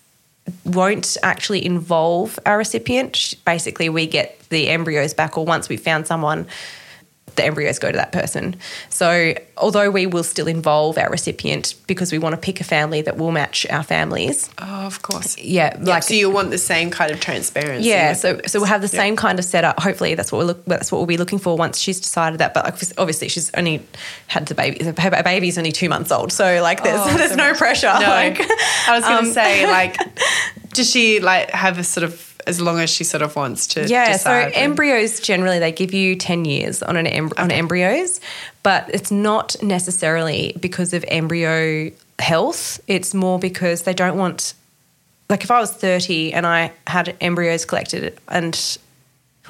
won't 0.66 1.18
actually 1.24 1.66
involve 1.66 2.38
our 2.46 2.58
recipient. 2.58 3.36
Basically, 3.46 3.88
we 3.88 4.06
get 4.08 4.38
the 4.50 4.68
embryos 4.68 5.14
back, 5.14 5.38
or 5.38 5.46
once 5.46 5.70
we've 5.70 5.82
found 5.82 6.08
someone, 6.08 6.46
the 7.36 7.46
embryos 7.46 7.80
go 7.80 7.92
to 7.92 7.98
that 7.98 8.12
person. 8.12 8.56
So, 8.90 9.34
although 9.58 9.90
we 9.90 10.06
will 10.06 10.24
still 10.24 10.48
involve 10.48 10.98
our 10.98 11.10
recipient 11.10 11.76
because 11.88 12.12
we 12.12 12.18
want 12.20 12.34
to 12.34 12.38
pick 12.42 12.60
a 12.62 12.64
family 12.64 13.02
that 13.04 13.18
will 13.18 13.32
match 13.32 13.66
our 13.70 13.84
families, 13.84 14.50
Oh, 14.58 14.86
of 14.86 15.02
course. 15.02 15.38
yeah, 15.38 15.76
Like, 15.80 15.88
like 15.88 16.04
so 16.04 16.14
you 16.14 16.30
want 16.30 16.52
the 16.52 16.58
same 16.58 16.90
kind 16.90 17.12
of 17.12 17.20
transparency. 17.20 17.88
yeah, 17.90 18.14
so 18.14 18.40
so 18.48 18.60
we'll 18.60 18.68
have 18.68 18.82
the 18.82 18.88
Yeah. 18.96 19.02
same 19.04 19.16
kind 19.16 19.40
of 19.40 19.46
setup. 19.46 19.80
Hopefully, 19.80 20.16
that's 20.16 20.32
what 20.32 20.40
we 20.40 20.46
look. 20.46 20.66
That's 20.66 20.92
what 20.92 20.98
we'll 21.00 21.08
be 21.08 21.18
looking 21.18 21.40
for 21.40 21.56
once 21.58 21.80
she's 21.80 22.00
decided 22.00 22.40
that. 22.40 22.54
But 22.54 22.66
like, 22.66 22.76
obviously, 22.98 23.30
she's 23.30 23.52
only 23.56 23.82
had 24.28 24.46
the 24.48 24.56
baby. 24.56 24.84
Her 24.84 25.24
baby's 25.24 25.58
only 25.58 25.72
two 25.72 25.90
months 25.90 26.12
old, 26.12 26.32
so 26.32 26.62
like, 26.62 26.84
there's 26.84 27.00
Oh, 27.02 27.14
there's 27.18 27.30
so 27.32 27.36
no 27.36 27.50
much- 27.50 27.58
pressure. 27.58 27.94
No, 28.00 28.08
Like, 28.08 28.40
I 28.88 28.96
was 28.96 29.04
going 29.04 29.24
to 29.24 29.28
um, 29.30 29.34
say, 29.34 29.66
like, 29.80 29.96
does 30.74 30.90
she 30.90 31.20
like 31.20 31.50
have 31.52 31.78
a 31.78 31.84
sort 31.84 32.04
of 32.04 32.31
as 32.48 32.62
long 32.62 32.80
as 32.80 32.90
she 32.90 33.04
sort 33.04 33.22
of 33.22 33.36
wants 33.36 33.68
to? 33.68 33.88
Yeah, 33.88 34.18
so 34.18 34.32
embryos 34.32 35.20
generally 35.20 35.60
they 35.60 35.72
give 35.72 35.94
you 35.94 36.16
10 36.16 36.46
years 36.46 36.82
on 36.84 36.98
an 36.98 37.08
em- 37.08 37.32
on 37.38 37.52
embryos, 37.52 38.20
but 38.64 38.90
it's 38.94 39.12
not 39.12 39.56
necessarily 39.62 40.56
because 40.60 40.94
of 40.94 41.06
embryo 41.08 41.92
health. 42.20 42.80
It's 42.88 43.14
more 43.14 43.40
because 43.40 43.84
they 43.84 43.94
don't 43.94 44.18
want 44.18 44.54
like 45.30 45.44
if 45.44 45.52
I 45.52 45.60
was 45.60 45.72
30 45.72 46.34
and 46.34 46.46
I 46.46 46.74
had 46.88 47.16
embryos 47.22 47.66
collected 47.66 48.18
and 48.28 48.78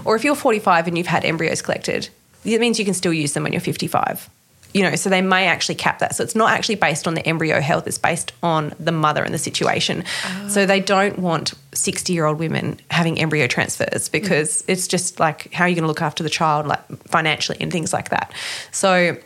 or 0.06 0.16
if 0.16 0.24
you're 0.24 0.36
45 0.36 0.88
and 0.88 0.98
you've 0.98 1.08
had 1.08 1.26
embryos 1.26 1.62
collected, 1.62 2.10
it 2.46 2.60
means 2.62 2.80
you 2.80 2.86
can 2.86 2.94
still 2.94 3.14
use 3.14 3.34
them 3.34 3.44
when 3.44 3.52
you're 3.52 3.62
55. 3.62 4.30
You 4.74 4.84
know, 4.84 4.96
so 4.96 5.10
they 5.10 5.22
may 5.22 5.48
actually 5.48 5.76
cap 5.76 6.00
that. 6.00 6.16
So 6.16 6.24
it's 6.24 6.36
not 6.36 6.52
actually 6.52 6.76
based 6.76 7.08
on 7.08 7.14
the 7.14 7.26
embryo 7.28 7.60
health, 7.60 7.88
it's 7.88 7.98
based 7.98 8.32
on 8.42 8.74
the 8.80 8.92
mother 8.92 9.24
and 9.24 9.34
the 9.34 9.38
situation. 9.40 10.04
So 10.48 10.66
they 10.66 10.80
don't 10.80 11.20
want 11.20 11.54
60 11.74 12.14
year 12.14 12.26
old 12.26 12.40
women 12.40 12.80
having 12.90 13.20
embryo 13.20 13.48
transfers 13.48 14.10
because 14.10 14.64
it's 14.68 14.88
just 14.88 15.20
like, 15.20 15.52
how 15.54 15.66
are 15.66 15.70
you 15.70 15.76
going 15.76 15.84
to 15.84 15.88
look 15.88 16.02
after 16.02 16.24
the 16.24 16.30
child, 16.30 16.68
like 16.68 16.86
financially 17.08 17.58
and 17.60 17.72
things 17.72 17.94
like 17.94 18.10
that? 18.10 18.32
So 18.72 19.18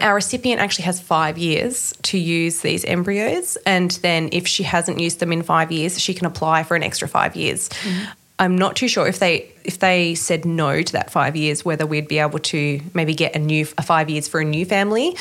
our 0.00 0.14
recipient 0.14 0.60
actually 0.60 0.84
has 0.84 1.00
five 1.00 1.36
years 1.38 1.94
to 2.02 2.18
use 2.18 2.60
these 2.60 2.84
embryos. 2.84 3.56
And 3.66 3.90
then 4.02 4.30
if 4.32 4.46
she 4.48 4.62
hasn't 4.62 5.00
used 5.00 5.20
them 5.20 5.32
in 5.32 5.42
five 5.42 5.70
years, 5.70 6.00
she 6.00 6.14
can 6.14 6.26
apply 6.26 6.62
for 6.62 6.76
an 6.76 6.82
extra 6.82 7.08
five 7.08 7.36
years. 7.36 7.68
I'm 8.42 8.58
not 8.58 8.74
too 8.74 8.88
sure 8.88 9.06
if 9.06 9.20
they 9.20 9.52
if 9.62 9.78
they 9.78 10.16
said 10.16 10.44
no 10.44 10.82
to 10.82 10.92
that 10.94 11.12
five 11.12 11.36
years, 11.36 11.64
whether 11.64 11.86
we'd 11.86 12.08
be 12.08 12.18
able 12.18 12.40
to 12.40 12.80
maybe 12.92 13.14
get 13.14 13.36
a 13.36 13.38
new 13.38 13.68
a 13.78 13.82
five 13.82 14.10
years 14.10 14.26
for 14.26 14.40
a 14.40 14.44
new 14.44 14.64
family. 14.64 15.16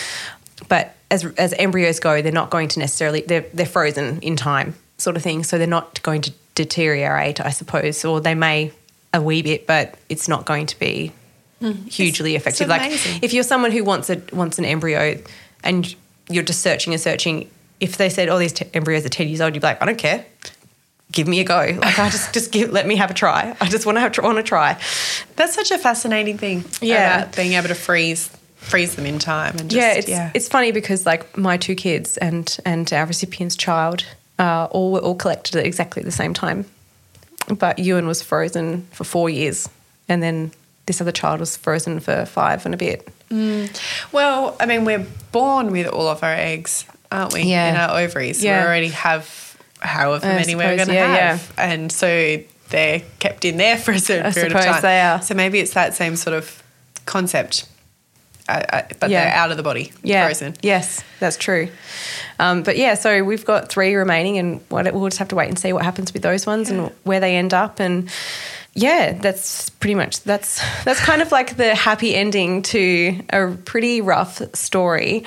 But 0.68 0.96
as 1.12 1.24
as 1.38 1.54
embryos 1.54 2.00
go, 2.00 2.24
they're 2.24 2.32
not 2.32 2.50
going 2.50 2.68
to 2.70 2.80
necessarily 2.80 3.22
they're 3.22 3.46
they're 3.54 3.68
frozen 3.68 4.20
in 4.22 4.36
time, 4.38 4.74
sort 4.98 5.18
of 5.18 5.22
thing. 5.22 5.44
So 5.44 5.60
they're 5.60 5.68
not 5.68 6.02
going 6.02 6.22
to 6.22 6.34
deteriorate, 6.56 7.40
I 7.40 7.52
suppose, 7.52 8.04
or 8.04 8.22
they 8.22 8.34
may 8.34 8.74
a 9.14 9.22
wee 9.22 9.44
bit, 9.44 9.68
but 9.68 9.94
it's 10.10 10.28
not 10.28 10.46
going 10.46 10.66
to 10.66 10.80
be 10.80 11.12
hugely 11.88 12.36
effective. 12.36 12.70
Like 12.70 12.92
if 13.24 13.34
you're 13.34 13.44
someone 13.44 13.72
who 13.72 13.84
wants 13.84 14.10
a 14.10 14.20
wants 14.34 14.58
an 14.58 14.66
embryo 14.66 15.22
and 15.64 15.96
you're 16.28 16.42
just 16.42 16.62
searching 16.62 16.92
and 16.94 17.00
searching, 17.00 17.52
if 17.80 17.98
they 17.98 18.10
said, 18.10 18.30
"Oh, 18.30 18.40
these 18.40 18.54
t- 18.54 18.66
embryos 18.74 19.06
are 19.06 19.10
ten 19.10 19.28
years 19.28 19.42
old," 19.42 19.54
you'd 19.54 19.62
be 19.62 19.68
like, 19.68 19.80
"I 19.80 19.86
don't 19.86 20.00
care." 20.00 20.26
Give 21.12 21.28
me 21.28 21.42
a 21.42 21.44
go. 21.44 21.58
Like 21.58 22.00
I 22.00 22.10
just, 22.10 22.34
just 22.34 22.52
give, 22.52 22.72
let 22.72 22.88
me 22.88 22.96
have 22.96 23.12
a 23.12 23.14
try. 23.14 23.56
I 23.60 23.68
just 23.68 23.86
want 23.86 23.98
to 23.98 24.00
have, 24.00 24.18
want 24.20 24.38
to 24.38 24.44
try. 24.44 24.80
That's 25.36 25.54
such 25.54 25.72
a 25.72 25.78
fascinating 25.78 26.38
thing. 26.38 26.64
Yeah. 26.82 27.22
about 27.24 27.36
being 27.36 27.54
able 27.54 27.68
to 27.68 27.76
freeze 27.76 28.30
freeze 28.56 28.96
them 28.96 29.08
in 29.08 29.18
time 29.18 29.58
and 29.58 29.72
just, 29.72 29.76
yeah, 29.76 29.94
it's 29.94 30.08
yeah. 30.08 30.32
it's 30.36 30.48
funny 30.48 30.72
because 30.72 31.04
like 31.04 31.36
my 31.36 31.58
two 31.58 31.74
kids 31.74 32.18
and 32.18 32.58
and 32.64 32.94
our 32.94 33.08
recipient's 33.08 33.56
child 33.56 34.06
uh, 34.38 34.68
all 34.70 34.92
were 34.92 35.00
all 35.00 35.16
collected 35.16 35.56
at 35.56 35.66
exactly 35.66 36.04
the 36.04 36.12
same 36.12 36.34
time, 36.34 36.66
but 37.58 37.80
Ewan 37.80 38.08
was 38.08 38.22
frozen 38.22 38.88
for 38.92 39.04
four 39.04 39.30
years, 39.30 39.68
and 40.08 40.22
then 40.22 40.52
this 40.86 41.02
other 41.02 41.12
child 41.12 41.40
was 41.40 41.58
frozen 41.58 42.00
for 42.00 42.26
five 42.26 42.66
and 42.66 42.74
a 42.74 42.78
bit. 42.78 43.08
Well, 44.12 44.56
I 44.60 44.66
mean, 44.66 44.84
we're 44.84 45.06
born 45.32 45.72
with 45.72 45.88
all 45.88 46.08
of 46.08 46.24
our 46.24 46.34
eggs, 46.34 46.86
aren't 47.12 47.34
we? 47.34 47.44
Yeah. 47.44 47.70
In 47.70 47.76
our 47.78 48.00
ovaries. 48.00 48.44
Yeah. 48.44 48.62
We 48.62 48.68
already 48.68 48.90
have 48.90 49.51
however 49.82 50.28
I 50.28 50.36
many 50.36 50.56
we're 50.56 50.76
going 50.76 50.88
to 50.88 50.94
yeah, 50.94 51.16
have. 51.38 51.54
And 51.58 51.92
so 51.92 52.40
they're 52.70 53.02
kept 53.20 53.46
in 53.46 53.58
there 53.58 53.78
for 53.78 53.92
a 53.92 54.00
certain 54.00 54.28
I 54.28 54.32
period 54.32 54.56
of 54.56 54.64
time. 54.64 54.82
they 54.82 55.02
are. 55.02 55.22
So 55.22 55.34
maybe 55.36 55.60
it's 55.60 55.74
that 55.74 55.94
same 55.94 56.16
sort 56.16 56.36
of 56.36 56.64
concept, 57.06 57.68
uh, 58.48 58.62
uh, 58.70 58.82
but 59.00 59.10
Yeah. 59.10 59.26
they're 59.26 59.34
out 59.34 59.52
of 59.52 59.58
the 59.58 59.64
body, 59.64 59.92
Yeah, 60.04 60.26
frozen. 60.26 60.56
yes, 60.62 61.04
that's 61.20 61.36
true. 61.38 61.68
Um, 62.40 62.64
but 62.64 62.78
yeah, 62.78 62.94
so 62.94 63.24
we've 63.24 63.46
got 63.46 63.70
three 63.70 63.94
remaining, 63.96 64.38
and 64.38 64.62
what, 64.70 64.92
we'll 64.94 65.08
just 65.08 65.18
have 65.20 65.28
to 65.30 65.36
wait 65.36 65.50
and 65.50 65.60
see 65.60 65.74
what 65.74 65.84
happens 65.84 66.14
with 66.14 66.22
those 66.22 66.46
ones 66.46 66.70
and 66.70 66.92
where 67.04 67.20
they 67.20 67.36
end 67.36 67.54
up, 67.54 67.80
and 67.80 68.10
yeah, 68.74 69.12
that's 69.14 69.70
pretty 69.70 69.96
much 69.96 70.22
that's 70.24 70.62
that's 70.86 71.00
kind 71.02 71.22
of 71.22 71.32
like 71.32 71.58
the 71.58 71.76
happy 71.76 72.16
ending 72.16 72.62
to 72.62 73.20
a 73.32 73.48
pretty 73.66 74.00
rough 74.00 74.42
story. 74.56 75.26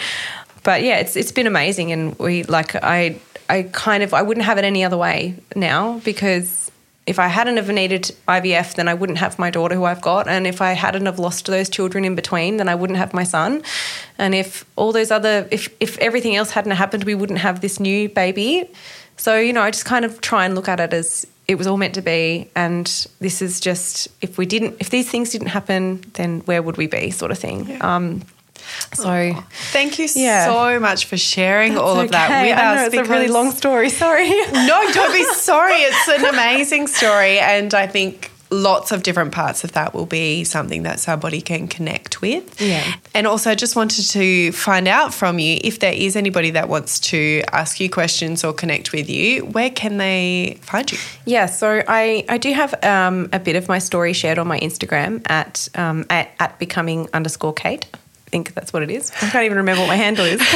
But 0.65 0.83
yeah, 0.83 0.99
it's 0.99 1.15
it's 1.15 1.33
been 1.33 1.47
amazing, 1.47 1.93
and 1.93 2.19
we 2.19 2.43
like 2.45 2.75
I 2.75 3.21
I 3.49 3.69
kind 3.73 4.03
of 4.03 4.13
I 4.13 4.23
wouldn't 4.23 4.45
have 4.47 4.59
it 4.59 4.65
any 4.65 4.83
other 4.83 4.97
way 4.97 5.37
now 5.55 6.01
because 6.05 6.65
if 7.07 7.19
I 7.19 7.29
hadn't 7.29 7.59
have 7.59 7.69
needed 7.69 8.11
IVF, 8.27 8.75
then 8.77 8.89
I 8.89 8.95
wouldn't 8.95 9.19
have 9.19 9.39
my 9.39 9.51
daughter 9.51 9.75
who 9.75 9.85
I've 9.85 10.01
got. 10.01 10.27
And 10.27 10.47
if 10.47 10.63
I 10.63 10.73
hadn't 10.73 11.05
have 11.05 11.19
lost 11.19 11.47
those 11.47 11.69
children 11.69 12.05
in 12.05 12.15
between, 12.15 12.57
then 12.57 12.69
I 12.69 12.75
wouldn't 12.75 12.99
have 12.99 13.13
my 13.13 13.25
son. 13.25 13.63
And 14.17 14.35
if 14.35 14.65
all 14.77 14.93
those 14.93 15.11
other, 15.11 15.47
if, 15.51 15.69
if 15.81 15.99
everything 15.99 16.35
else 16.35 16.51
hadn't 16.53 16.73
happened, 16.73 17.05
we 17.05 17.15
wouldn't 17.15 17.41
have 17.41 17.61
this 17.61 17.79
new 17.79 18.09
baby. 18.09 18.71
So, 19.17 19.39
you 19.39 19.53
know, 19.53 19.61
I 19.61 19.71
just 19.71 19.85
kind 19.85 20.05
of 20.05 20.21
try 20.23 20.47
and 20.47 20.55
look 20.55 20.69
at 20.69 20.81
it 20.81 20.95
as 20.95 21.27
it 21.47 21.57
was 21.57 21.67
all 21.67 21.77
meant 21.77 21.95
to 21.95 22.03
be. 22.03 22.51
And 22.57 22.87
this 23.21 23.43
is 23.43 23.61
just, 23.61 24.09
if 24.23 24.39
we 24.39 24.47
didn't, 24.47 24.77
if 24.81 24.89
these 24.89 25.11
things 25.11 25.31
didn't 25.31 25.49
happen, 25.49 26.03
then 26.15 26.41
where 26.41 26.63
would 26.63 26.79
we 26.79 26.87
be, 26.87 27.11
sort 27.11 27.31
of 27.31 27.39
thing. 27.39 27.83
Um, 27.83 28.23
so, 28.95 29.33
Thank 29.73 29.99
you 29.99 30.09
Yeah. 30.15 30.47
so 30.47 30.81
much 30.81 31.07
for 31.07 31.17
sharing 31.17 31.77
all 31.77 31.99
of 32.01 32.11
that 32.11 32.43
with 32.47 32.57
I 32.59 32.63
us. 32.63 32.77
know 32.93 33.01
it's 33.01 33.09
a 33.09 33.11
really 33.11 33.29
long 33.29 33.51
story. 33.53 33.91
Sorry. 33.91 34.29
no, 34.53 34.91
don't 34.93 35.13
be 35.13 35.25
sorry. 35.35 35.75
It's 35.75 36.09
an 36.09 36.25
amazing 36.27 36.87
story. 36.87 37.39
And 37.39 37.75
I 37.75 37.87
think 37.87 38.31
lots 38.51 38.93
of 38.93 39.03
different 39.03 39.33
parts 39.33 39.65
of 39.65 39.73
that 39.73 39.93
will 39.95 40.07
be 40.07 40.45
something 40.45 40.85
that 40.85 41.01
somebody 41.01 41.41
can 41.41 41.67
connect 41.67 42.21
with. 42.23 42.61
Yeah. 42.61 42.85
And 43.13 43.27
also, 43.27 43.51
I 43.51 43.57
just 43.57 43.75
wanted 43.75 44.05
to 44.11 44.53
find 44.53 44.87
out 44.87 45.13
from 45.13 45.41
you 45.41 45.59
if 45.65 45.81
there 45.81 45.93
is 45.93 46.15
anybody 46.15 46.51
that 46.53 46.69
wants 46.69 47.01
to 47.01 47.43
ask 47.53 47.81
you 47.81 47.91
questions 47.91 48.45
or 48.45 48.53
connect 48.53 48.93
with 48.93 49.11
you, 49.11 49.47
where 49.47 49.71
can 49.71 49.97
they 49.97 50.59
find 50.63 50.93
you? 50.93 50.99
Yeah, 51.25 51.47
so 51.47 51.83
I, 51.89 52.25
I 52.29 52.39
do 52.39 52.53
have 52.53 52.75
um, 52.85 53.29
a 53.33 53.41
bit 53.41 53.57
of 53.57 53.67
my 53.69 53.81
story 53.81 54.13
shared 54.13 54.39
on 54.39 54.47
my 54.47 54.61
Instagram 54.61 55.23
at 55.29 55.69
um, 55.75 56.05
at, 56.11 56.31
at 56.39 56.59
becoming 56.61 57.09
underscore 57.13 57.55
Kate. 57.55 57.87
I 58.35 58.37
think 58.37 58.55
that's 58.55 58.73
what 58.73 58.83
it 58.83 58.91
is. 58.91 59.13
I 59.23 59.31
can't 59.31 59.45
even 59.45 59.59
remember 59.59 59.83
what 59.83 59.87
my 59.87 59.95
handle 59.95 60.25
is. 60.25 60.41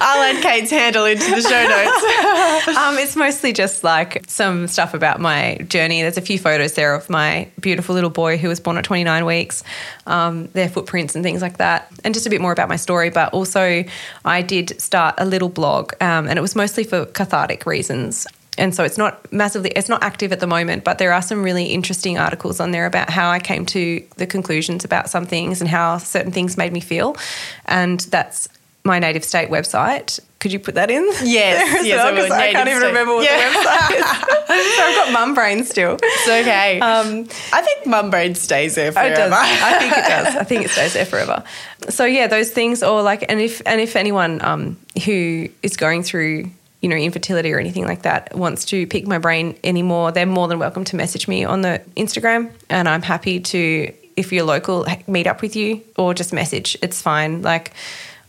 I'll 0.00 0.22
add 0.22 0.42
Kate's 0.42 0.70
handle 0.70 1.04
into 1.04 1.28
the 1.28 1.42
show 1.42 1.68
notes. 1.68 2.68
um, 2.78 2.96
it's 2.96 3.14
mostly 3.14 3.52
just 3.52 3.84
like 3.84 4.24
some 4.26 4.66
stuff 4.68 4.94
about 4.94 5.20
my 5.20 5.58
journey. 5.68 6.00
There's 6.00 6.16
a 6.16 6.22
few 6.22 6.38
photos 6.38 6.72
there 6.72 6.94
of 6.94 7.10
my 7.10 7.50
beautiful 7.60 7.94
little 7.94 8.08
boy 8.08 8.38
who 8.38 8.48
was 8.48 8.58
born 8.58 8.78
at 8.78 8.84
29 8.84 9.26
weeks, 9.26 9.62
um, 10.06 10.46
their 10.54 10.70
footprints 10.70 11.14
and 11.14 11.22
things 11.22 11.42
like 11.42 11.58
that, 11.58 11.92
and 12.04 12.14
just 12.14 12.26
a 12.26 12.30
bit 12.30 12.40
more 12.40 12.52
about 12.52 12.70
my 12.70 12.76
story. 12.76 13.10
But 13.10 13.34
also, 13.34 13.84
I 14.24 14.40
did 14.40 14.80
start 14.80 15.16
a 15.18 15.26
little 15.26 15.50
blog, 15.50 15.92
um, 16.00 16.26
and 16.26 16.38
it 16.38 16.42
was 16.42 16.56
mostly 16.56 16.84
for 16.84 17.04
cathartic 17.04 17.66
reasons. 17.66 18.26
And 18.58 18.74
so 18.74 18.84
it's 18.84 18.98
not 18.98 19.32
massively, 19.32 19.70
it's 19.70 19.88
not 19.88 20.02
active 20.02 20.30
at 20.32 20.40
the 20.40 20.46
moment, 20.46 20.84
but 20.84 20.98
there 20.98 21.12
are 21.12 21.22
some 21.22 21.42
really 21.42 21.66
interesting 21.66 22.18
articles 22.18 22.60
on 22.60 22.70
there 22.70 22.84
about 22.84 23.08
how 23.08 23.30
I 23.30 23.38
came 23.38 23.64
to 23.66 24.04
the 24.16 24.26
conclusions 24.26 24.84
about 24.84 25.08
some 25.08 25.24
things 25.24 25.60
and 25.62 25.70
how 25.70 25.96
certain 25.98 26.32
things 26.32 26.56
made 26.58 26.72
me 26.72 26.80
feel. 26.80 27.16
And 27.64 28.00
that's 28.00 28.48
my 28.84 28.98
native 28.98 29.24
state 29.24 29.48
website. 29.48 30.20
Could 30.40 30.52
you 30.52 30.58
put 30.58 30.74
that 30.74 30.90
in? 30.90 31.02
Yes, 31.22 31.84
yes, 31.86 32.00
I 32.00 32.04
well? 32.12 32.14
'Cause 32.20 32.28
will. 32.30 32.36
I 32.36 32.52
can't 32.52 32.68
even 32.68 32.80
State. 32.80 32.88
remember 32.88 33.14
what 33.14 33.24
Yeah. 33.24 33.38
the 33.38 33.56
website 33.58 33.98
is. 34.00 34.76
so 34.76 34.82
I've 34.82 34.94
got 34.96 35.12
mum 35.12 35.34
brain 35.34 35.64
still. 35.64 35.96
It's 36.02 36.28
okay. 36.28 36.80
Um, 36.80 37.28
I 37.54 37.62
think 37.62 37.86
mum 37.86 38.10
brain 38.10 38.34
stays 38.34 38.74
there 38.74 38.90
forever 38.92 39.12
It 39.12 39.16
forever. 39.16 39.30
does. 39.30 39.62
I 39.62 39.78
think 39.78 39.92
it 39.96 40.08
does. 40.08 40.36
I 40.36 40.44
think 40.44 40.64
it 40.64 40.70
stays 40.70 40.92
there 40.94 41.06
forever. 41.06 41.42
So 41.88 42.04
yeah, 42.04 42.26
those 42.26 42.50
things, 42.50 42.82
or 42.82 43.02
like, 43.02 43.24
and 43.30 43.40
if 43.40 43.62
and 43.64 43.80
if 43.80 43.94
anyone 43.96 44.42
um, 44.44 44.76
who 45.06 45.48
is 45.62 45.76
going 45.76 46.02
through 46.02 46.50
you 46.82 46.88
know 46.88 46.96
infertility 46.96 47.52
or 47.52 47.58
anything 47.58 47.86
like 47.86 48.02
that 48.02 48.34
wants 48.36 48.64
to 48.66 48.86
pick 48.88 49.06
my 49.06 49.18
brain 49.18 49.56
anymore, 49.64 50.12
they're 50.12 50.26
more 50.26 50.48
than 50.48 50.58
welcome 50.58 50.84
to 50.84 50.96
message 50.96 51.28
me 51.28 51.44
on 51.44 51.62
the 51.62 51.80
Instagram, 51.96 52.50
and 52.68 52.88
I'm 52.88 53.02
happy 53.02 53.40
to 53.40 53.94
if 54.16 54.32
you're 54.32 54.44
local 54.44 54.86
meet 55.06 55.26
up 55.26 55.40
with 55.40 55.56
you 55.56 55.82
or 55.96 56.12
just 56.12 56.32
message. 56.32 56.76
It's 56.82 57.00
fine. 57.00 57.40
Like 57.40 57.72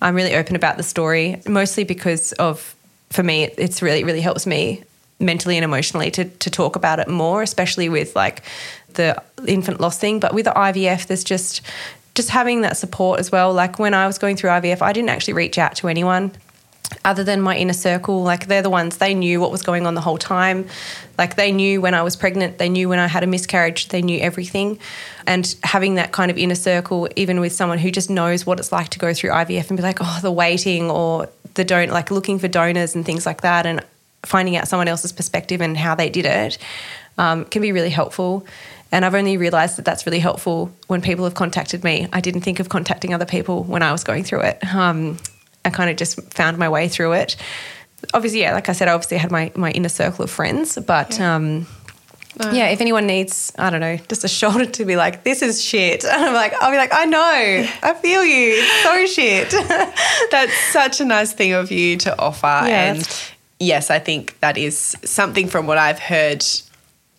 I'm 0.01 0.15
really 0.15 0.35
open 0.35 0.55
about 0.55 0.77
the 0.77 0.83
story, 0.83 1.41
mostly 1.47 1.83
because 1.83 2.31
of 2.33 2.75
for 3.09 3.23
me, 3.23 3.43
it, 3.43 3.55
it's 3.57 3.81
really 3.81 4.01
it 4.01 4.05
really 4.05 4.21
helps 4.21 4.45
me 4.45 4.83
mentally 5.19 5.57
and 5.57 5.63
emotionally 5.63 6.11
to 6.11 6.25
to 6.25 6.49
talk 6.49 6.75
about 6.75 6.99
it 6.99 7.07
more, 7.07 7.41
especially 7.41 7.89
with 7.89 8.15
like 8.15 8.43
the 8.93 9.21
infant 9.47 9.81
loss 9.81 9.97
thing. 9.97 10.19
But 10.19 10.33
with 10.33 10.45
the 10.45 10.51
IVF, 10.51 11.07
there's 11.07 11.23
just 11.23 11.61
just 12.13 12.29
having 12.29 12.61
that 12.61 12.77
support 12.77 13.19
as 13.19 13.31
well. 13.31 13.51
Like 13.51 13.79
when 13.79 13.95
I 13.95 14.05
was 14.05 14.19
going 14.19 14.37
through 14.37 14.51
IVF, 14.51 14.83
I 14.83 14.93
didn't 14.93 15.09
actually 15.09 15.33
reach 15.33 15.57
out 15.57 15.75
to 15.77 15.87
anyone 15.87 16.31
other 17.05 17.23
than 17.23 17.41
my 17.41 17.57
inner 17.57 17.73
circle. 17.73 18.23
Like 18.23 18.47
they're 18.47 18.61
the 18.61 18.69
ones 18.69 18.97
they 18.97 19.13
knew 19.13 19.39
what 19.39 19.51
was 19.51 19.61
going 19.61 19.85
on 19.85 19.93
the 19.93 20.01
whole 20.01 20.17
time. 20.17 20.67
Like 21.17 21.35
they 21.35 21.51
knew 21.51 21.81
when 21.81 21.93
I 21.93 22.01
was 22.01 22.15
pregnant, 22.15 22.57
they 22.57 22.69
knew 22.69 22.89
when 22.89 22.99
I 22.99 23.07
had 23.07 23.23
a 23.23 23.27
miscarriage, 23.27 23.89
they 23.89 24.01
knew 24.01 24.19
everything. 24.19 24.79
And 25.27 25.55
having 25.63 25.95
that 25.95 26.11
kind 26.11 26.31
of 26.31 26.37
inner 26.37 26.55
circle, 26.55 27.07
even 27.15 27.39
with 27.39 27.53
someone 27.53 27.77
who 27.77 27.91
just 27.91 28.09
knows 28.09 28.45
what 28.45 28.59
it's 28.59 28.71
like 28.71 28.89
to 28.89 28.99
go 28.99 29.13
through 29.13 29.31
IVF 29.31 29.69
and 29.69 29.77
be 29.77 29.83
like, 29.83 29.97
oh, 30.01 30.19
the 30.21 30.31
waiting 30.31 30.89
or 30.89 31.29
the 31.53 31.63
don't 31.63 31.91
like 31.91 32.11
looking 32.11 32.39
for 32.39 32.47
donors 32.47 32.95
and 32.95 33.05
things 33.05 33.25
like 33.25 33.41
that, 33.41 33.65
and 33.65 33.83
finding 34.23 34.55
out 34.55 34.67
someone 34.67 34.87
else's 34.87 35.11
perspective 35.11 35.61
and 35.61 35.77
how 35.77 35.93
they 35.93 36.09
did 36.09 36.25
it 36.25 36.57
um, 37.17 37.45
can 37.45 37.61
be 37.61 37.71
really 37.71 37.89
helpful. 37.89 38.45
And 38.91 39.03
I've 39.03 39.15
only 39.15 39.37
realized 39.37 39.77
that 39.77 39.85
that's 39.85 40.05
really 40.05 40.19
helpful 40.19 40.71
when 40.87 41.01
people 41.01 41.25
have 41.25 41.33
contacted 41.33 41.83
me. 41.83 42.07
I 42.13 42.21
didn't 42.21 42.41
think 42.41 42.59
of 42.59 42.69
contacting 42.69 43.13
other 43.13 43.25
people 43.25 43.63
when 43.63 43.81
I 43.81 43.91
was 43.91 44.03
going 44.03 44.23
through 44.23 44.41
it. 44.41 44.63
Um, 44.73 45.17
I 45.65 45.69
kind 45.69 45.89
of 45.89 45.95
just 45.95 46.21
found 46.33 46.57
my 46.57 46.69
way 46.69 46.87
through 46.87 47.13
it. 47.13 47.35
Obviously, 48.13 48.41
yeah, 48.41 48.53
like 48.53 48.67
I 48.67 48.73
said, 48.73 48.87
I 48.87 48.93
obviously 48.93 49.17
had 49.17 49.31
my, 49.31 49.51
my 49.55 49.71
inner 49.71 49.89
circle 49.89 50.23
of 50.23 50.31
friends, 50.31 50.77
but 50.77 51.17
yeah. 51.17 51.35
Um, 51.35 51.67
yeah, 52.51 52.69
if 52.69 52.81
anyone 52.81 53.05
needs, 53.05 53.51
I 53.57 53.69
don't 53.69 53.79
know, 53.79 53.97
just 53.97 54.23
a 54.23 54.27
shoulder 54.27 54.65
to 54.65 54.85
be 54.85 54.95
like, 54.95 55.23
this 55.23 55.41
is 55.41 55.63
shit. 55.63 56.03
And 56.03 56.23
I'm 56.25 56.33
like, 56.33 56.53
I'll 56.61 56.71
be 56.71 56.77
like, 56.77 56.93
I 56.93 57.05
know, 57.05 57.67
I 57.83 57.93
feel 57.93 58.23
you. 58.23 58.55
It's 58.57 58.83
so 58.83 59.05
shit. 59.05 59.51
That's 60.31 60.53
such 60.71 60.99
a 60.99 61.05
nice 61.05 61.33
thing 61.33 61.53
of 61.53 61.71
you 61.71 61.97
to 61.97 62.19
offer. 62.19 62.47
Yeah. 62.47 62.93
And 62.93 63.23
yes, 63.59 63.89
I 63.89 63.99
think 63.99 64.39
that 64.39 64.57
is 64.57 64.97
something 65.03 65.47
from 65.47 65.67
what 65.67 65.77
I've 65.77 65.99
heard. 65.99 66.43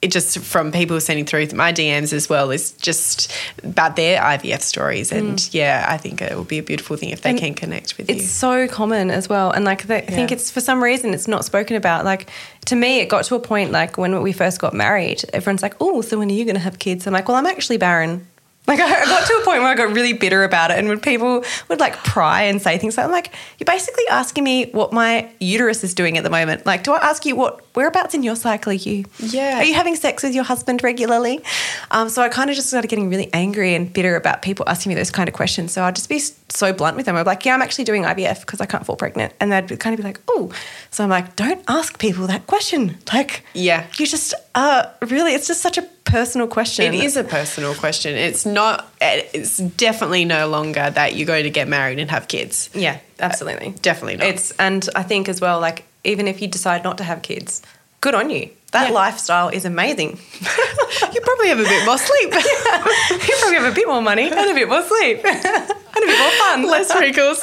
It 0.04 0.10
just 0.10 0.38
from 0.38 0.70
people 0.70 1.00
sending 1.00 1.24
through 1.24 1.48
my 1.54 1.72
DMs 1.72 2.12
as 2.12 2.28
well 2.28 2.50
is 2.50 2.72
just 2.72 3.32
about 3.62 3.96
their 3.96 4.20
IVF 4.20 4.60
stories, 4.60 5.10
and 5.10 5.38
mm. 5.38 5.54
yeah, 5.54 5.86
I 5.88 5.96
think 5.96 6.20
it 6.20 6.36
will 6.36 6.44
be 6.44 6.58
a 6.58 6.62
beautiful 6.62 6.96
thing 6.96 7.08
if 7.08 7.22
they 7.22 7.30
And 7.30 7.38
can 7.38 7.54
connect 7.54 7.96
with 7.96 8.10
It's 8.10 8.18
you. 8.18 8.24
It's 8.24 8.30
so 8.30 8.68
common 8.68 9.10
as 9.10 9.30
well. 9.30 9.50
And 9.50 9.64
like, 9.64 9.86
the, 9.86 9.96
I 9.96 10.14
think 10.14 10.30
it's 10.30 10.50
for 10.50 10.60
some 10.60 10.84
reason 10.84 11.14
it's 11.14 11.26
not 11.26 11.46
spoken 11.46 11.76
about. 11.76 12.04
Like, 12.04 12.28
to 12.66 12.76
me, 12.76 13.00
it 13.00 13.08
got 13.08 13.24
to 13.24 13.34
a 13.34 13.40
point 13.40 13.72
like 13.72 13.96
when 13.96 14.20
we 14.22 14.32
first 14.32 14.60
got 14.60 14.74
married, 14.74 15.24
everyone's 15.32 15.62
like, 15.62 15.74
oh, 15.80 16.02
so 16.02 16.18
when 16.18 16.28
are 16.28 16.34
you 16.34 16.44
going 16.44 16.56
to 16.56 16.60
have 16.60 16.78
kids? 16.78 17.06
I'm 17.06 17.14
like, 17.14 17.26
well, 17.26 17.38
I'm 17.38 17.46
actually 17.46 17.78
barren. 17.78 18.26
Like, 18.66 18.80
I 18.80 19.04
got 19.04 19.26
to 19.26 19.34
a 19.34 19.44
point 19.44 19.60
where 19.60 19.68
I 19.68 19.74
got 19.74 19.92
really 19.94 20.14
bitter 20.14 20.42
about 20.42 20.70
it. 20.70 20.78
And 20.78 20.88
when 20.88 20.98
people 20.98 21.44
would 21.68 21.80
like 21.80 21.96
pry 21.98 22.42
and 22.42 22.62
say 22.62 22.78
things 22.78 22.96
like, 22.96 23.04
I'm 23.04 23.12
like, 23.12 23.32
you're 23.58 23.66
basically 23.66 24.04
asking 24.08 24.42
me 24.42 24.70
what 24.70 24.92
my 24.92 25.28
uterus 25.38 25.84
is 25.84 25.92
doing 25.92 26.16
at 26.16 26.24
the 26.24 26.30
moment. 26.30 26.64
Like, 26.64 26.82
do 26.82 26.92
I 26.92 26.98
ask 26.98 27.26
you 27.26 27.36
what, 27.36 27.62
whereabouts 27.74 28.14
in 28.14 28.22
your 28.22 28.36
cycle 28.36 28.70
are 28.70 28.74
you? 28.74 29.04
Yeah. 29.18 29.58
Are 29.58 29.64
you 29.64 29.74
having 29.74 29.96
sex 29.96 30.22
with 30.22 30.34
your 30.34 30.44
husband 30.44 30.82
regularly? 30.82 31.42
Um, 31.90 32.08
so 32.08 32.22
I 32.22 32.30
kind 32.30 32.48
of 32.48 32.56
just 32.56 32.68
started 32.68 32.88
getting 32.88 33.10
really 33.10 33.28
angry 33.34 33.74
and 33.74 33.92
bitter 33.92 34.16
about 34.16 34.40
people 34.40 34.64
asking 34.66 34.90
me 34.90 34.94
those 34.94 35.10
kind 35.10 35.28
of 35.28 35.34
questions. 35.34 35.72
So 35.72 35.84
I'd 35.84 35.96
just 35.96 36.08
be 36.08 36.22
so 36.56 36.72
blunt 36.72 36.96
with 36.96 37.06
them. 37.06 37.16
I'm 37.16 37.24
like, 37.26 37.44
yeah, 37.44 37.54
I'm 37.54 37.62
actually 37.62 37.84
doing 37.84 38.02
IVF 38.04 38.40
because 38.40 38.60
I 38.60 38.66
can't 38.66 38.86
fall 38.86 38.96
pregnant. 38.96 39.32
And 39.40 39.50
they'd 39.52 39.78
kind 39.80 39.92
of 39.94 39.98
be 39.98 40.02
like, 40.02 40.20
oh. 40.28 40.52
So 40.90 41.04
I'm 41.04 41.10
like, 41.10 41.36
don't 41.36 41.62
ask 41.68 41.98
people 41.98 42.26
that 42.28 42.46
question. 42.46 42.96
Like, 43.12 43.42
Yeah. 43.54 43.86
you 43.98 44.06
just, 44.06 44.34
uh, 44.54 44.86
really, 45.02 45.32
it's 45.34 45.46
just 45.46 45.60
such 45.60 45.78
a 45.78 45.82
personal 46.04 46.46
question. 46.46 46.94
It 46.94 47.02
is 47.04 47.16
a 47.16 47.24
personal 47.24 47.74
question. 47.74 48.14
It's 48.14 48.46
not. 48.46 48.88
It's 49.00 49.58
definitely 49.58 50.24
no 50.24 50.48
longer 50.48 50.90
that 50.90 51.16
you're 51.16 51.26
going 51.26 51.44
to 51.44 51.50
get 51.50 51.66
married 51.66 51.98
and 51.98 52.10
have 52.10 52.28
kids. 52.28 52.70
Yeah, 52.72 52.98
absolutely. 53.18 53.74
Definitely 53.82 54.16
not. 54.18 54.26
It's 54.28 54.52
and 54.52 54.88
I 54.94 55.02
think 55.02 55.28
as 55.28 55.40
well, 55.40 55.58
like 55.60 55.84
even 56.04 56.28
if 56.28 56.40
you 56.40 56.46
decide 56.48 56.84
not 56.84 56.98
to 56.98 57.04
have 57.04 57.22
kids, 57.22 57.62
good 58.04 58.14
on 58.14 58.28
you. 58.30 58.44
That 58.72 58.88
Yeah. 58.88 58.94
lifestyle 59.02 59.48
is 59.58 59.64
amazing. 59.64 60.10
you 61.14 61.20
probably 61.28 61.48
have 61.52 61.60
a 61.66 61.68
bit 61.74 61.82
more 61.88 61.98
sleep, 62.08 62.30
you 63.28 63.34
probably 63.40 63.58
have 63.60 63.70
a 63.72 63.76
bit 63.80 63.86
more 63.94 64.02
money 64.10 64.26
and 64.30 64.50
a 64.50 64.54
bit 64.60 64.68
more 64.68 64.82
sleep 64.92 65.18
and 65.32 66.00
a 66.04 66.06
bit 66.10 66.18
more 66.24 66.34
fun. 66.42 66.58
less 66.74 66.88
wrinkles. 67.00 67.40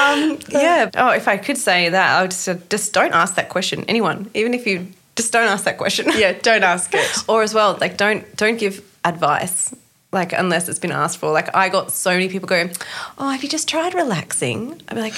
Um, 0.00 0.38
yeah. 0.48 0.90
Oh, 1.02 1.10
if 1.10 1.26
I 1.28 1.36
could 1.36 1.58
say 1.58 1.88
that, 1.90 2.08
I 2.16 2.22
would 2.22 2.30
just, 2.30 2.48
just 2.70 2.92
don't 2.92 3.12
ask 3.12 3.34
that 3.34 3.48
question. 3.48 3.84
Anyone, 3.88 4.30
even 4.34 4.54
if 4.54 4.66
you 4.66 4.86
just 5.16 5.32
don't 5.32 5.48
ask 5.54 5.64
that 5.64 5.76
question. 5.78 6.06
Yeah, 6.14 6.32
don't 6.50 6.62
ask 6.64 6.90
it. 6.94 7.06
or 7.28 7.42
as 7.42 7.52
well, 7.54 7.76
like 7.80 7.96
don't 7.96 8.22
don't 8.36 8.58
give 8.58 8.80
advice. 9.04 9.74
Like 10.12 10.34
unless 10.34 10.68
it's 10.68 10.78
been 10.78 10.92
asked 10.92 11.18
for. 11.18 11.32
Like 11.32 11.54
I 11.56 11.70
got 11.70 11.90
so 11.90 12.10
many 12.10 12.28
people 12.28 12.46
going, 12.46 12.70
"Oh, 13.18 13.30
have 13.30 13.42
you 13.42 13.48
just 13.48 13.66
tried 13.66 13.94
relaxing?" 13.94 14.82
I'd 14.88 14.94
be 14.94 15.00
like, 15.00 15.14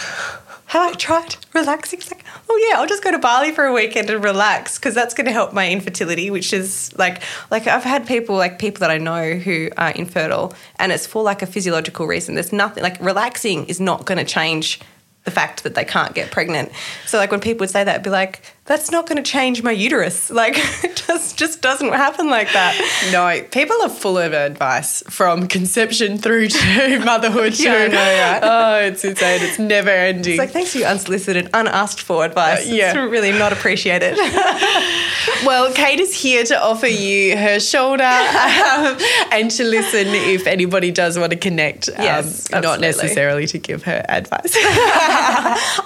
"Have 0.67 0.93
I 0.93 0.95
tried 0.95 1.35
relaxing?" 1.53 1.99
It's 1.99 2.13
like, 2.13 2.25
"Oh 2.49 2.69
yeah, 2.69 2.79
I'll 2.79 2.87
just 2.87 3.03
go 3.03 3.11
to 3.11 3.19
Bali 3.19 3.51
for 3.51 3.65
a 3.65 3.73
weekend 3.73 4.09
and 4.09 4.23
relax 4.23 4.79
because 4.79 4.95
that's 4.95 5.13
going 5.13 5.27
to 5.27 5.33
help 5.33 5.53
my 5.53 5.69
infertility." 5.69 6.31
Which 6.31 6.53
is 6.53 6.95
like, 6.97 7.23
like 7.51 7.67
I've 7.67 7.83
had 7.83 8.07
people 8.07 8.37
like 8.37 8.61
people 8.61 8.81
that 8.81 8.91
I 8.93 8.99
know 8.99 9.35
who 9.35 9.69
are 9.77 9.91
infertile, 9.91 10.55
and 10.79 10.93
it's 10.93 11.09
for 11.09 11.25
like 11.25 11.43
a 11.43 11.47
physiological 11.47 12.07
reason. 12.07 12.37
There's 12.37 12.53
nothing 12.53 12.85
like 12.85 13.01
relaxing 13.01 13.67
is 13.67 13.81
not 13.81 14.07
going 14.07 14.19
to 14.19 14.25
change 14.25 14.79
the 15.25 15.31
fact 15.31 15.63
that 15.65 15.75
they 15.75 15.85
can't 15.85 16.15
get 16.15 16.31
pregnant. 16.31 16.71
So 17.07 17.19
like 17.19 17.31
when 17.31 17.41
people 17.41 17.61
would 17.61 17.71
say 17.71 17.83
that, 17.83 17.97
I'd 17.97 18.03
be 18.03 18.11
like, 18.11 18.43
"That's 18.67 18.91
not 18.91 19.07
going 19.09 19.23
to 19.23 19.31
change 19.31 19.63
my 19.63 19.71
uterus." 19.73 20.31
Like 20.45 20.55
it 20.85 20.97
just 21.07 21.37
just 21.37 21.61
doesn't 21.63 21.93
happen 21.93 22.29
like 22.29 22.53
that. 22.53 22.75
No, 23.13 23.43
people 23.51 23.77
are 23.83 23.89
full 23.89 24.19
of 24.19 24.33
advice 24.33 25.03
from 25.09 25.47
conception 25.49 26.19
through 26.19 26.49
to 26.49 26.99
motherhood. 27.05 27.59
Yeah, 27.59 27.85
to- 27.85 27.89
know, 27.89 27.97
right? 27.97 28.41
Oh, 28.43 28.87
it's 28.87 29.05
insane. 29.05 29.41
It's 29.43 29.59
never 29.59 29.91
ending. 29.91 30.33
It's 30.35 30.39
like 30.39 30.51
thanks 30.51 30.73
for 30.73 30.79
your 30.79 30.89
unsolicited, 30.89 31.51
unasked 31.55 32.01
for 32.01 32.25
advice. 32.25 32.69
Uh, 32.69 32.75
yeah. 32.75 32.89
It's 32.91 32.97
really 32.97 33.33
not 33.33 33.53
appreciated. 33.53 34.17
well, 35.47 35.73
Kate 35.73 36.01
is 36.01 36.15
here 36.15 36.45
to 36.45 36.61
offer 36.63 36.87
you 36.87 37.37
her 37.37 37.61
shoulder 37.61 38.05
um, 38.05 38.97
and 39.33 39.51
to 39.53 39.65
listen 39.65 40.07
if 40.09 40.47
anybody 40.47 40.91
does 40.91 41.19
want 41.19 41.31
to 41.33 41.39
connect. 41.39 41.89
um, 41.89 42.03
Yes, 42.03 42.51
not 42.51 42.81
necessarily 42.81 43.47
to 43.49 43.59
give 43.59 43.83
her 43.85 44.05
advice. 44.09 44.55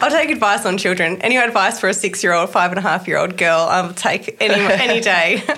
I'll 0.01 0.11
take 0.11 0.31
advice 0.31 0.64
on 0.66 0.79
children. 0.79 1.20
Any 1.22 1.37
advice 1.37 1.79
for 1.81 1.89
a 1.89 1.95
six-year-old, 1.95 2.51
five 2.51 2.67
and 2.70 2.78
a 2.78 2.82
half-year-old 2.82 3.36
girl, 3.36 3.66
I'll 3.70 3.94
take 3.94 4.36
any 4.40 4.54
any 4.82 5.00
day. 5.00 5.42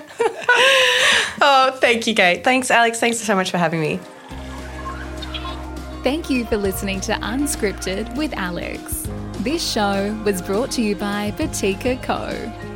oh, 1.41 1.77
thank 1.81 2.07
you, 2.07 2.15
Kate. 2.15 2.45
Thanks, 2.45 2.71
Alex. 2.71 3.01
Thanks 3.01 3.19
so 3.19 3.35
much 3.35 3.51
for 3.51 3.59
having 3.59 3.81
me. 3.81 4.01
Thank 6.03 6.31
you 6.31 6.47
for 6.47 6.57
listening 6.57 7.01
to 7.03 7.13
Unscripted 7.13 8.17
with 8.17 8.33
Alex. 8.35 9.07
This 9.41 9.71
show 9.71 10.19
was 10.25 10.41
brought 10.41 10.71
to 10.73 10.83
you 10.83 10.97
by 10.97 11.33
Batika 11.37 12.03
Co. 12.03 12.70